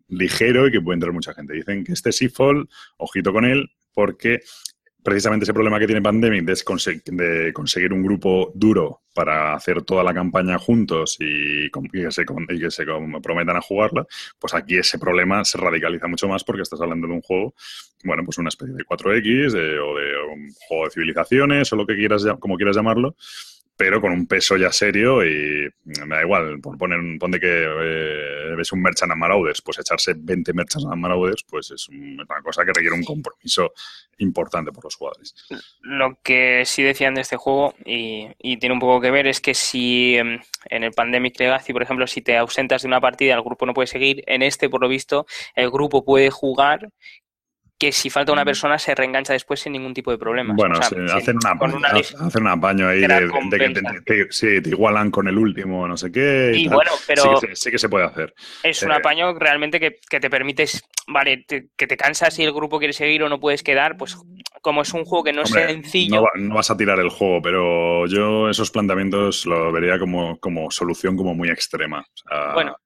[0.08, 1.52] ligero y que puede entrar mucha gente.
[1.52, 4.40] Dicen que este Seafall, ojito con él, porque
[5.02, 10.14] precisamente ese problema que tiene Pandemic de, conseguir un grupo duro para hacer toda la
[10.14, 14.06] campaña juntos y, que se, que se comprometan a jugarla,
[14.38, 17.54] pues aquí ese problema se radicaliza mucho más porque estás hablando de un juego,
[18.04, 21.96] bueno, pues una especie de 4X o de un juego de civilizaciones o lo que
[21.96, 23.16] quieras, como quieras llamarlo,
[23.82, 28.54] pero con un peso ya serio y me da igual, por poner, ponte que eh,
[28.56, 32.64] ves un Merchant and Marauders, pues echarse 20 Merchants and Marauders, pues es una cosa
[32.64, 33.72] que requiere un compromiso
[34.18, 35.34] importante por los jugadores.
[35.80, 39.40] Lo que sí decían de este juego, y, y tiene un poco que ver, es
[39.40, 43.34] que si em, en el Pandemic Legacy, por ejemplo, si te ausentas de una partida,
[43.34, 45.26] el grupo no puede seguir, en este, por lo visto,
[45.56, 46.88] el grupo puede jugar
[47.82, 50.54] que si falta una persona se reengancha después sin ningún tipo de problema.
[50.54, 53.28] Bueno, hacen, un apaño, ahí de,
[54.06, 54.26] que
[54.62, 56.52] te, igualan con el último, no sé qué.
[56.54, 57.40] Y, bueno, pero.
[57.54, 58.34] Sí que, se, puede hacer.
[58.62, 62.78] Es un eh, apaño realmente que, te permites, vale, que te cansas si el grupo
[62.78, 64.16] quiere seguir o no puedes quedar, pues
[64.60, 66.24] como es un juego que no es sencillo.
[66.36, 71.16] No, vas a tirar el juego, pero yo esos planteamientos lo vería como, como solución
[71.16, 72.06] como muy extrema.
[72.54, 72.76] bueno,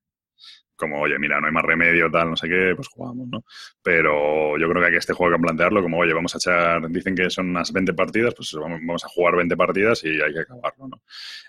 [0.77, 3.45] como, oye, mira, no hay más remedio, tal, no sé qué, pues jugamos, ¿no?
[3.83, 6.89] Pero yo creo que aquí este juego hay que plantearlo como, oye, vamos a echar,
[6.91, 10.41] dicen que son unas 20 partidas, pues vamos a jugar 20 partidas y hay que
[10.41, 11.03] acabarlo, ¿no?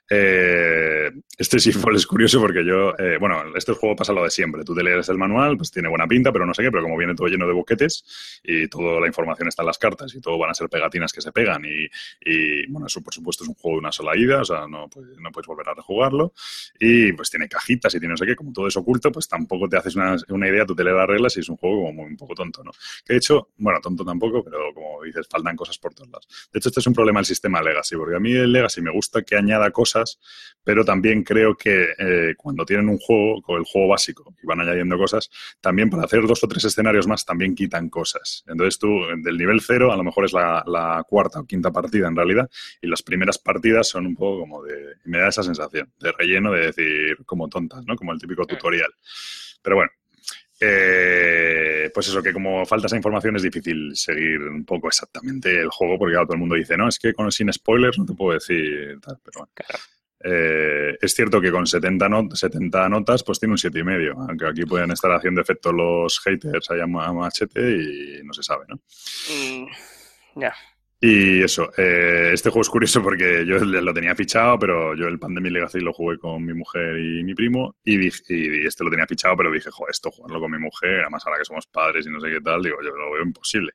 [0.10, 4.64] Eh, este fue es curioso porque yo, eh, bueno, este juego pasa lo de siempre,
[4.64, 6.98] tú te lees el manual, pues tiene buena pinta, pero no sé qué, pero como
[6.98, 10.38] viene todo lleno de boquetes y toda la información está en las cartas y todo
[10.38, 13.78] van a ser pegatinas que se pegan y, bueno, eso por supuesto es un juego
[13.78, 14.88] de una sola ida, o sea, no,
[15.20, 16.34] no puedes volver a rejugarlo
[16.80, 19.68] y pues tiene cajitas y tiene no sé qué, como todo es oculto, pues tampoco
[19.68, 22.04] te haces una, una, idea, tú te lees las reglas y es un juego como
[22.04, 22.70] un poco tonto, ¿no?
[23.04, 26.28] Que de hecho, bueno, tonto tampoco, pero como dices, faltan cosas por todos lados.
[26.54, 28.92] De hecho, este es un problema del sistema Legacy, porque a mí el Legacy me
[28.92, 30.20] gusta que añada cosas,
[30.64, 34.62] pero también creo que eh, cuando tienen un juego, con el juego básico, y van
[34.62, 35.32] añadiendo cosas,
[35.62, 38.44] también para hacer dos o tres escenarios más también quitan cosas.
[38.46, 38.88] Entonces tú,
[39.24, 42.48] del nivel cero, a lo mejor es la, la cuarta o quinta partida en realidad,
[42.84, 46.52] y las primeras partidas son un poco como de, me da esa sensación, de relleno,
[46.52, 47.96] de decir como tontas, ¿no?
[47.96, 48.48] Como el típico mm.
[48.48, 48.92] tutorial.
[49.62, 49.92] Pero bueno,
[50.60, 55.70] eh, pues eso, que como falta esa información es difícil seguir un poco exactamente el
[55.70, 58.34] juego, porque todo el mundo dice, no, es que con, sin spoilers no te puedo
[58.34, 59.54] decir tal, pero bueno.
[60.20, 64.92] Eh, es cierto que con 70, 70 notas pues tiene un 7,5, aunque aquí pueden
[64.92, 68.78] estar haciendo efecto los haters allá a machete y no se sabe, ¿no?
[68.78, 69.68] Mm,
[70.42, 70.56] ya.
[71.00, 75.20] Y eso, eh, este juego es curioso porque yo lo tenía fichado, pero yo el
[75.20, 78.90] Pandemic Legacy lo jugué con mi mujer y mi primo y, dije, y este lo
[78.90, 82.08] tenía fichado, pero dije, joder, esto jugarlo con mi mujer, además ahora que somos padres
[82.08, 83.74] y no sé qué tal, digo, yo lo veo imposible.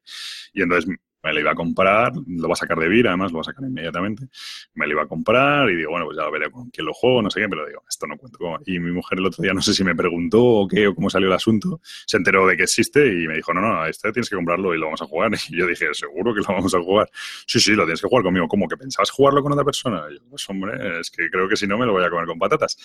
[0.52, 0.92] Y entonces
[1.22, 3.44] me lo iba a comprar, lo va a sacar de Vira, además lo va a
[3.44, 4.28] sacar inmediatamente.
[4.74, 7.22] Me lo iba a comprar y digo, bueno, pues ya veré con quién lo juego,
[7.22, 8.58] no sé qué, pero digo, esto no cuento cómo.
[8.66, 11.10] Y mi mujer el otro día, no sé si me preguntó o qué, o cómo
[11.10, 14.28] salió el asunto, se enteró de que existe y me dijo, no, no, este tienes
[14.28, 15.30] que comprarlo y lo vamos a jugar.
[15.52, 17.10] Y yo dije, seguro que lo vamos a jugar.
[17.46, 18.48] Sí, sí, lo tienes que jugar conmigo.
[18.48, 18.66] ¿Cómo?
[18.68, 20.04] ¿Que pensabas jugarlo con otra persona?
[20.10, 22.26] Y yo, pues hombre, es que creo que si no me lo voy a comer
[22.26, 22.76] con patatas.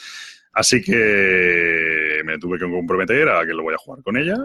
[0.53, 4.35] Así que me tuve que comprometer a que lo voy a jugar con ella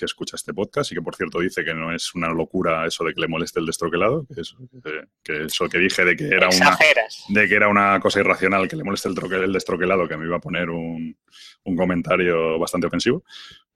[0.00, 3.04] que escucha este podcast y que, por cierto, dice que no es una locura eso
[3.04, 4.56] de que le moleste el destroquelado, que eso
[5.22, 6.78] que, eso que dije de que era una
[7.28, 10.26] de que era una cosa irracional que le moleste el, troque, el destroquelado, que me
[10.26, 11.16] iba a poner un,
[11.64, 13.22] un comentario bastante ofensivo.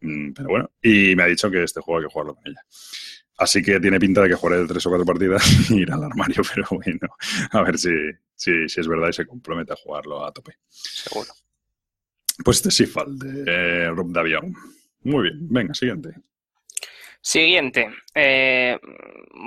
[0.01, 2.61] Mm, pero bueno, y me ha dicho que este juego hay que jugarlo con ella.
[3.37, 6.43] Así que tiene pinta de que jugaré tres o cuatro partidas y ir al armario,
[6.55, 7.09] pero bueno,
[7.51, 7.91] a ver si,
[8.35, 10.59] si, si es verdad y se compromete a jugarlo a tope.
[10.69, 11.31] Seguro.
[12.45, 14.55] Pues este Sifal de eh, Rob Davion.
[15.05, 16.15] Muy bien, venga, siguiente.
[17.21, 17.91] Siguiente.
[18.15, 18.79] Eh,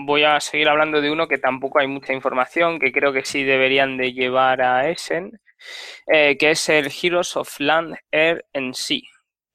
[0.05, 3.43] voy a seguir hablando de uno que tampoco hay mucha información, que creo que sí
[3.43, 5.39] deberían de llevar a Essen,
[6.07, 9.01] eh, que es el Heroes of Land, Air and Sea,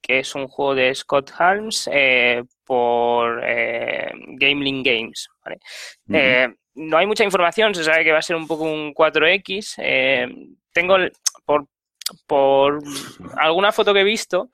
[0.01, 5.29] que es un juego de Scott Holmes eh, por Gameling Games.
[6.75, 9.75] no hay mucha información, se sabe que va a ser un poco un 4X.
[10.73, 10.97] tengo,
[11.45, 11.67] por
[12.27, 12.83] por
[13.37, 14.49] alguna foto que he visto,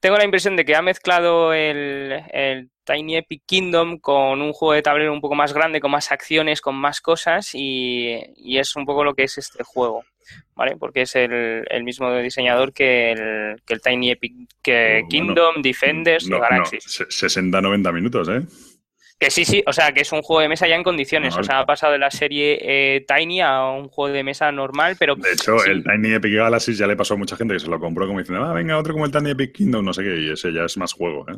[0.00, 4.82] tengo la impresión de que ha mezclado el, Tiny Epic Kingdom con un juego de
[4.82, 8.18] tablero un poco más grande, con más acciones, con más cosas, y,
[8.58, 10.04] es un poco lo que es este juego,
[10.54, 10.76] ¿vale?
[10.76, 14.32] Porque es el, mismo diseñador que el, que el Tiny Epic
[15.08, 16.84] Kingdom, Defenders no, Galaxies.
[16.84, 18.42] 60-90 minutos, ¿eh?
[19.18, 21.36] Que sí, sí, o sea, que es un juego de mesa ya en condiciones.
[21.38, 24.96] O sea, ha pasado de la serie eh, Tiny a un juego de mesa normal,
[24.98, 25.16] pero.
[25.16, 27.80] De hecho, el Tiny Epic Galaxy ya le pasó a mucha gente que se lo
[27.80, 30.30] compró como diciendo, ah, venga, otro como el Tiny Epic Kingdom, no sé qué, y
[30.30, 31.36] ese ya es más juego, ¿eh?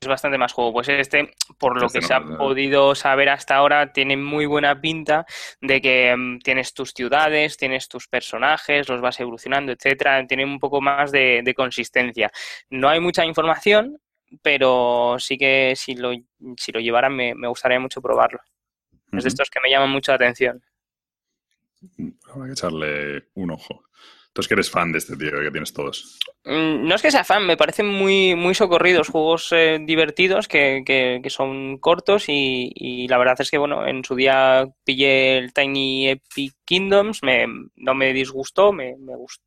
[0.00, 0.72] Es bastante más juego.
[0.72, 4.80] Pues este, por lo este que se ha podido saber hasta ahora, tiene muy buena
[4.80, 5.24] pinta
[5.60, 10.26] de que mm, tienes tus ciudades, tienes tus personajes, los vas evolucionando, etcétera.
[10.26, 12.32] Tiene un poco más de consistencia.
[12.70, 14.00] No hay mucha información,
[14.42, 16.12] pero sí que si lo,
[16.56, 18.40] si lo llevaran me, gustaría mucho probarlo.
[19.12, 20.62] Es de estos que me llaman mucho la atención.
[22.28, 23.83] Habrá que echarle un ojo.
[24.34, 26.18] Entonces que eres fan de este tío, que tienes todos.
[26.44, 30.82] Mm, no es que sea fan, me parecen muy, muy socorridos, juegos eh, divertidos que,
[30.84, 36.08] que, son cortos y, la verdad es que, bueno, en su día pillé el Tiny
[36.08, 37.46] Epic Kingdoms, me,
[37.76, 39.44] no me disgustó, me, me gustó,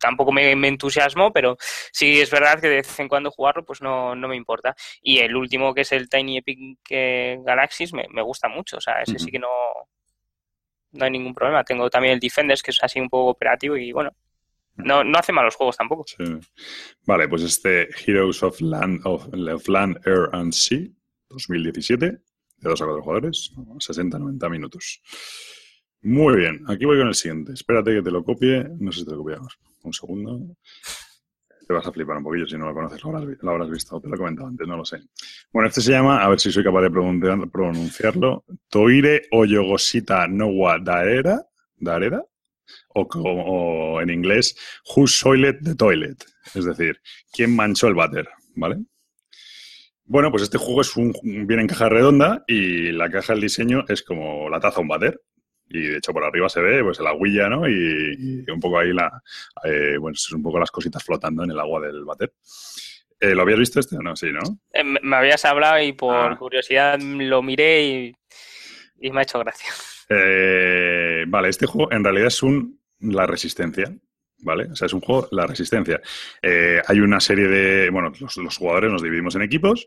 [0.00, 1.58] tampoco me, entusiasmó, pero
[1.92, 4.74] sí es verdad que de vez en cuando jugarlo pues no, no me importa.
[5.02, 8.80] Y el último, que es el Tiny Epic eh, Galaxies, me, me gusta mucho, o
[8.80, 9.50] sea, ese sí que no,
[10.92, 11.64] no hay ningún problema.
[11.64, 14.14] Tengo también el Defenders, que es así un poco operativo y bueno,
[14.76, 16.04] no, no hace malos juegos tampoco.
[17.06, 19.28] Vale, pues este Heroes of Land, of,
[19.68, 20.88] Land, Air and Sea
[21.28, 22.20] 2017, de
[22.58, 25.02] dos a cuatro jugadores, 60-90 minutos.
[26.02, 27.52] Muy bien, aquí voy con el siguiente.
[27.52, 28.68] Espérate que te lo copie.
[28.78, 29.56] No sé si te lo copiamos.
[29.84, 30.56] Un segundo.
[31.66, 34.00] Te vas a flipar un poquillo si no lo conoces, lo habrás, lo habrás visto.
[34.00, 35.00] Te lo he comentado antes, no lo sé.
[35.52, 41.46] Bueno, este se llama, a ver si soy capaz de pronunciarlo, Toire Oyogosita Nowa Daera.
[41.76, 42.24] ¿Daera?
[42.94, 44.56] O, en inglés,
[44.94, 46.24] Who Soiled the Toilet,
[46.54, 47.00] es decir,
[47.32, 48.28] ¿quién manchó el váter?
[48.54, 48.78] ¿Vale?
[50.04, 53.84] Bueno, pues este juego es un, viene en caja redonda y la caja del diseño
[53.88, 55.20] es como la taza un váter.
[55.68, 57.66] Y de hecho por arriba se ve pues la huilla, ¿no?
[57.66, 59.22] Y, un poco ahí la,
[59.64, 62.34] eh, bueno, son un poco las cositas flotando en el agua del váter.
[63.18, 64.14] Eh, ¿Lo habías visto este o no?
[64.14, 64.40] Sí, ¿no?
[64.74, 66.36] Eh, me habías hablado y por ah.
[66.36, 68.16] curiosidad lo miré y,
[69.00, 69.72] y me ha hecho gracia.
[70.12, 73.92] Eh, vale, este juego en realidad es un La Resistencia.
[74.44, 74.64] ¿Vale?
[74.72, 76.00] O sea, es un juego, la resistencia.
[76.42, 77.90] Eh, hay una serie de.
[77.90, 79.86] Bueno, los, jugadores nos dividimos en equipos.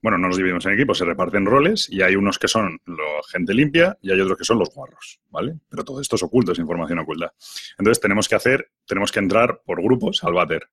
[0.00, 3.20] Bueno, no nos dividimos en equipos, se reparten roles y hay unos que son la
[3.32, 5.56] gente limpia y hay otros que son los guarros, ¿vale?
[5.68, 7.32] Pero todo esto es oculto, es información oculta.
[7.78, 10.68] Entonces tenemos que hacer, tenemos que entrar por grupos al váter.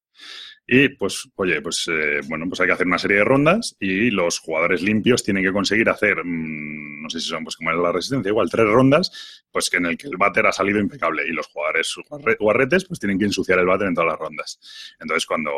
[0.66, 4.10] Y pues, oye, pues eh, bueno, pues hay que hacer una serie de rondas y
[4.12, 7.78] los jugadores limpios tienen que conseguir hacer, mm, no sé si son pues como es
[7.78, 11.28] la resistencia, igual tres rondas, pues que en el que el váter ha salido impecable
[11.28, 11.94] y los jugadores
[12.40, 14.96] guarretes pues tienen que ensuciar el váter en todas las rondas.
[15.00, 15.52] Entonces cuando,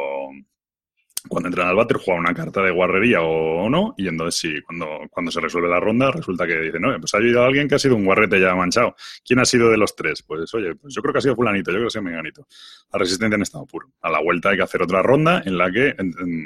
[1.28, 4.88] cuando entran al váter juega una carta de guarrería o, no, y entonces sí, cuando,
[5.10, 7.80] cuando se resuelve la ronda resulta que dicen, no, pues ha habido alguien que ha
[7.80, 8.96] sido un guarrete ya manchado.
[9.26, 10.24] ¿Quién ha sido de los tres?
[10.24, 12.48] Pues oye, pues yo creo que ha sido fulanito, yo creo que ha sido menganito.
[12.92, 13.92] La resistencia en estado puro.
[14.02, 15.96] A la vuelta hay que hacer otra ronda en la que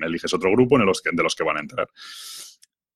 [0.01, 1.87] eliges otro grupo en los que, de los que van a entrar.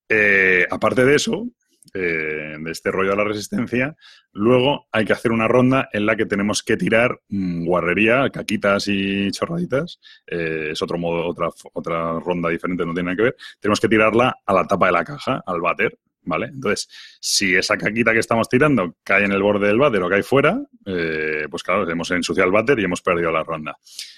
[0.10, 1.48] Eh, aparte de eso,
[1.94, 3.96] eh, de este rollo de la resistencia,
[4.32, 8.88] luego hay que hacer una ronda en la que tenemos que tirar mm, guarrería, caquitas
[8.88, 10.00] y chorraditas.
[10.28, 13.36] Eh, es otro modo, otra, otra ronda diferente, no tiene nada que ver.
[13.60, 15.98] Tenemos que tirarla a la tapa de la caja, al váter.
[16.26, 16.48] ¿Vale?
[16.48, 16.88] Entonces,
[17.20, 20.62] si esa caquita que estamos tirando cae en el borde del váter o cae fuera,
[20.86, 23.78] eh, pues claro, hemos ensuciado el váter y hemos perdido la ronda.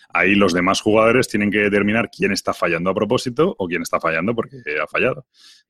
[0.09, 3.99] Ahí los demás jugadores tienen que determinar quién está fallando a propósito o quién está
[3.99, 5.25] fallando porque ha fallado.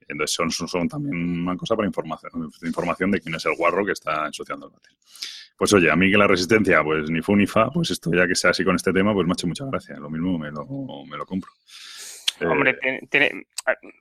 [0.07, 3.93] Entonces, son, son también una cosa para información, información de quién es el guarro que
[3.93, 4.91] está ensuciando el váter.
[5.57, 8.27] Pues oye, a mí que la resistencia, pues ni fu ni fa, pues esto ya
[8.27, 9.97] que sea así con este tema, pues me ha hecho mucha gracia.
[9.97, 10.65] Lo mismo me lo,
[11.09, 11.51] me lo compro.
[12.41, 13.47] Hombre, eh, tiene,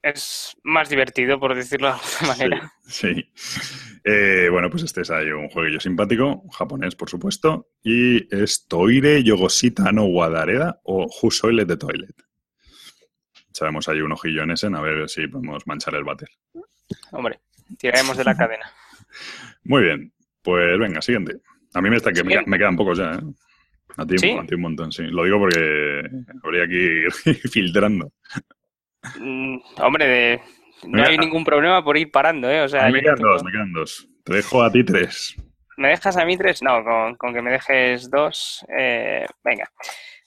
[0.03, 2.73] es más divertido, por decirlo de alguna manera.
[2.83, 3.31] Sí.
[4.05, 7.71] Eh, bueno, pues este es ahí un jueguillo simpático, japonés, por supuesto.
[7.83, 12.15] Y es Toire Yogosita no Wadareda o Husoile de Toilet.
[13.51, 16.29] Echaremos ahí un ojillo en ese, a ver si podemos manchar el váter.
[17.13, 17.41] Hombre,
[17.79, 18.71] tiraremos de la cadena.
[19.65, 20.13] Muy bien.
[20.43, 21.41] Pues venga, siguiente.
[21.73, 23.21] A mí me está que me, me, quedan pocos ya, ¿eh?
[23.97, 24.17] A ti,
[24.55, 25.05] un montón, sí.
[25.05, 26.03] Lo digo porque
[26.43, 27.13] habría que ir
[27.51, 28.13] filtrando.
[29.21, 30.41] Mm, hombre,
[30.87, 32.63] no hay ningún problema por ir parando, ¿eh?
[32.63, 34.09] O sea, me quedan dos, me quedan dos.
[34.25, 35.37] Te dejo a ti tres.
[35.77, 36.63] ¿Me dejas a mí tres?
[36.63, 36.83] No,
[37.19, 38.65] con, que me dejes dos.
[38.77, 39.71] Eh, venga,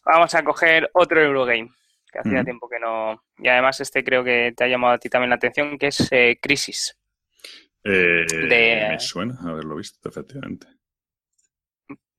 [0.06, 1.70] vamos a coger otro Eurogame,
[2.12, 3.24] que hacía tiempo que no...
[3.38, 6.08] Y además este creo que te ha llamado a ti también la atención, que es
[6.12, 6.98] eh, Crisis.
[7.84, 8.26] Eh,
[8.92, 10.77] Me suena haberlo visto, efectivamente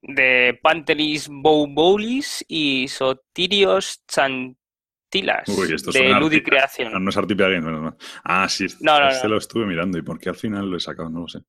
[0.03, 6.93] de Pantelis Bouboulis y Sotirios Chantilas Uy, esto de Ludi Creación.
[6.93, 10.19] No, no es Artipia Games, no, Ah, sí, no, este lo estuve mirando y por
[10.19, 11.41] qué al final lo he sacado, no lo sé.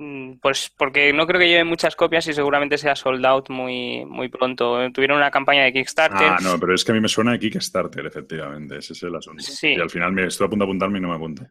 [0.00, 4.02] Mm, pues porque no creo que lleve muchas copias y seguramente sea sold out muy,
[4.06, 4.78] muy pronto.
[4.92, 6.26] Tuvieron una campaña de Kickstarter.
[6.26, 8.78] Ah, no, pero es que a mí me suena de Kickstarter, efectivamente.
[8.78, 9.42] Ese es el asunto.
[9.42, 9.74] Sí.
[9.74, 11.50] Y al final me estoy a punto de apuntarme y no me apunte.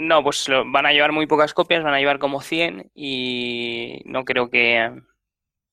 [0.00, 4.24] No, pues van a llevar muy pocas copias, van a llevar como 100 y no
[4.24, 4.90] creo que,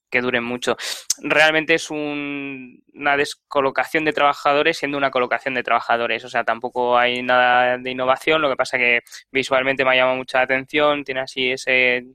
[0.09, 0.75] que duren mucho.
[1.21, 6.25] Realmente es una descolocación de trabajadores siendo una colocación de trabajadores.
[6.25, 8.41] O sea, tampoco hay nada de innovación.
[8.41, 8.99] Lo que pasa que
[9.31, 11.05] visualmente me llama mucha atención.
[11.05, 12.05] Tiene así ese,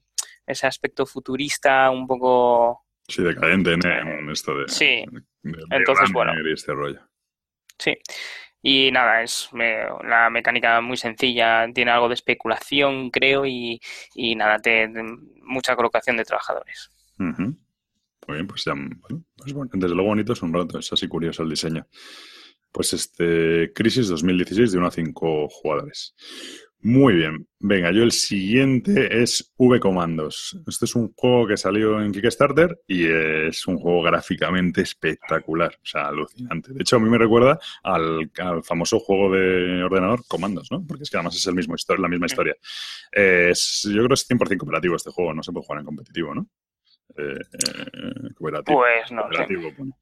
[0.47, 2.85] ese aspecto futurista un poco...
[3.09, 4.69] Sí, decadente en esto de...
[4.69, 5.03] Sí.
[5.71, 6.35] Entonces, bueno.
[6.53, 7.01] este rollo.
[7.79, 7.97] Sí.
[8.63, 13.81] Y nada, es la mecánica muy sencilla, tiene algo de especulación, creo, y,
[14.37, 14.89] nada, te,
[15.43, 16.91] mucha colocación de trabajadores.
[17.19, 18.75] Muy bien, pues ya,
[19.37, 21.87] pues bueno, desde luego bonito es un rato, es así curioso el diseño.
[22.71, 26.15] Pues este Crisis 2016 de 1 a 5 jugadores.
[26.85, 27.47] Muy bien.
[27.61, 30.59] Venga, yo el siguiente es V Comandos.
[30.67, 35.87] Este es un juego que salió en Kickstarter y es un juego gráficamente espectacular, o
[35.87, 36.73] sea, alucinante.
[36.73, 38.33] De hecho, a mí me recuerda al,
[38.65, 40.85] famoso juego de ordenador Comandos, ¿no?
[40.85, 42.57] Porque es que además es el mismo la misma historia.
[43.13, 46.35] Es, yo creo que es 100% cooperativo este juego, no se puede jugar en competitivo,
[46.35, 46.49] ¿no?
[47.17, 48.81] Eh, eh, cooperativo.
[48.81, 49.23] Pues no.
[49.29, 49.97] Bueno,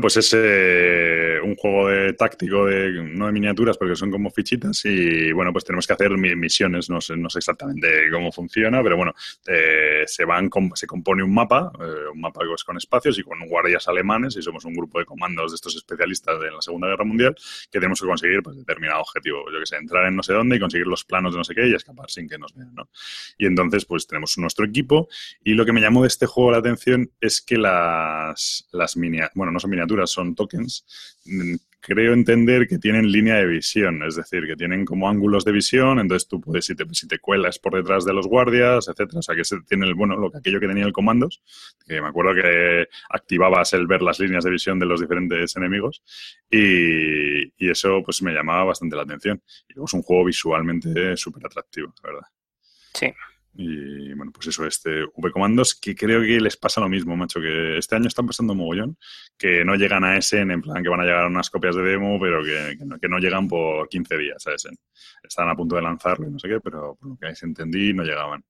[0.00, 4.84] pues es eh, un juego de táctico, de, no de miniaturas, porque son como fichitas.
[4.84, 6.88] Y bueno, pues tenemos que hacer misiones.
[6.88, 9.12] No sé, no sé exactamente cómo funciona, pero bueno,
[9.44, 11.72] se van se compone un mapa,
[12.12, 14.36] un mapa con espacios y con guardias alemanes.
[14.36, 17.34] Y somos un grupo de comandos de estos especialistas de la Segunda Guerra Mundial
[17.70, 19.44] que tenemos que conseguir pues, determinado objetivo.
[19.52, 21.54] Yo que sé, entrar en no sé dónde y conseguir los planos de no sé
[21.54, 22.88] qué y escapar sin que nos vean, ¿no?
[23.38, 25.08] Y entonces, pues tenemos nuestro equipo.
[25.42, 29.32] Y lo que me llamó de este juego la atención es que las, las miniaturas,
[29.34, 30.84] bueno, no son miniaturas, son tokens,
[31.24, 35.52] mm, creo entender que tienen línea de visión, es decir, que tienen como ángulos de
[35.52, 39.18] visión, entonces tú puedes, si te, si te cuelas por detrás de los guardias, etcétera,
[39.18, 41.42] o sea que se tiene el, bueno, lo que aquello que tenía el comandos,
[41.86, 46.02] que me acuerdo que activabas el ver las líneas de visión de los diferentes enemigos
[46.50, 49.42] y, eso pues me llamaba bastante la atención.
[49.68, 52.28] Y es un juego visualmente súper atractivo, la verdad.
[52.92, 53.06] Sí.
[53.56, 57.78] Y bueno, pues eso, este V-Comandos, que creo que les pasa lo mismo, macho, que
[57.78, 58.98] este año están pasando mogollón,
[59.38, 62.18] que no llegan a Essen, en plan que van a llegar unas copias de demo,
[62.20, 64.76] pero que, que, no, llegan por 15 días a Essen.
[65.22, 68.02] Están a punto de lanzarlo y no sé qué, pero por lo que entendí, no
[68.02, 68.44] llegaban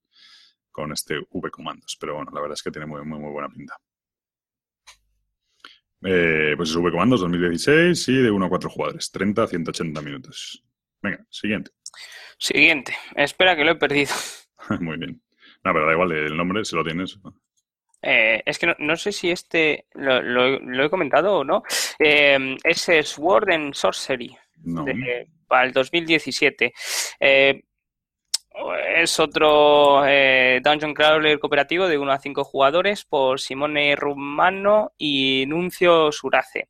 [0.70, 1.98] con este V-Comandos.
[2.00, 3.76] Pero bueno, la verdad es que tiene muy, muy, buena pinta.
[6.02, 10.64] Eh, pues es V-Comandos 2016 y de 1 a 4 jugadores, 30 a 180 minutos.
[11.02, 11.72] Venga, siguiente.
[12.38, 12.94] Siguiente.
[13.14, 14.12] Espera que lo he perdido.
[14.80, 15.20] Muy bien.
[15.64, 17.18] No, pero da igual, el nombre si lo tienes.
[18.02, 21.62] Eh, es que no, sé si este lo, he comentado o no.
[21.98, 24.36] Eh, es Sword and Sorcery
[25.48, 26.72] para el 2017.
[27.20, 27.62] Eh,
[28.96, 35.44] es otro eh, Dungeon Crawler cooperativo de 1 a 5 jugadores por Simone Rumano y
[35.46, 36.68] Nuncio Surace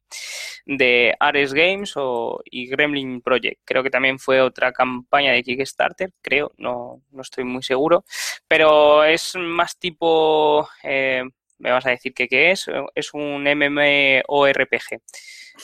[0.67, 3.61] de Ares Games o, y Gremlin Project.
[3.65, 8.05] Creo que también fue otra campaña de Kickstarter, creo, no, no estoy muy seguro,
[8.49, 11.23] pero es más tipo, eh,
[11.59, 15.03] me vas a decir que qué es, es un MMORPG.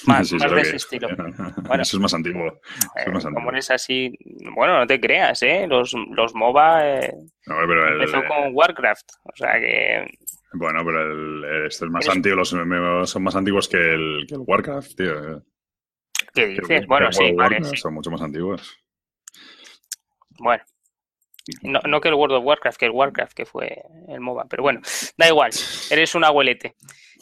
[0.06, 1.08] Más, más de ese estilo.
[1.16, 2.60] Bueno, Eso es más antiguo.
[2.96, 3.44] Es más antiguo.
[3.44, 4.16] Como es así,
[4.54, 5.66] bueno, no te creas, ¿eh?
[5.68, 7.12] Los, los MOBA eh,
[7.46, 10.06] no, pero el, empezó con Warcraft, o sea que...
[10.52, 14.42] Bueno, pero el, este es más antiguo, los son más antiguos que el, que el
[14.46, 15.44] Warcraft, tío.
[16.34, 16.86] ¿Qué dices?
[16.86, 17.76] bueno, sí, vale, sí.
[17.76, 18.76] Son mucho más antiguos.
[20.38, 20.62] Bueno,
[21.62, 24.62] no, no, que el World of Warcraft, que el Warcraft, que fue el MOBA, pero
[24.62, 24.80] bueno,
[25.16, 25.50] da igual,
[25.90, 26.74] eres un abuelete.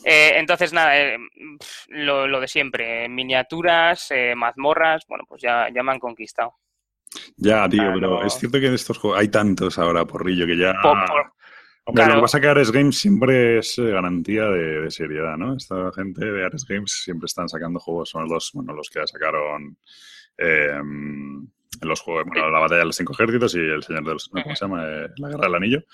[0.05, 1.18] Eh, entonces, nada, eh,
[1.88, 6.55] lo, de siempre, miniaturas, eh, mazmorras, bueno, pues ya, ya me han conquistado.
[7.36, 10.74] Ya, tío, pero es cierto que en estos juegos hay tantos ahora, porrillo, que ya...
[11.84, 15.56] Hombre, lo que pasa es que Ares Games siempre es garantía de, seriedad, ¿no?
[15.56, 19.78] Esta gente de Ares Games siempre están sacando juegos, son los, bueno, los que sacaron
[20.36, 21.50] en
[21.82, 24.54] los juegos, bueno, la batalla de los cinco ejércitos y el señor de los, ¿cómo
[24.54, 24.84] se llama?
[24.84, 25.84] Eh, la guerra del anillo.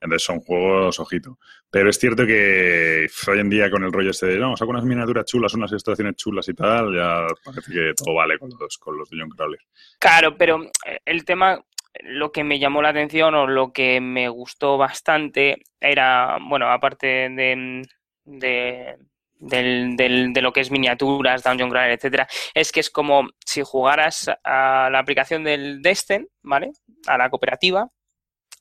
[0.00, 1.38] Entonces son juegos ojito.
[1.70, 4.84] Pero es cierto que hoy en día con el rollo este de, no, saco unas
[4.84, 8.98] miniaturas chulas, unas ilustraciones chulas y tal, ya parece que todo vale con los, con
[8.98, 9.58] los de John Crowley.
[9.98, 11.64] Claro, pero eh, el tema,
[12.02, 17.06] lo que me llamó la atención o lo que me gustó bastante era, bueno, aparte
[17.06, 17.82] de,
[18.24, 18.96] de
[19.42, 23.62] del, del, de lo que es miniaturas, Dungeon Crawler, etcétera, es que es como si
[23.62, 26.70] jugaras a la aplicación del Destin, ¿vale?
[27.06, 27.88] A la cooperativa,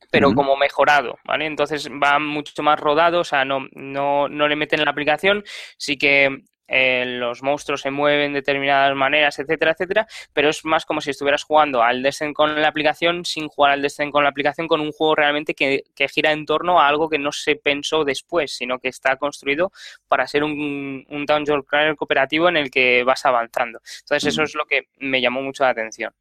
[0.10, 1.45] pero como mejorado, ¿vale?
[1.45, 5.44] Entonces va mucho más rodado, o sea, no, no, no le meten en la aplicación,
[5.78, 10.85] sí que eh, los monstruos se mueven de determinadas maneras, etcétera, etcétera, pero es más
[10.85, 14.30] como si estuvieras jugando al Descent con la aplicación sin jugar al Descent con la
[14.30, 18.06] aplicación, con un juego realmente que, gira en torno a algo que no se pensó
[18.06, 19.72] después, sino que está construido
[20.07, 23.81] para ser un, un Dungeon Crawler cooperativo en el que vas avanzando.
[23.99, 26.14] Entonces eso es lo que me llamó mucho la atención,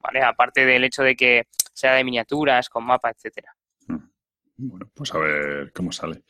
[0.00, 0.20] ¿vale?
[0.20, 3.54] Aparte del hecho de que sea de miniaturas, con mapa, etcétera.
[4.58, 6.22] Bueno, pues a ver cómo sale.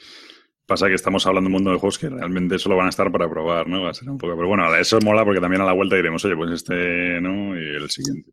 [0.66, 3.10] Pasa que estamos hablando de un mundo de juegos que realmente solo van a estar
[3.12, 3.82] para probar, ¿no?
[3.82, 4.34] Va a ser un poco.
[4.34, 7.56] Pero bueno, eso mola porque también a la vuelta diremos, oye, pues este, ¿no?
[7.56, 8.32] Y el siguiente.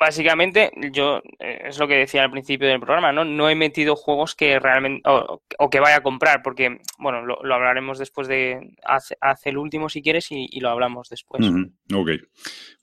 [0.00, 3.26] Básicamente, yo, eh, es lo que decía al principio del programa, ¿no?
[3.26, 7.98] No he metido juegos que realmente, o, que vaya a comprar, porque, bueno, lo, hablaremos
[7.98, 11.46] después de, hace, el último si quieres y, lo hablamos después.
[11.92, 12.12] Ok.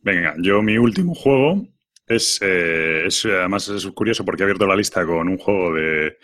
[0.04, 1.66] Venga, yo mi último juego
[2.08, 6.18] es, eh, es, además es curioso porque he abierto la lista con un juego de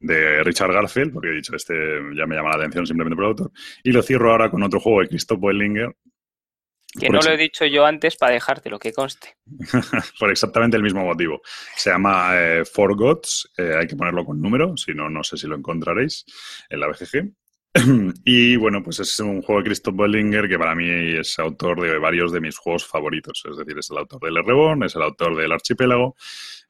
[0.00, 1.74] de Richard Garfield, porque he dicho, este
[2.16, 3.52] ya me llama la atención simplemente por el autor.
[3.84, 5.94] Y lo cierro ahora con otro juego de Christoph Wellinger.
[6.98, 9.36] Que no lo he dicho yo antes para dejarte lo que conste.
[10.18, 11.40] por exactamente el mismo motivo.
[11.76, 15.46] Se llama eh, Gods, eh, hay que ponerlo con número, si no, no sé si
[15.46, 16.24] lo encontraréis
[16.68, 17.32] en la BGG.
[18.24, 21.98] y bueno, pues es un juego de Christoph Wellinger que para mí es autor de
[21.98, 23.42] varios de mis juegos favoritos.
[23.48, 26.16] Es decir, es el autor del Reborn, es el autor del Archipiélago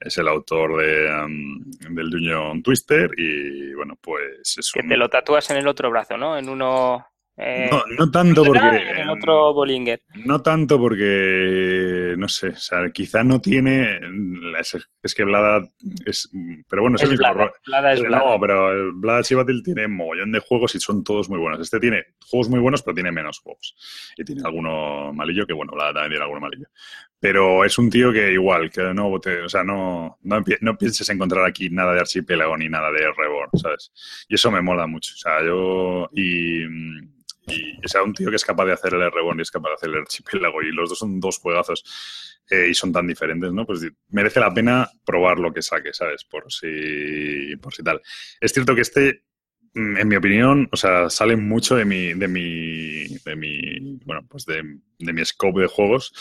[0.01, 1.61] es el autor de, um,
[1.95, 6.17] del Dungeon Twister y bueno, pues es Que te lo tatúas en el otro brazo,
[6.17, 6.39] ¿no?
[6.39, 7.07] En uno...
[7.43, 8.67] Eh, no, no tanto porque...
[8.67, 10.03] En el otro Bollinger.
[10.27, 13.99] No tanto porque, no sé, o sea, quizá no tiene...
[15.03, 15.67] Es, que Blada
[16.05, 16.31] es...
[16.69, 20.33] Pero bueno, es, el Blada, Blada es No, pero el Blada Chivatil tiene un mogollón
[20.33, 21.61] de juegos y son todos muy buenos.
[21.61, 23.75] Este tiene juegos muy buenos, pero tiene menos juegos.
[24.19, 26.67] Y tiene alguno malillo, que bueno, Blada también tiene alguno malillo.
[27.19, 31.71] Pero es un tío que igual, que no, o sea, no, no, pienses encontrar aquí
[31.71, 33.93] nada de archipiélago ni nada de Reborn, ¿sabes?
[34.29, 35.15] Y eso me mola mucho.
[35.15, 36.09] O sea, yo.
[36.13, 36.65] Y,
[37.51, 39.71] y o sea, un tío que es capaz de hacer el Reborn y es capaz
[39.71, 40.63] de hacer el archipiélago.
[40.63, 41.85] Y los dos son dos juegazos
[42.51, 43.67] eh, y son tan diferentes, ¿no?
[43.67, 46.25] Pues merece la pena probar lo que saque, ¿sabes?
[46.25, 48.01] Por si, por si tal.
[48.41, 49.25] Es cierto que este
[49.75, 54.45] en mi opinión, o sea, sale mucho de mi, de mi, de mi, bueno, pues
[54.45, 54.63] de,
[54.99, 56.13] de mi scope de juegos,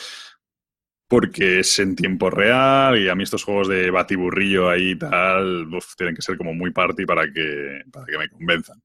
[1.09, 5.67] porque es en tiempo real y a mí estos juegos de batiburrillo ahí y tal,
[5.97, 8.79] tienen que ser como muy party para que, para que me convenzan.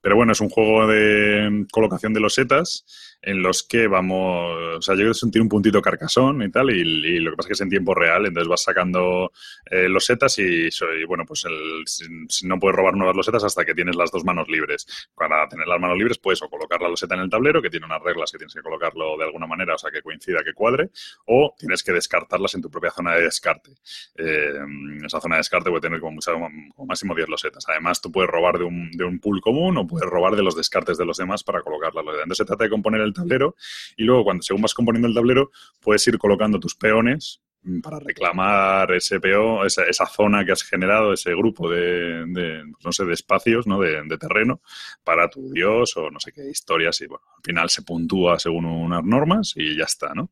[0.00, 4.94] Pero bueno, es un juego de colocación de losetas en los que vamos, o sea,
[4.94, 7.60] yo creo que un puntito carcasón y tal, y, lo que pasa es que es
[7.62, 9.32] en tiempo real, entonces vas sacando
[9.70, 13.74] eh, losetas y, y, bueno, pues el, si, no puedes robar nuevas losetas hasta que
[13.74, 14.86] tienes las dos manos libres.
[15.14, 17.86] Para tener las manos libres puedes o colocar la loseta en el tablero, que tiene
[17.86, 20.90] unas reglas que tienes que colocarlo de alguna manera, o sea, que coincida, que cuadre,
[21.26, 23.70] o tienes que descartarlas en tu propia zona de descarte.
[24.16, 24.52] Eh,
[25.04, 27.64] esa zona de descarte puede tener como, mucha, como máximo 10 losetas.
[27.68, 30.54] Además, tú puedes robar de un, de un pool común o puedes robar de los
[30.56, 32.24] descartes de los demás para colocar la loseta.
[32.24, 33.56] Entonces se trata de componer el tablero
[33.96, 35.50] y luego cuando según vas componiendo el tablero
[35.80, 37.40] puedes ir colocando tus peones
[37.82, 42.92] para reclamar ese PO, esa, esa, zona que has generado, ese grupo de, de no
[42.92, 43.80] sé, de espacios, ¿no?
[43.80, 44.60] De, de, terreno
[45.02, 48.66] para tu dios o no sé qué historias y bueno, al final se puntúa según
[48.66, 50.30] unas normas y ya está, ¿no?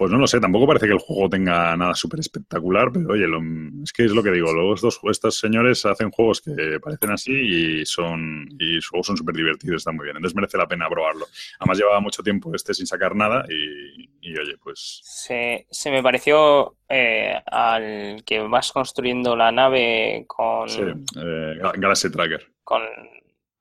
[0.00, 3.26] Pues no lo sé, tampoco parece que el juego tenga nada súper espectacular, pero oye,
[3.26, 3.38] lo,
[3.84, 7.32] es que es lo que digo, los dos, estos señores hacen juegos que parecen así
[7.32, 10.88] y son y sus juegos son súper divertidos, están muy bien, entonces merece la pena
[10.88, 11.26] probarlo.
[11.58, 15.02] Además llevaba mucho tiempo este sin sacar nada y, y oye, pues...
[15.04, 20.66] Se, se me pareció eh, al que vas construyendo la nave con...
[20.66, 22.50] Sí, eh, Galaxy Tracker.
[22.64, 22.80] Con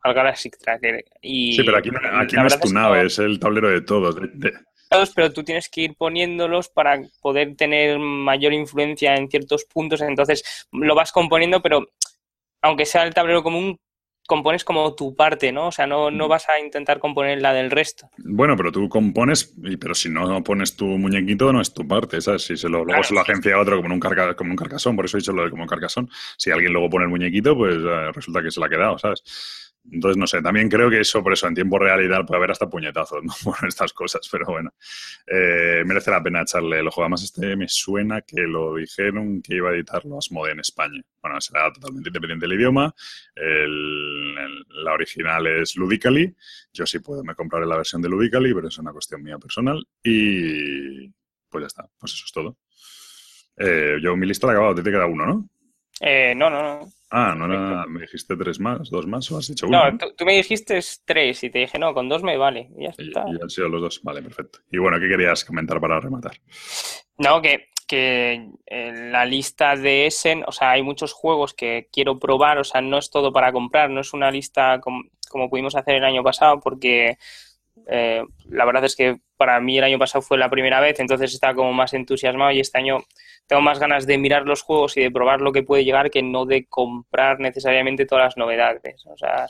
[0.03, 1.03] al Galaxy Tracker.
[1.21, 4.15] Y sí, pero aquí, aquí no es tu nave, es, el tablero de todos.
[4.15, 4.53] De, de,
[5.13, 10.01] pero tú tienes que ir poniéndolos para poder tener mayor influencia en ciertos puntos.
[10.01, 11.87] Entonces lo vas componiendo, pero
[12.61, 13.79] aunque sea el tablero común,
[14.27, 15.67] compones como tu parte, ¿no?
[15.67, 18.09] O sea, no, no vas a intentar componer la del resto.
[18.17, 22.43] Bueno, pero tú compones, pero si no pones tu muñequito, no es tu parte, ¿sabes?
[22.43, 24.55] Si se lo, luego claro, se lo agencia a otro como un, carca, como un
[24.55, 26.09] carcasón, por eso he dicho lo de como un carcasón.
[26.37, 29.23] Si alguien luego pone el muñequito, pues eh, resulta que se lo ha quedado, ¿sabes?
[29.91, 32.37] Entonces, no sé, también creo que eso, por eso, en tiempo real y tal, puede
[32.37, 33.33] haber hasta puñetazos, ¿no?
[33.43, 34.73] Por estas cosas, pero bueno,
[35.27, 37.01] eh, merece la pena echarle el ojo.
[37.01, 41.01] Además, este me suena que lo dijeron que iba a editarlo Asmode en España.
[41.21, 42.93] Bueno, será totalmente independiente del idioma.
[43.35, 46.35] La original es Ludically.
[46.73, 49.85] Yo sí puedo, me compraré la versión de Ludically, pero es una cuestión mía personal.
[50.03, 51.09] Y
[51.49, 52.57] pues ya está, pues eso es todo.
[53.57, 55.49] Eh, yo mi lista la he acabado, te queda uno, ¿no?
[56.01, 56.87] Eh, no, no, no.
[57.11, 59.91] Ah, no era, me dijiste tres más, dos más, o has dicho uno.
[59.91, 62.69] No, tú, tú, me dijiste tres y te dije, no, con dos me vale.
[62.77, 63.25] Y ya está.
[63.27, 64.59] Y, y, han sido los dos, vale, perfecto.
[64.71, 66.39] Y bueno, ¿qué querías comentar para rematar?
[67.17, 72.19] No, que, que en la lista de Essen, o sea, hay muchos juegos que quiero
[72.19, 75.75] probar, o sea, no es todo para comprar, no es una lista como, como pudimos
[75.75, 77.17] hacer el año pasado, porque
[77.87, 81.33] eh, la verdad es que para mí el año pasado fue la primera vez, entonces
[81.33, 82.99] estaba como más entusiasmado y este año
[83.49, 86.21] tengo más ganas de mirar los juegos y de probar lo que puede llegar que
[86.21, 89.03] no de comprar necesariamente todas las novedades.
[89.07, 89.47] O sea,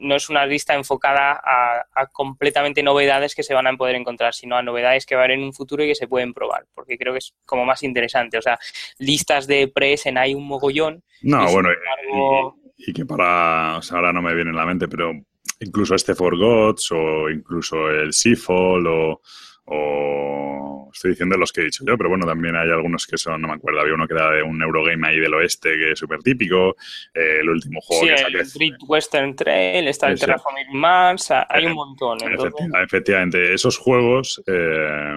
[0.00, 4.34] no es una lista enfocada a, a, completamente novedades que se van a poder encontrar,
[4.34, 6.66] sino a novedades que va a haber en un futuro y que se pueden probar,
[6.74, 8.38] porque creo que es como más interesante.
[8.38, 8.58] O sea,
[8.98, 11.04] listas de presen hay un mogollón.
[11.22, 12.56] No, bueno, embargo...
[12.76, 15.12] y, y, que para, o sea, ahora no me viene en la mente, pero
[15.60, 19.20] incluso este Forgots o incluso el Seafall o,
[19.66, 20.57] o
[20.92, 23.48] estoy diciendo los que he dicho yo, pero bueno, también hay algunos que son, no
[23.48, 26.20] me acuerdo, había uno que era de un Eurogame ahí del oeste que es súper
[26.20, 26.76] típico,
[27.14, 28.38] eh, el último juego sí, que saqué.
[28.38, 32.18] el Great Western Trail, está el Terraforming Mars, hay un montón.
[32.22, 35.16] Efectivamente, efectivamente, esos juegos, eh,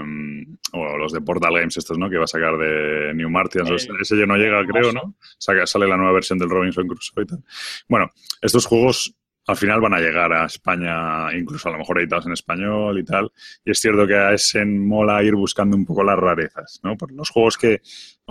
[0.73, 2.09] o los de Portal Games estos, ¿no?
[2.09, 5.15] Que va a sacar de New Martians, el, ese ya no llega, creo, ¿no?
[5.37, 7.43] Saca, sale la nueva versión del Robinson Crusoe y tal.
[7.87, 8.09] Bueno,
[8.41, 9.15] estos juegos
[9.51, 13.03] al final van a llegar a España, incluso a lo mejor editados en español y
[13.03, 13.31] tal.
[13.63, 16.97] Y es cierto que a Essen mola ir buscando un poco las rarezas, ¿no?
[16.97, 17.81] Por los juegos que,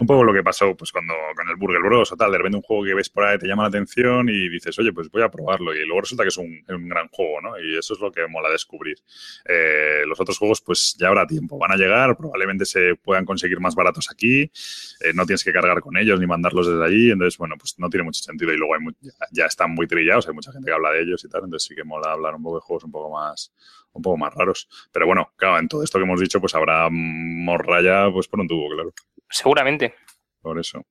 [0.01, 2.57] un poco lo que pasó pues cuando con el Burger Bros o tal, de repente
[2.57, 5.23] un juego que ves por ahí te llama la atención y dices, oye, pues voy
[5.23, 7.59] a probarlo y luego resulta que es un, un gran juego, ¿no?
[7.59, 8.97] Y eso es lo que mola descubrir.
[9.47, 13.61] Eh, los otros juegos pues ya habrá tiempo, van a llegar, probablemente se puedan conseguir
[13.61, 17.37] más baratos aquí, eh, no tienes que cargar con ellos ni mandarlos desde allí, entonces
[17.39, 18.81] bueno, pues no tiene mucho sentido y luego hay
[19.33, 21.75] ya, están muy trillados, hay mucha gente que habla de ellos y tal, entonces sí
[21.75, 23.53] que mola hablar un poco de juegos un poco más
[23.93, 24.69] un poco más raros.
[24.93, 28.49] Pero bueno, claro, en todo esto que hemos dicho, pues habrá morralla pues por un
[28.49, 28.93] tubo, claro.
[29.31, 29.95] Seguramente.
[30.43, 30.85] Por eso.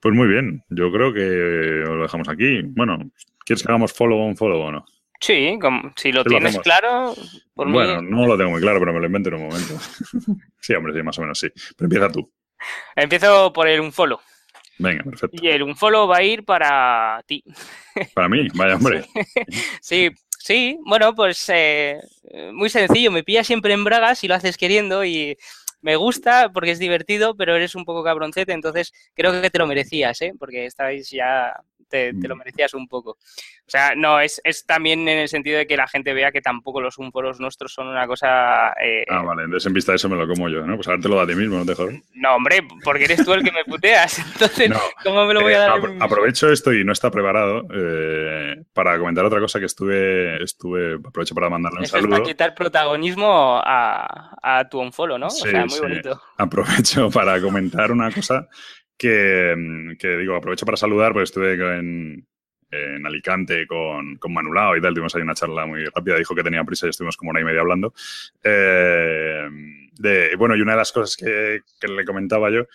[0.00, 2.62] Pues muy bien, yo creo que lo dejamos aquí.
[2.62, 2.98] Bueno,
[3.44, 4.84] ¿quieres que hagamos follow on follow o no?
[5.20, 7.14] Sí, como, si lo ¿Sí tienes lo claro.
[7.54, 8.10] Por bueno, mí...
[8.10, 9.74] no lo tengo muy claro, pero me lo invento en un momento.
[10.60, 11.48] sí, hombre, sí, más o menos sí.
[11.76, 12.32] Pero empieza tú.
[12.96, 14.18] Empiezo por el unfollow.
[14.78, 15.36] Venga, perfecto.
[15.42, 17.44] Y el unfollow va a ir para ti.
[18.14, 19.04] Para mí, vaya hombre.
[19.82, 20.08] sí,
[20.38, 22.00] sí, bueno, pues eh,
[22.54, 23.10] muy sencillo.
[23.10, 25.36] Me pillas siempre en bragas y lo haces queriendo y
[25.82, 29.66] me gusta porque es divertido, pero eres un poco cabroncete, entonces creo que te lo
[29.66, 30.32] merecías, ¿eh?
[30.38, 31.54] Porque estáis ya,
[31.90, 33.10] te, te, lo merecías un poco.
[33.10, 36.40] O sea, no, es, es, también en el sentido de que la gente vea que
[36.40, 38.72] tampoco los unforos nuestros son una cosa...
[38.82, 40.76] Eh, ah, vale, entonces en vista de eso me lo como yo, ¿no?
[40.76, 41.94] Pues ahora te lo da a ti mismo, no te jodas.
[42.14, 45.52] No, hombre, porque eres tú el que me puteas, entonces, no, ¿cómo me lo voy
[45.52, 45.78] a dar?
[45.78, 50.94] Eh, aprovecho esto y no está preparado eh, para comentar otra cosa que estuve, estuve
[50.94, 52.14] aprovecho para mandarle un eso saludo.
[52.14, 55.30] Es para quitar protagonismo a, a tu unfollow, ¿no?
[55.30, 55.80] Sí, o sea, muy sí.
[55.80, 56.22] bonito.
[56.38, 58.48] Aprovecho para comentar una cosa
[59.00, 62.26] que, que, digo, aprovecho para saludar, porque estuve en,
[62.70, 66.42] en Alicante con, con Manulao y tal, tuvimos ahí una charla muy rápida, dijo que
[66.42, 67.94] tenía prisa y estuvimos como una y media hablando.
[68.44, 69.48] Eh,
[69.98, 72.66] de, bueno, y una de las cosas que, que le comentaba yo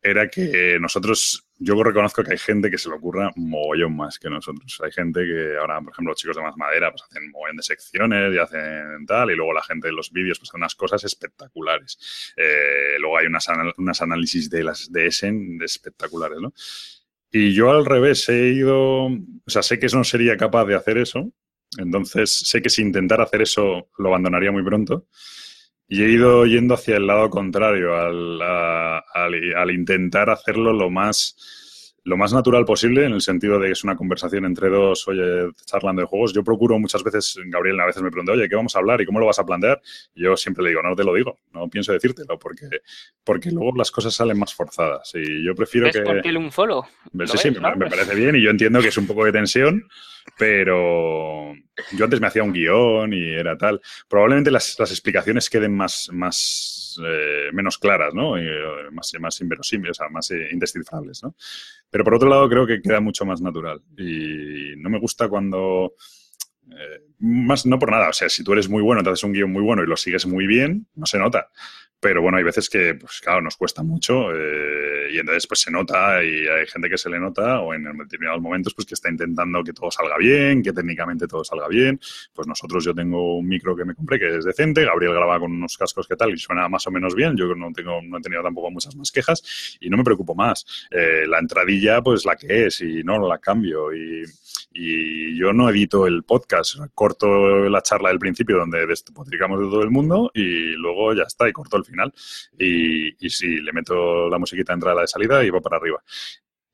[0.00, 4.30] era que nosotros yo reconozco que hay gente que se le ocurra mogollón más que
[4.30, 4.80] nosotros.
[4.82, 7.62] Hay gente que ahora, por ejemplo, los chicos de más madera, pues hacen mogollón de
[7.62, 11.02] secciones y hacen tal, y luego la gente de los vídeos, pues hacen unas cosas
[11.04, 12.32] espectaculares.
[12.36, 16.52] Eh, luego hay unas, unas análisis de las de Essen espectaculares, ¿no?
[17.30, 20.96] Y yo al revés he ido, o sea, sé que no sería capaz de hacer
[20.96, 21.30] eso,
[21.76, 25.06] entonces sé que si intentara hacer eso lo abandonaría muy pronto.
[25.88, 32.18] Y he ido yendo hacia el lado contrario, al, al, intentar hacerlo lo más, lo
[32.18, 36.02] más natural posible, en el sentido de que es una conversación entre dos, oye, charlando
[36.02, 36.34] de juegos.
[36.34, 39.06] Yo procuro muchas veces, Gabriel a veces me pregunta, oye, ¿qué vamos a hablar y
[39.06, 39.80] cómo lo vas a plantear?
[40.14, 42.68] Y yo siempre le digo, no te lo digo, no pienso decírtelo, porque,
[43.24, 45.10] porque luego las cosas salen más forzadas.
[45.14, 46.02] Y yo prefiero ¿Ves que...
[46.02, 46.84] por qué un follow?
[47.24, 49.88] Sí, sí, me, me parece bien y yo entiendo que es un poco de tensión,
[50.36, 51.54] pero
[51.92, 53.80] yo antes me hacía un guion y era tal.
[54.08, 58.36] Probablemente las, las explicaciones queden más, más eh, menos claras, ¿no?
[58.36, 61.34] Eh, más, más inverosímiles, o sea, más eh, indescifrables, ¿no?
[61.90, 63.82] Pero por otro lado creo que queda mucho más natural.
[63.96, 65.94] Y no me gusta cuando...
[66.70, 69.32] Eh, más no por nada, o sea, si tú eres muy bueno, te haces un
[69.32, 71.48] guion muy bueno y lo sigues muy bien, no se nota.
[72.00, 75.70] Pero bueno, hay veces que, pues claro, nos cuesta mucho eh, y entonces pues se
[75.70, 79.10] nota y hay gente que se le nota o en determinados momentos pues que está
[79.10, 81.98] intentando que todo salga bien, que técnicamente todo salga bien.
[82.32, 85.50] Pues nosotros yo tengo un micro que me compré que es decente, Gabriel graba con
[85.50, 88.20] unos cascos que tal y suena más o menos bien, yo no, tengo, no he
[88.20, 90.64] tenido tampoco muchas más quejas y no me preocupo más.
[90.90, 94.22] Eh, la entradilla pues la que es y no la cambio y,
[94.72, 99.82] y yo no edito el podcast, corto la charla del principio donde despotricamos de todo
[99.82, 102.12] el mundo y luego ya está y corto el final.
[102.58, 106.02] Y, y sí, le meto la musiquita de entrada de salida y va para arriba.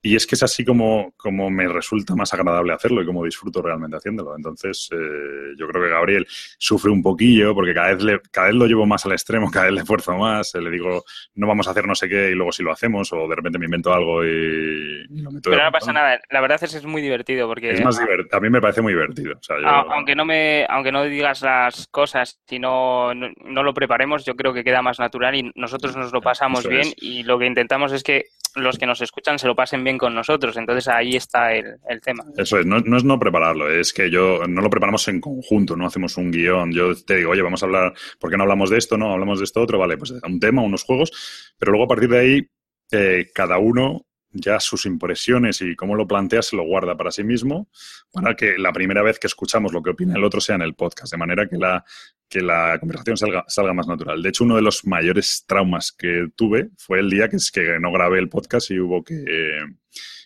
[0.07, 3.63] Y es que es así como, como me resulta más agradable hacerlo y como disfruto
[3.63, 4.37] realmente haciéndolo.
[4.37, 6.27] Entonces, eh, yo creo que Gabriel
[6.59, 9.65] sufre un poquillo porque cada vez, le, cada vez lo llevo más al extremo, cada
[9.65, 11.03] vez le esfuerzo más, le digo,
[11.37, 13.59] no vamos a hacer no sé qué y luego si lo hacemos o de repente
[13.59, 15.49] me invento algo y, y lo meto.
[15.49, 17.71] Pero no pasa nada, la verdad es que es muy divertido porque...
[17.71, 19.33] Es más divertido, a mí me parece muy divertido.
[19.39, 19.67] O sea, yo...
[19.67, 24.37] aunque, no me, aunque no digas las cosas, si no, no, no, lo preparemos, yo
[24.37, 27.91] creo que queda más natural y nosotros nos lo pasamos bien y lo que intentamos
[27.93, 30.57] es que los que nos escuchan se lo pasen bien con nosotros.
[30.57, 32.25] Entonces ahí está el, el tema.
[32.37, 35.77] Eso es, no, no, es no prepararlo, es que yo no lo preparamos en conjunto,
[35.77, 36.73] no hacemos un guion.
[36.73, 38.97] Yo te digo, oye, vamos a hablar, ¿por qué no hablamos de esto?
[38.97, 42.09] No, hablamos de esto otro, vale, pues un tema, unos juegos, pero luego a partir
[42.09, 42.49] de ahí,
[42.93, 47.25] eh, cada uno ya sus impresiones y cómo lo plantea se lo guarda para sí
[47.25, 47.69] mismo,
[48.13, 50.75] para que la primera vez que escuchamos lo que opina el otro sea en el
[50.75, 51.85] podcast, de manera que la,
[52.29, 54.23] que la conversación salga, salga más natural.
[54.23, 57.79] De hecho, uno de los mayores traumas que tuve fue el día que, es que
[57.81, 59.65] no grabé el podcast y hubo que, eh,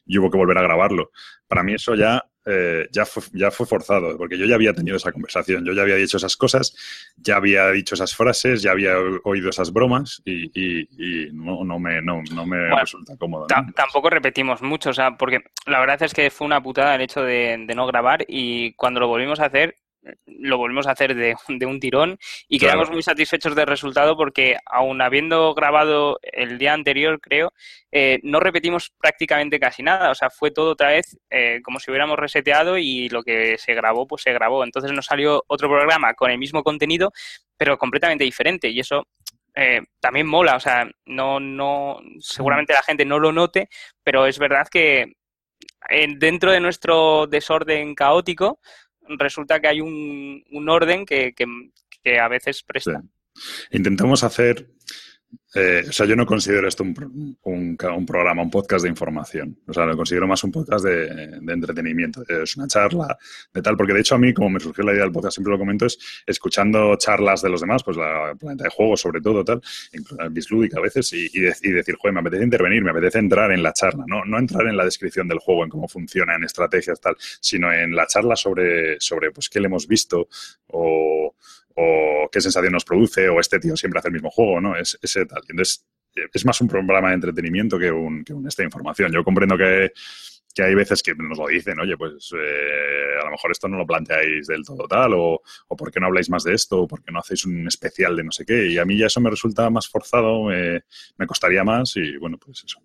[0.07, 1.11] y hubo que volver a grabarlo.
[1.47, 4.97] Para mí eso ya eh, ya, fue, ya fue forzado, porque yo ya había tenido
[4.97, 6.75] esa conversación, yo ya había dicho esas cosas,
[7.17, 8.95] ya había dicho esas frases, ya había
[9.25, 13.47] oído esas bromas y, y, y no, no, me, no, no me bueno, resulta cómodo.
[13.55, 13.73] ¿no?
[13.75, 17.23] Tampoco repetimos mucho, o sea, porque la verdad es que fue una putada el hecho
[17.23, 19.77] de, de no grabar y cuando lo volvimos a hacer
[20.27, 22.19] lo volvemos a hacer de, de un tirón
[22.49, 22.75] y claro.
[22.75, 27.53] quedamos muy satisfechos del resultado porque aun habiendo grabado el día anterior, creo,
[27.91, 30.11] eh, no repetimos prácticamente casi nada.
[30.11, 33.75] O sea, fue todo otra vez eh, como si hubiéramos reseteado y lo que se
[33.75, 34.65] grabó, pues se grabó.
[34.65, 37.13] Entonces nos salió otro programa con el mismo contenido,
[37.57, 39.07] pero completamente diferente y eso
[39.55, 43.69] eh, también mola, o sea, no, no, seguramente la gente no lo note,
[44.05, 45.15] pero es verdad que
[46.19, 48.61] dentro de nuestro desorden caótico,
[49.19, 51.35] resulta que hay un, un orden que,
[52.21, 53.03] a veces presta.
[53.71, 54.71] Intentamos hacer
[55.55, 59.59] eh, o sea, yo no considero esto un, un, programa, un podcast de información.
[59.67, 62.23] O sea, lo considero más un podcast de, entretenimiento.
[62.29, 63.17] Es una charla
[63.53, 65.53] de tal, porque de hecho a mí, como me surgió la idea del podcast, siempre
[65.53, 69.43] lo comento, es escuchando charlas de los demás, pues la planeta de juegos sobre todo,
[69.43, 69.63] tal,
[70.31, 74.05] bislúdica a veces, y, decir, joder, me apetece intervenir, me apetece entrar en la charla,
[74.07, 77.73] no, no entrar en la descripción del juego, en cómo funciona, en estrategias, tal, sino
[77.73, 80.29] en la charla sobre, sobre pues, qué le hemos visto
[80.69, 81.35] o
[81.81, 84.77] o qué sensación nos produce, o este tío siempre hace el mismo juego, ¿no?
[84.77, 85.43] Es ese tal.
[85.49, 85.87] Entonces,
[86.33, 89.13] es más un programa de entretenimiento que un, que un esta información.
[89.13, 89.93] Yo comprendo que,
[90.53, 93.77] que, hay veces que nos lo dicen, oye, pues eh, a lo mejor esto no
[93.77, 96.89] lo planteáis del todo tal, o, o por qué no habláis más de esto, o
[96.89, 98.67] por qué no hacéis un especial de no sé qué.
[98.67, 100.83] Y a mí ya eso me resulta más forzado, me,
[101.17, 102.81] me costaría más, y bueno, pues eso.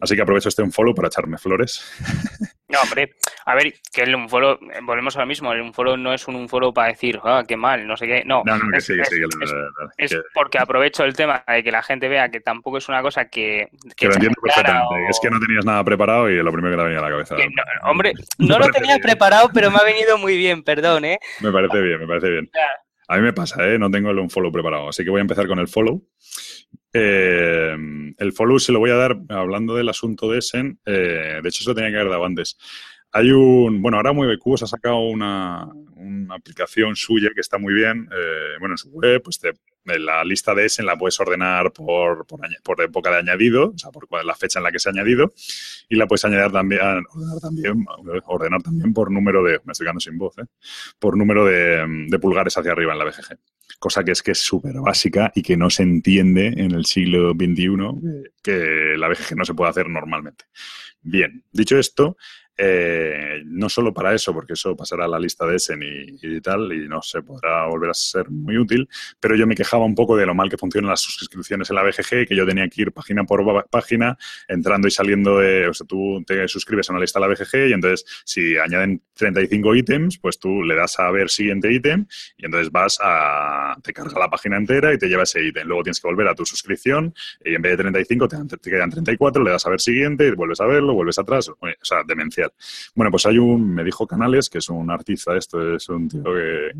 [0.00, 1.82] Así que aprovecho este unfollow para echarme flores.
[2.68, 3.14] No, hombre,
[3.44, 6.74] a ver, que el unfollow, volvemos a lo mismo, el unfollow no es un unfollow
[6.74, 8.42] para decir, ah, qué mal, no sé qué, no.
[8.44, 9.16] No, no, que es, sí, que es, sí.
[9.16, 9.52] Que, es,
[9.98, 10.22] es que...
[10.34, 13.68] porque aprovecho el tema de que la gente vea que tampoco es una cosa que...
[13.96, 15.10] Que, lo entiendo perfectamente, o...
[15.10, 17.36] es que no tenías nada preparado y lo primero que te venía a la cabeza.
[17.36, 19.02] No, hombre, no lo tenía bien.
[19.02, 21.18] preparado, pero me ha venido muy bien, perdón, ¿eh?
[21.40, 22.50] Me parece bien, me parece bien.
[23.08, 23.78] A mí me pasa, ¿eh?
[23.78, 26.02] No tengo el unfollow preparado, así que voy a empezar con el follow.
[26.98, 27.76] Eh,
[28.16, 30.78] el follow se lo voy a dar hablando del asunto de Essen.
[30.86, 32.56] Eh, de hecho, se lo tenía que haber dado antes.
[33.12, 38.08] Hay un, bueno, ahora MovieQ ha sacado una, una, aplicación suya que está muy bien.
[38.10, 39.52] Eh, bueno, en su web, pues te,
[39.86, 43.90] la lista de Essen la puedes ordenar por, por, por, época de añadido, o sea,
[43.90, 45.32] por la fecha en la que se ha añadido,
[45.88, 47.86] y la puedes añadir también, ordenar también,
[48.26, 50.46] ordenar también por número de, me estoy quedando sin voz, ¿eh?
[50.98, 53.38] por número de, de pulgares hacia arriba en la BGG
[53.78, 57.32] cosa que es que es súper básica y que no se entiende en el siglo
[57.32, 57.76] XXI
[58.42, 60.46] que la BGG no se puede hacer normalmente.
[61.02, 62.16] Bien, dicho esto,
[62.58, 66.72] eh, no solo para eso, porque eso pasará a la lista de Essen y, tal,
[66.72, 68.88] y no se podrá volver a ser muy útil,
[69.20, 71.82] pero yo me quejaba un poco de lo mal que funcionan las suscripciones en la
[71.82, 74.16] BGG, que yo tenía que ir página por página,
[74.48, 77.68] entrando y saliendo de, o sea, tú te suscribes a una lista de la BGG
[77.68, 82.06] y entonces si añaden 35 ítems, pues tú le das a ver siguiente ítem
[82.36, 85.66] y entonces vas a, te carga la página entera y te lleva ese ítem.
[85.66, 87.14] Luego tienes que volver a tu suscripción
[87.44, 90.30] y en vez de 35 te, te quedan 34, le das a ver siguiente y
[90.32, 92.02] vuelves a verlo, vuelves atrás, o sea,
[92.94, 96.24] Bueno, pues hay un, me dijo Canales, que es un artista, esto es un tío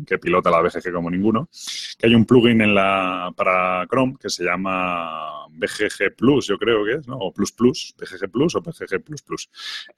[0.05, 1.49] que, pilota la BGG como ninguno,
[1.97, 6.83] que hay un plugin en la, para Chrome que se llama BGG Plus, yo creo
[6.85, 7.17] que es, ¿no?
[7.17, 9.49] O Plus Plus, BGG Plus o BGG Plus Plus.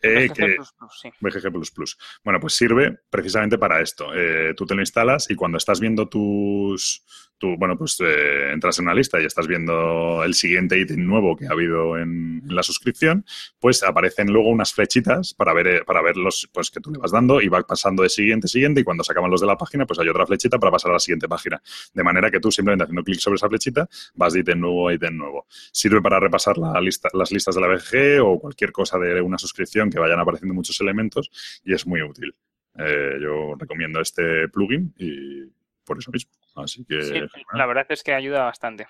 [0.02, 1.10] Eh, BGG Plus Plus, sí.
[1.20, 1.98] BGG Plus Plus.
[2.24, 4.14] Bueno, pues sirve precisamente para esto.
[4.14, 7.04] Eh, tú te lo instalas y cuando estás viendo tus
[7.40, 11.36] tú, bueno, pues eh, entras en una lista y estás viendo el siguiente ítem nuevo
[11.36, 13.26] que ha habido en, la suscripción,
[13.60, 17.00] pues aparecen luego unas flechitas para ver, eh, para ver los pues, que tú le
[17.00, 19.58] vas dando y va pasando de siguiente, siguiente y cuando se acaban los de la
[19.58, 21.62] página, pues hay otra flechita para pasar a la siguiente página.
[21.94, 24.94] De manera que tú simplemente haciendo clic sobre esa flechita vas de ítem nuevo a
[24.94, 25.46] ítem nuevo.
[25.72, 29.38] Sirve para repasar la lista, las listas de la BG o cualquier cosa de una
[29.38, 31.32] suscripción que vayan apareciendo muchos elementos
[31.64, 32.36] y es muy útil.
[32.78, 35.44] Eh, yo recomiendo este plugin y
[35.84, 36.39] por eso mismo.
[36.64, 37.02] Así que.
[37.02, 37.22] Sí,
[37.54, 38.88] la verdad es que ayuda bastante.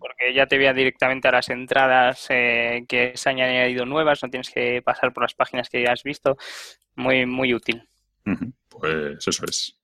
[0.00, 4.28] Porque ya te vea directamente a las entradas eh, que se han añadido nuevas, no
[4.28, 6.36] tienes que pasar por las páginas que ya has visto.
[6.96, 7.88] Muy, muy útil.
[8.68, 9.78] Pues eso es.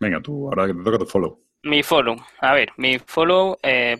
[0.00, 1.44] Venga, tú, ahora que te toca tu follow.
[1.64, 2.16] Mi follow.
[2.40, 3.98] A ver, mi follow eh,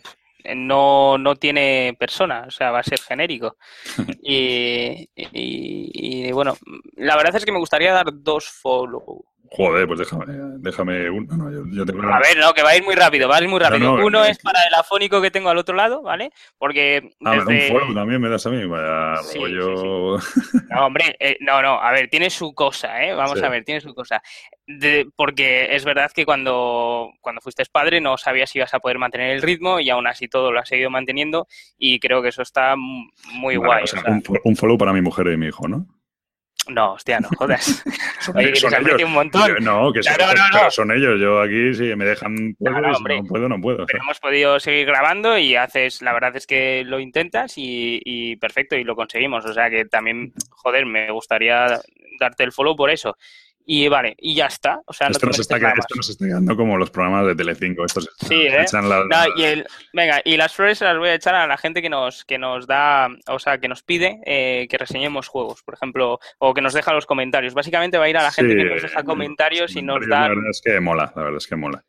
[0.55, 3.57] no, no tiene persona, o sea, va a ser genérico.
[4.23, 6.57] y, y, bueno,
[6.97, 9.25] la verdad es que me gustaría dar dos follow.
[9.55, 10.25] Joder, pues déjame,
[10.61, 11.37] déjame uno.
[11.37, 13.49] No, yo, tengo A ver, no, que va a ir muy rápido, va a ir
[13.49, 13.95] muy rápido.
[13.97, 16.31] uno es, para el afónico que tengo al otro lado, ¿vale?
[16.57, 17.11] Porque.
[17.23, 20.19] Ah, un follow también me das a mí, vaya rollo.
[20.71, 23.15] No, hombre, eh, no, no, a ver, tiene su cosa, ¿eh?
[23.15, 24.23] Vamos a ver, tiene su cosa.
[25.17, 29.31] Porque es verdad que cuando, cuando fuiste padre no sabías si ibas a poder mantener
[29.31, 31.47] el ritmo y aún así todo lo has seguido manteniendo
[31.79, 33.85] y creo que eso está muy guay.
[34.45, 35.87] un follow para mi mujer y mi hijo, ¿no?
[36.69, 37.83] No, hostia, no jodas.
[38.21, 38.63] son, ellos.
[39.05, 39.57] un montón.
[39.63, 40.15] no, que son,
[40.53, 41.21] no, son, ellos.
[41.21, 43.87] Yo aquí, si me dejan, puedo, no puedo, no puedo.
[43.87, 48.37] Pero hemos podido seguir grabando y haces, la verdad es que lo intentas y, y,
[48.37, 49.45] perfecto, y lo conseguimos.
[49.45, 51.81] O sea que también, joder, me gustaría
[52.21, 53.17] darte el follow por eso.
[53.65, 54.81] Y vale, y ya está.
[54.87, 57.85] O sea, esto, nos está, esto nos está quedando como los programas de Telecinco.
[57.85, 58.65] Estos sí, ¿eh?
[59.37, 62.25] y el, venga, y las flores las voy a echar a la gente que nos,
[62.25, 66.55] que nos da, o sea, que nos pide eh, que reseñemos juegos, por ejemplo, o
[66.55, 67.55] que nos deja los comentarios.
[67.55, 70.23] Básicamente va a ir a la gente que nos deja comentarios y nos da.
[70.23, 71.85] La verdad es que mola, la verdad es que mola.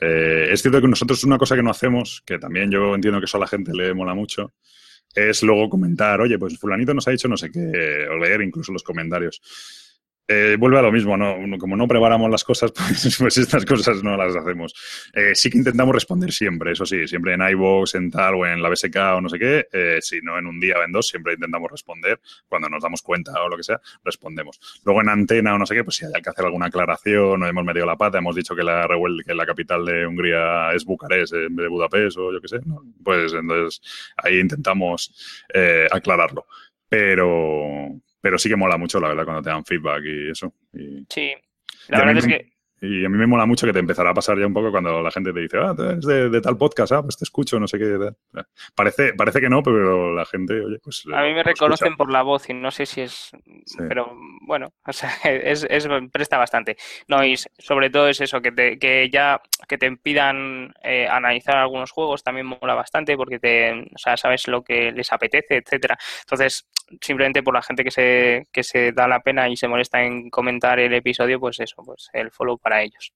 [0.00, 3.24] Eh, es cierto que nosotros una cosa que no hacemos, que también yo entiendo que
[3.24, 4.52] eso a la gente le mola mucho,
[5.14, 8.72] es luego comentar, oye, pues fulanito nos ha dicho no sé qué, o leer incluso
[8.72, 9.40] los comentarios.
[10.28, 11.36] Eh, vuelve a lo mismo, ¿no?
[11.58, 14.74] como no preparamos las cosas, pues, pues estas cosas no las hacemos.
[15.12, 18.60] Eh, sí que intentamos responder siempre, eso sí, siempre en iVoox, en tal o en
[18.60, 21.06] la BSK o no sé qué, eh, si no en un día o en dos,
[21.06, 22.20] siempre intentamos responder.
[22.48, 24.58] Cuando nos damos cuenta o lo que sea, respondemos.
[24.84, 27.46] Luego en antena o no sé qué, pues si hay que hacer alguna aclaración o
[27.46, 28.88] hemos metido la pata, hemos dicho que la,
[29.24, 32.60] que la capital de Hungría es Bucarest en vez de Budapest o yo qué sé,
[33.04, 33.80] pues entonces
[34.16, 35.14] ahí intentamos
[35.92, 36.46] aclararlo.
[36.88, 40.52] Pero, pero sí que mola mucho, la verdad, cuando te dan feedback y eso.
[41.08, 41.32] sí,
[41.86, 44.38] la verdad es que y a mí me mola mucho que te empezará a pasar
[44.38, 47.16] ya un poco cuando la gente te dice, ah, es de, tal podcast, ah, pues
[47.16, 47.98] te escucho, no sé qué.
[48.74, 51.04] Parece, parece que no, pero la gente, oye, pues.
[51.12, 53.30] A mí me reconocen por la voz y no sé si es.
[53.88, 55.66] Pero bueno, o sea, es,
[56.12, 56.76] presta bastante.
[57.08, 61.56] No, y sobre todo es eso, que, te, que ya que te pidan eh, analizar
[61.56, 65.96] algunos juegos también mola bastante porque te, o sea, sabes lo que les apetece, etcétera.
[66.20, 66.66] Entonces,
[67.00, 70.30] simplemente por la gente que se, que se da la pena y se molesta en
[70.30, 73.12] comentar el episodio, pues eso, pues el follow para ellos.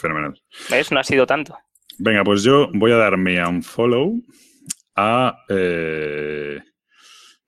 [0.00, 0.40] Fenomenal.
[0.70, 0.92] ¿Ves?
[0.92, 1.58] No ha sido tanto.
[1.98, 4.14] Venga, pues yo voy a darme un follow
[4.94, 6.60] a, eh,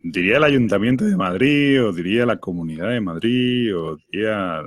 [0.01, 4.63] diría el Ayuntamiento de Madrid, o diría la Comunidad de Madrid, o diría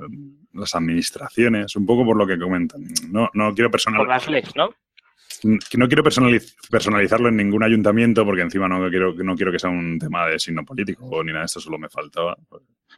[0.54, 2.86] las administraciones, un poco por lo que comentan.
[3.10, 4.00] No, no quiero personal.
[4.00, 4.74] Por las leyes, ¿no?
[5.44, 10.00] no quiero personalizarlo en ningún ayuntamiento porque encima no quiero, no quiero que sea un
[10.00, 12.38] tema de signo político ni nada de esto, solo me faltaba.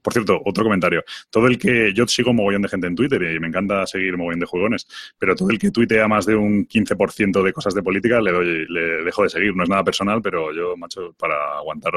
[0.02, 1.04] Por cierto, otro comentario.
[1.30, 4.40] Todo el que yo sigo mogollón de gente en Twitter y me encanta seguir mogollón
[4.40, 8.22] de jugones, pero todo el que tuitea más de un 15% de cosas de política
[8.22, 9.56] le doy, le dejo de seguir.
[9.56, 11.94] No es nada personal, pero yo, macho, para aguantar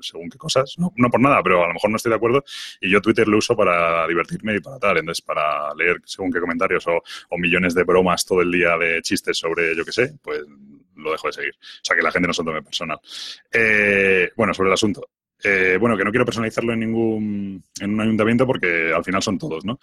[0.00, 2.44] según qué cosas, no, por nada, pero a lo mejor no estoy de acuerdo
[2.80, 4.98] y yo Twitter lo uso para divertirme y para tal.
[4.98, 9.00] Entonces, para leer según qué comentarios o, o millones de bromas todo el día de
[9.02, 10.42] chistes sobre, yo qué sé, pues
[10.96, 11.54] lo dejo de seguir.
[11.54, 12.98] O sea, que la gente no se tome personal.
[13.52, 15.08] Eh, bueno, sobre el asunto.
[15.42, 19.38] Eh, bueno, que no quiero personalizarlo en ningún en un ayuntamiento porque al final son
[19.38, 19.78] todos, ¿no?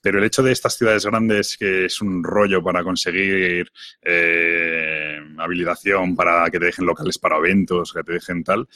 [0.00, 3.70] Pero el hecho de estas ciudades grandes que es un rollo para conseguir
[4.02, 8.68] eh, habilitación para que te dejen locales para eventos, que te dejen tal,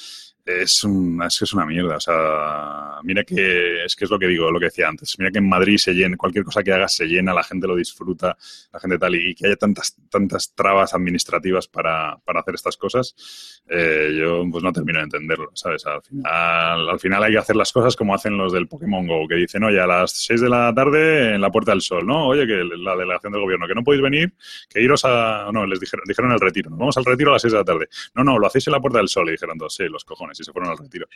[0.59, 1.97] es, un, es que es una mierda.
[1.97, 5.19] O sea, mira que es que es lo que digo, lo que decía antes.
[5.19, 7.77] Mira que en Madrid se llena, cualquier cosa que hagas se llena, la gente lo
[7.77, 8.37] disfruta,
[8.73, 13.63] la gente tal, y, que haya tantas, tantas trabas administrativas para, para hacer estas cosas,
[13.69, 15.87] eh, yo pues no termino de entenderlo, ¿sabes?
[15.87, 19.29] Al final, al final hay que hacer las cosas como hacen los del Pokémon Go,
[19.29, 22.27] que dicen, oye, a las 6 de la tarde en la Puerta del Sol, ¿no?
[22.29, 24.35] Oye, que la delegación del gobierno, que no podéis venir,
[24.69, 25.51] que iros a...
[25.53, 27.89] No, les dijeron, dijeron el retiro, vamos al retiro a las 6 de la tarde.
[28.15, 30.40] No, no, lo hacéis en la Puerta del Sol, y dijeron todos, sí, los cojones
[30.41, 31.07] y se fueron al retiro.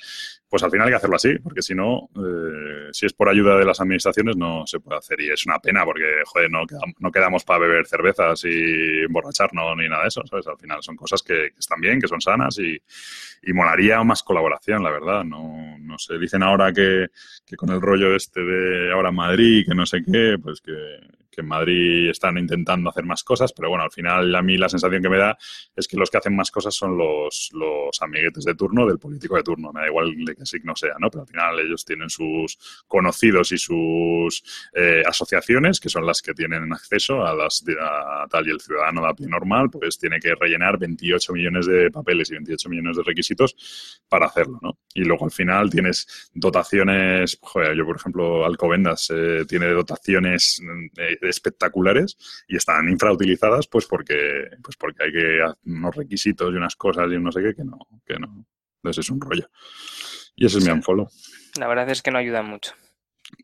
[0.48, 3.56] Pues al final hay que hacerlo así, porque si no, eh, si es por ayuda
[3.56, 5.20] de las administraciones, no se puede hacer.
[5.20, 9.76] Y es una pena, porque, joder, no quedamos, no quedamos para beber cervezas y emborracharnos
[9.76, 10.46] ni nada de eso, ¿sabes?
[10.46, 12.80] Al final son cosas que, están bien, que son sanas y,
[13.42, 15.24] y, molaría más colaboración, la verdad.
[15.24, 17.08] No, no sé, dicen ahora que,
[17.46, 20.72] que con el rollo este de ahora Madrid, que no sé qué, pues que,
[21.34, 24.68] que en Madrid están intentando hacer más cosas, pero bueno, al final a mí la
[24.68, 25.36] sensación que me da
[25.74, 29.36] es que los que hacen más cosas son los, los amiguetes de turno del político
[29.36, 31.10] de turno, me da igual de qué signo sea, ¿no?
[31.10, 34.42] Pero al final ellos tienen sus conocidos y sus
[34.74, 39.02] eh, asociaciones, que son las que tienen acceso a las a tal y el ciudadano
[39.02, 42.96] de a pie normal, pues tiene que rellenar 28 millones de papeles y 28 millones
[42.96, 44.78] de requisitos para hacerlo, ¿no?
[44.94, 50.60] Y luego al final tienes dotaciones, joder, yo por ejemplo, Alcobendas eh, tiene dotaciones
[50.96, 52.16] eh, espectaculares
[52.48, 57.10] y están infrautilizadas pues porque, pues porque hay que hacer unos requisitos y unas cosas
[57.12, 58.46] y no sé qué que no, que no.
[58.76, 59.48] Entonces es un rollo.
[60.36, 61.08] Y ese es mi unfollow.
[61.58, 62.72] La verdad es que no ayuda mucho.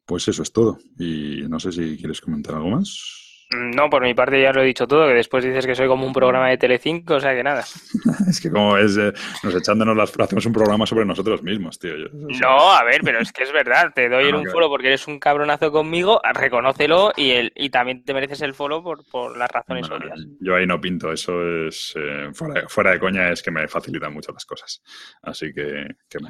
[0.04, 0.78] Pues eso es todo.
[0.98, 3.29] Y no sé si quieres comentar algo más.
[3.50, 6.06] No, por mi parte ya lo he dicho todo, que después dices que soy como
[6.06, 7.64] un programa de Telecinco, o sea que nada.
[8.28, 9.12] es que como es, eh,
[9.42, 11.94] nos echándonos las hacemos un programa sobre nosotros mismos, tío.
[12.12, 15.18] no, a ver, pero es que es verdad, te doy un follow porque eres un
[15.18, 19.90] cabronazo conmigo, reconócelo y, el, y también te mereces el follow por, por las razones
[19.90, 20.24] obvias.
[20.38, 22.30] Yo ahí no pinto, eso es, eh,
[22.68, 24.80] fuera, de coña, es que me facilitan mucho las cosas.
[25.22, 25.86] Así que...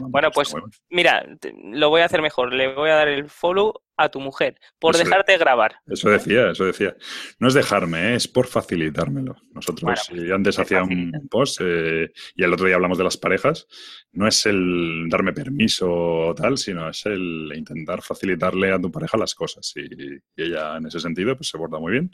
[0.09, 0.55] bueno, pues
[0.89, 1.23] mira,
[1.65, 4.97] lo voy a hacer mejor, le voy a dar el follow a tu mujer por
[4.97, 5.77] dejarte grabar.
[5.87, 6.97] Eso decía, eso decía.
[7.39, 8.15] No es dejarme, ¿eh?
[8.15, 9.37] es por facilitármelo.
[9.53, 13.67] Nosotros pues, antes hacía un post eh, y el otro día hablamos de las parejas.
[14.13, 19.19] No es el darme permiso o tal, sino es el intentar facilitarle a tu pareja
[19.19, 19.71] las cosas.
[19.77, 19.91] Y,
[20.37, 22.11] ella en ese sentido pues se porta muy bien.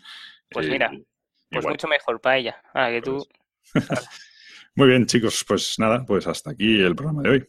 [0.50, 0.90] Pues mira,
[1.50, 2.62] pues mucho mejor para ella.
[2.74, 3.24] Ah, que tú...
[3.72, 3.84] Pues.
[4.74, 7.46] muy bien, chicos, pues nada, pues hasta aquí el programa de hoy.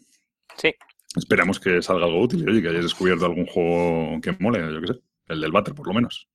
[0.57, 0.75] Sí.
[1.17, 4.87] Esperamos que salga algo útil y que hayáis descubierto algún juego que mole, yo qué
[4.87, 4.99] sé.
[5.27, 6.29] El del váter, por lo menos.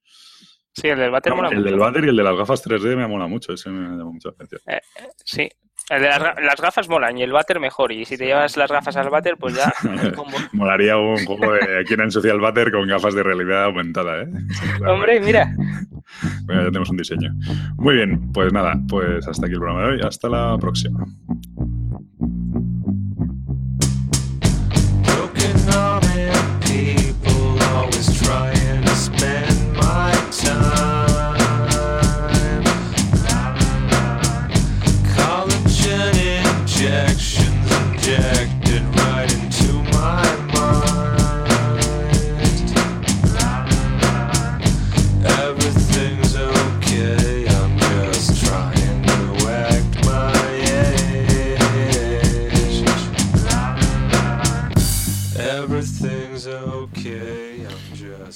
[0.74, 1.66] Sí, el del váter mola el mucho.
[1.66, 4.10] El del váter y el de las gafas 3D me mola mucho, ese me llama
[4.10, 4.60] mucha atención.
[4.66, 4.80] Eh,
[5.24, 5.48] sí,
[5.90, 7.92] el de las, gafas molan y el váter mejor.
[7.92, 9.72] Y si te llevas las gafas al váter, pues ya.
[10.52, 14.28] Molaría un juego de quién ensucia el váter con gafas de realidad aumentada, ¿eh?
[14.88, 15.54] Hombre, mira.
[16.44, 17.34] Bueno, ya tenemos un diseño.
[17.76, 20.00] Muy bien, pues nada, pues hasta aquí el programa de hoy.
[20.02, 21.04] Hasta la próxima.
[28.22, 30.91] Trying to spend my time.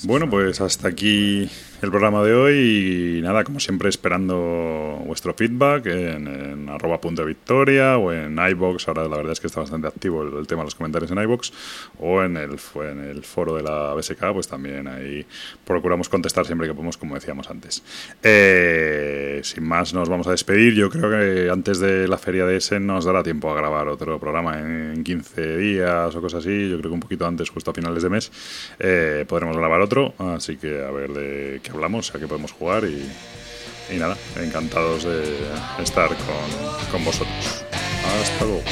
[0.06, 1.50] Bueno, pues hasta aquí
[1.82, 7.98] el programa de hoy y nada, como siempre esperando vuestro feedback en, arroba punto victoria
[7.98, 10.74] o en iBox, ahora la verdad es que está bastante activo el, tema de los
[10.74, 11.52] comentarios en iBox
[11.98, 15.26] o en el, en el foro de la BSK, pues también ahí
[15.64, 17.82] procuramos contestar siempre que podemos, como decíamos antes.
[18.22, 20.74] Eh, sin más, nos vamos a despedir.
[20.74, 24.18] Yo creo que antes de la feria de Essen nos dará tiempo a grabar otro
[24.18, 26.70] programa en 15 días o cosas así.
[26.70, 28.32] Yo creo que un poquito antes, justo a finales de mes,
[28.78, 30.14] eh, podremos grabar otro.
[30.18, 33.10] Así que a ver de qué hablamos, a qué podemos jugar y,
[33.92, 35.36] y nada, encantados de
[35.82, 37.64] estar con, con vosotros.
[38.22, 38.62] Hasta luego.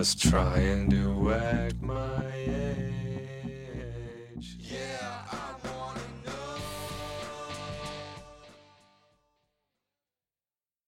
[0.00, 2.19] Just trying to act my.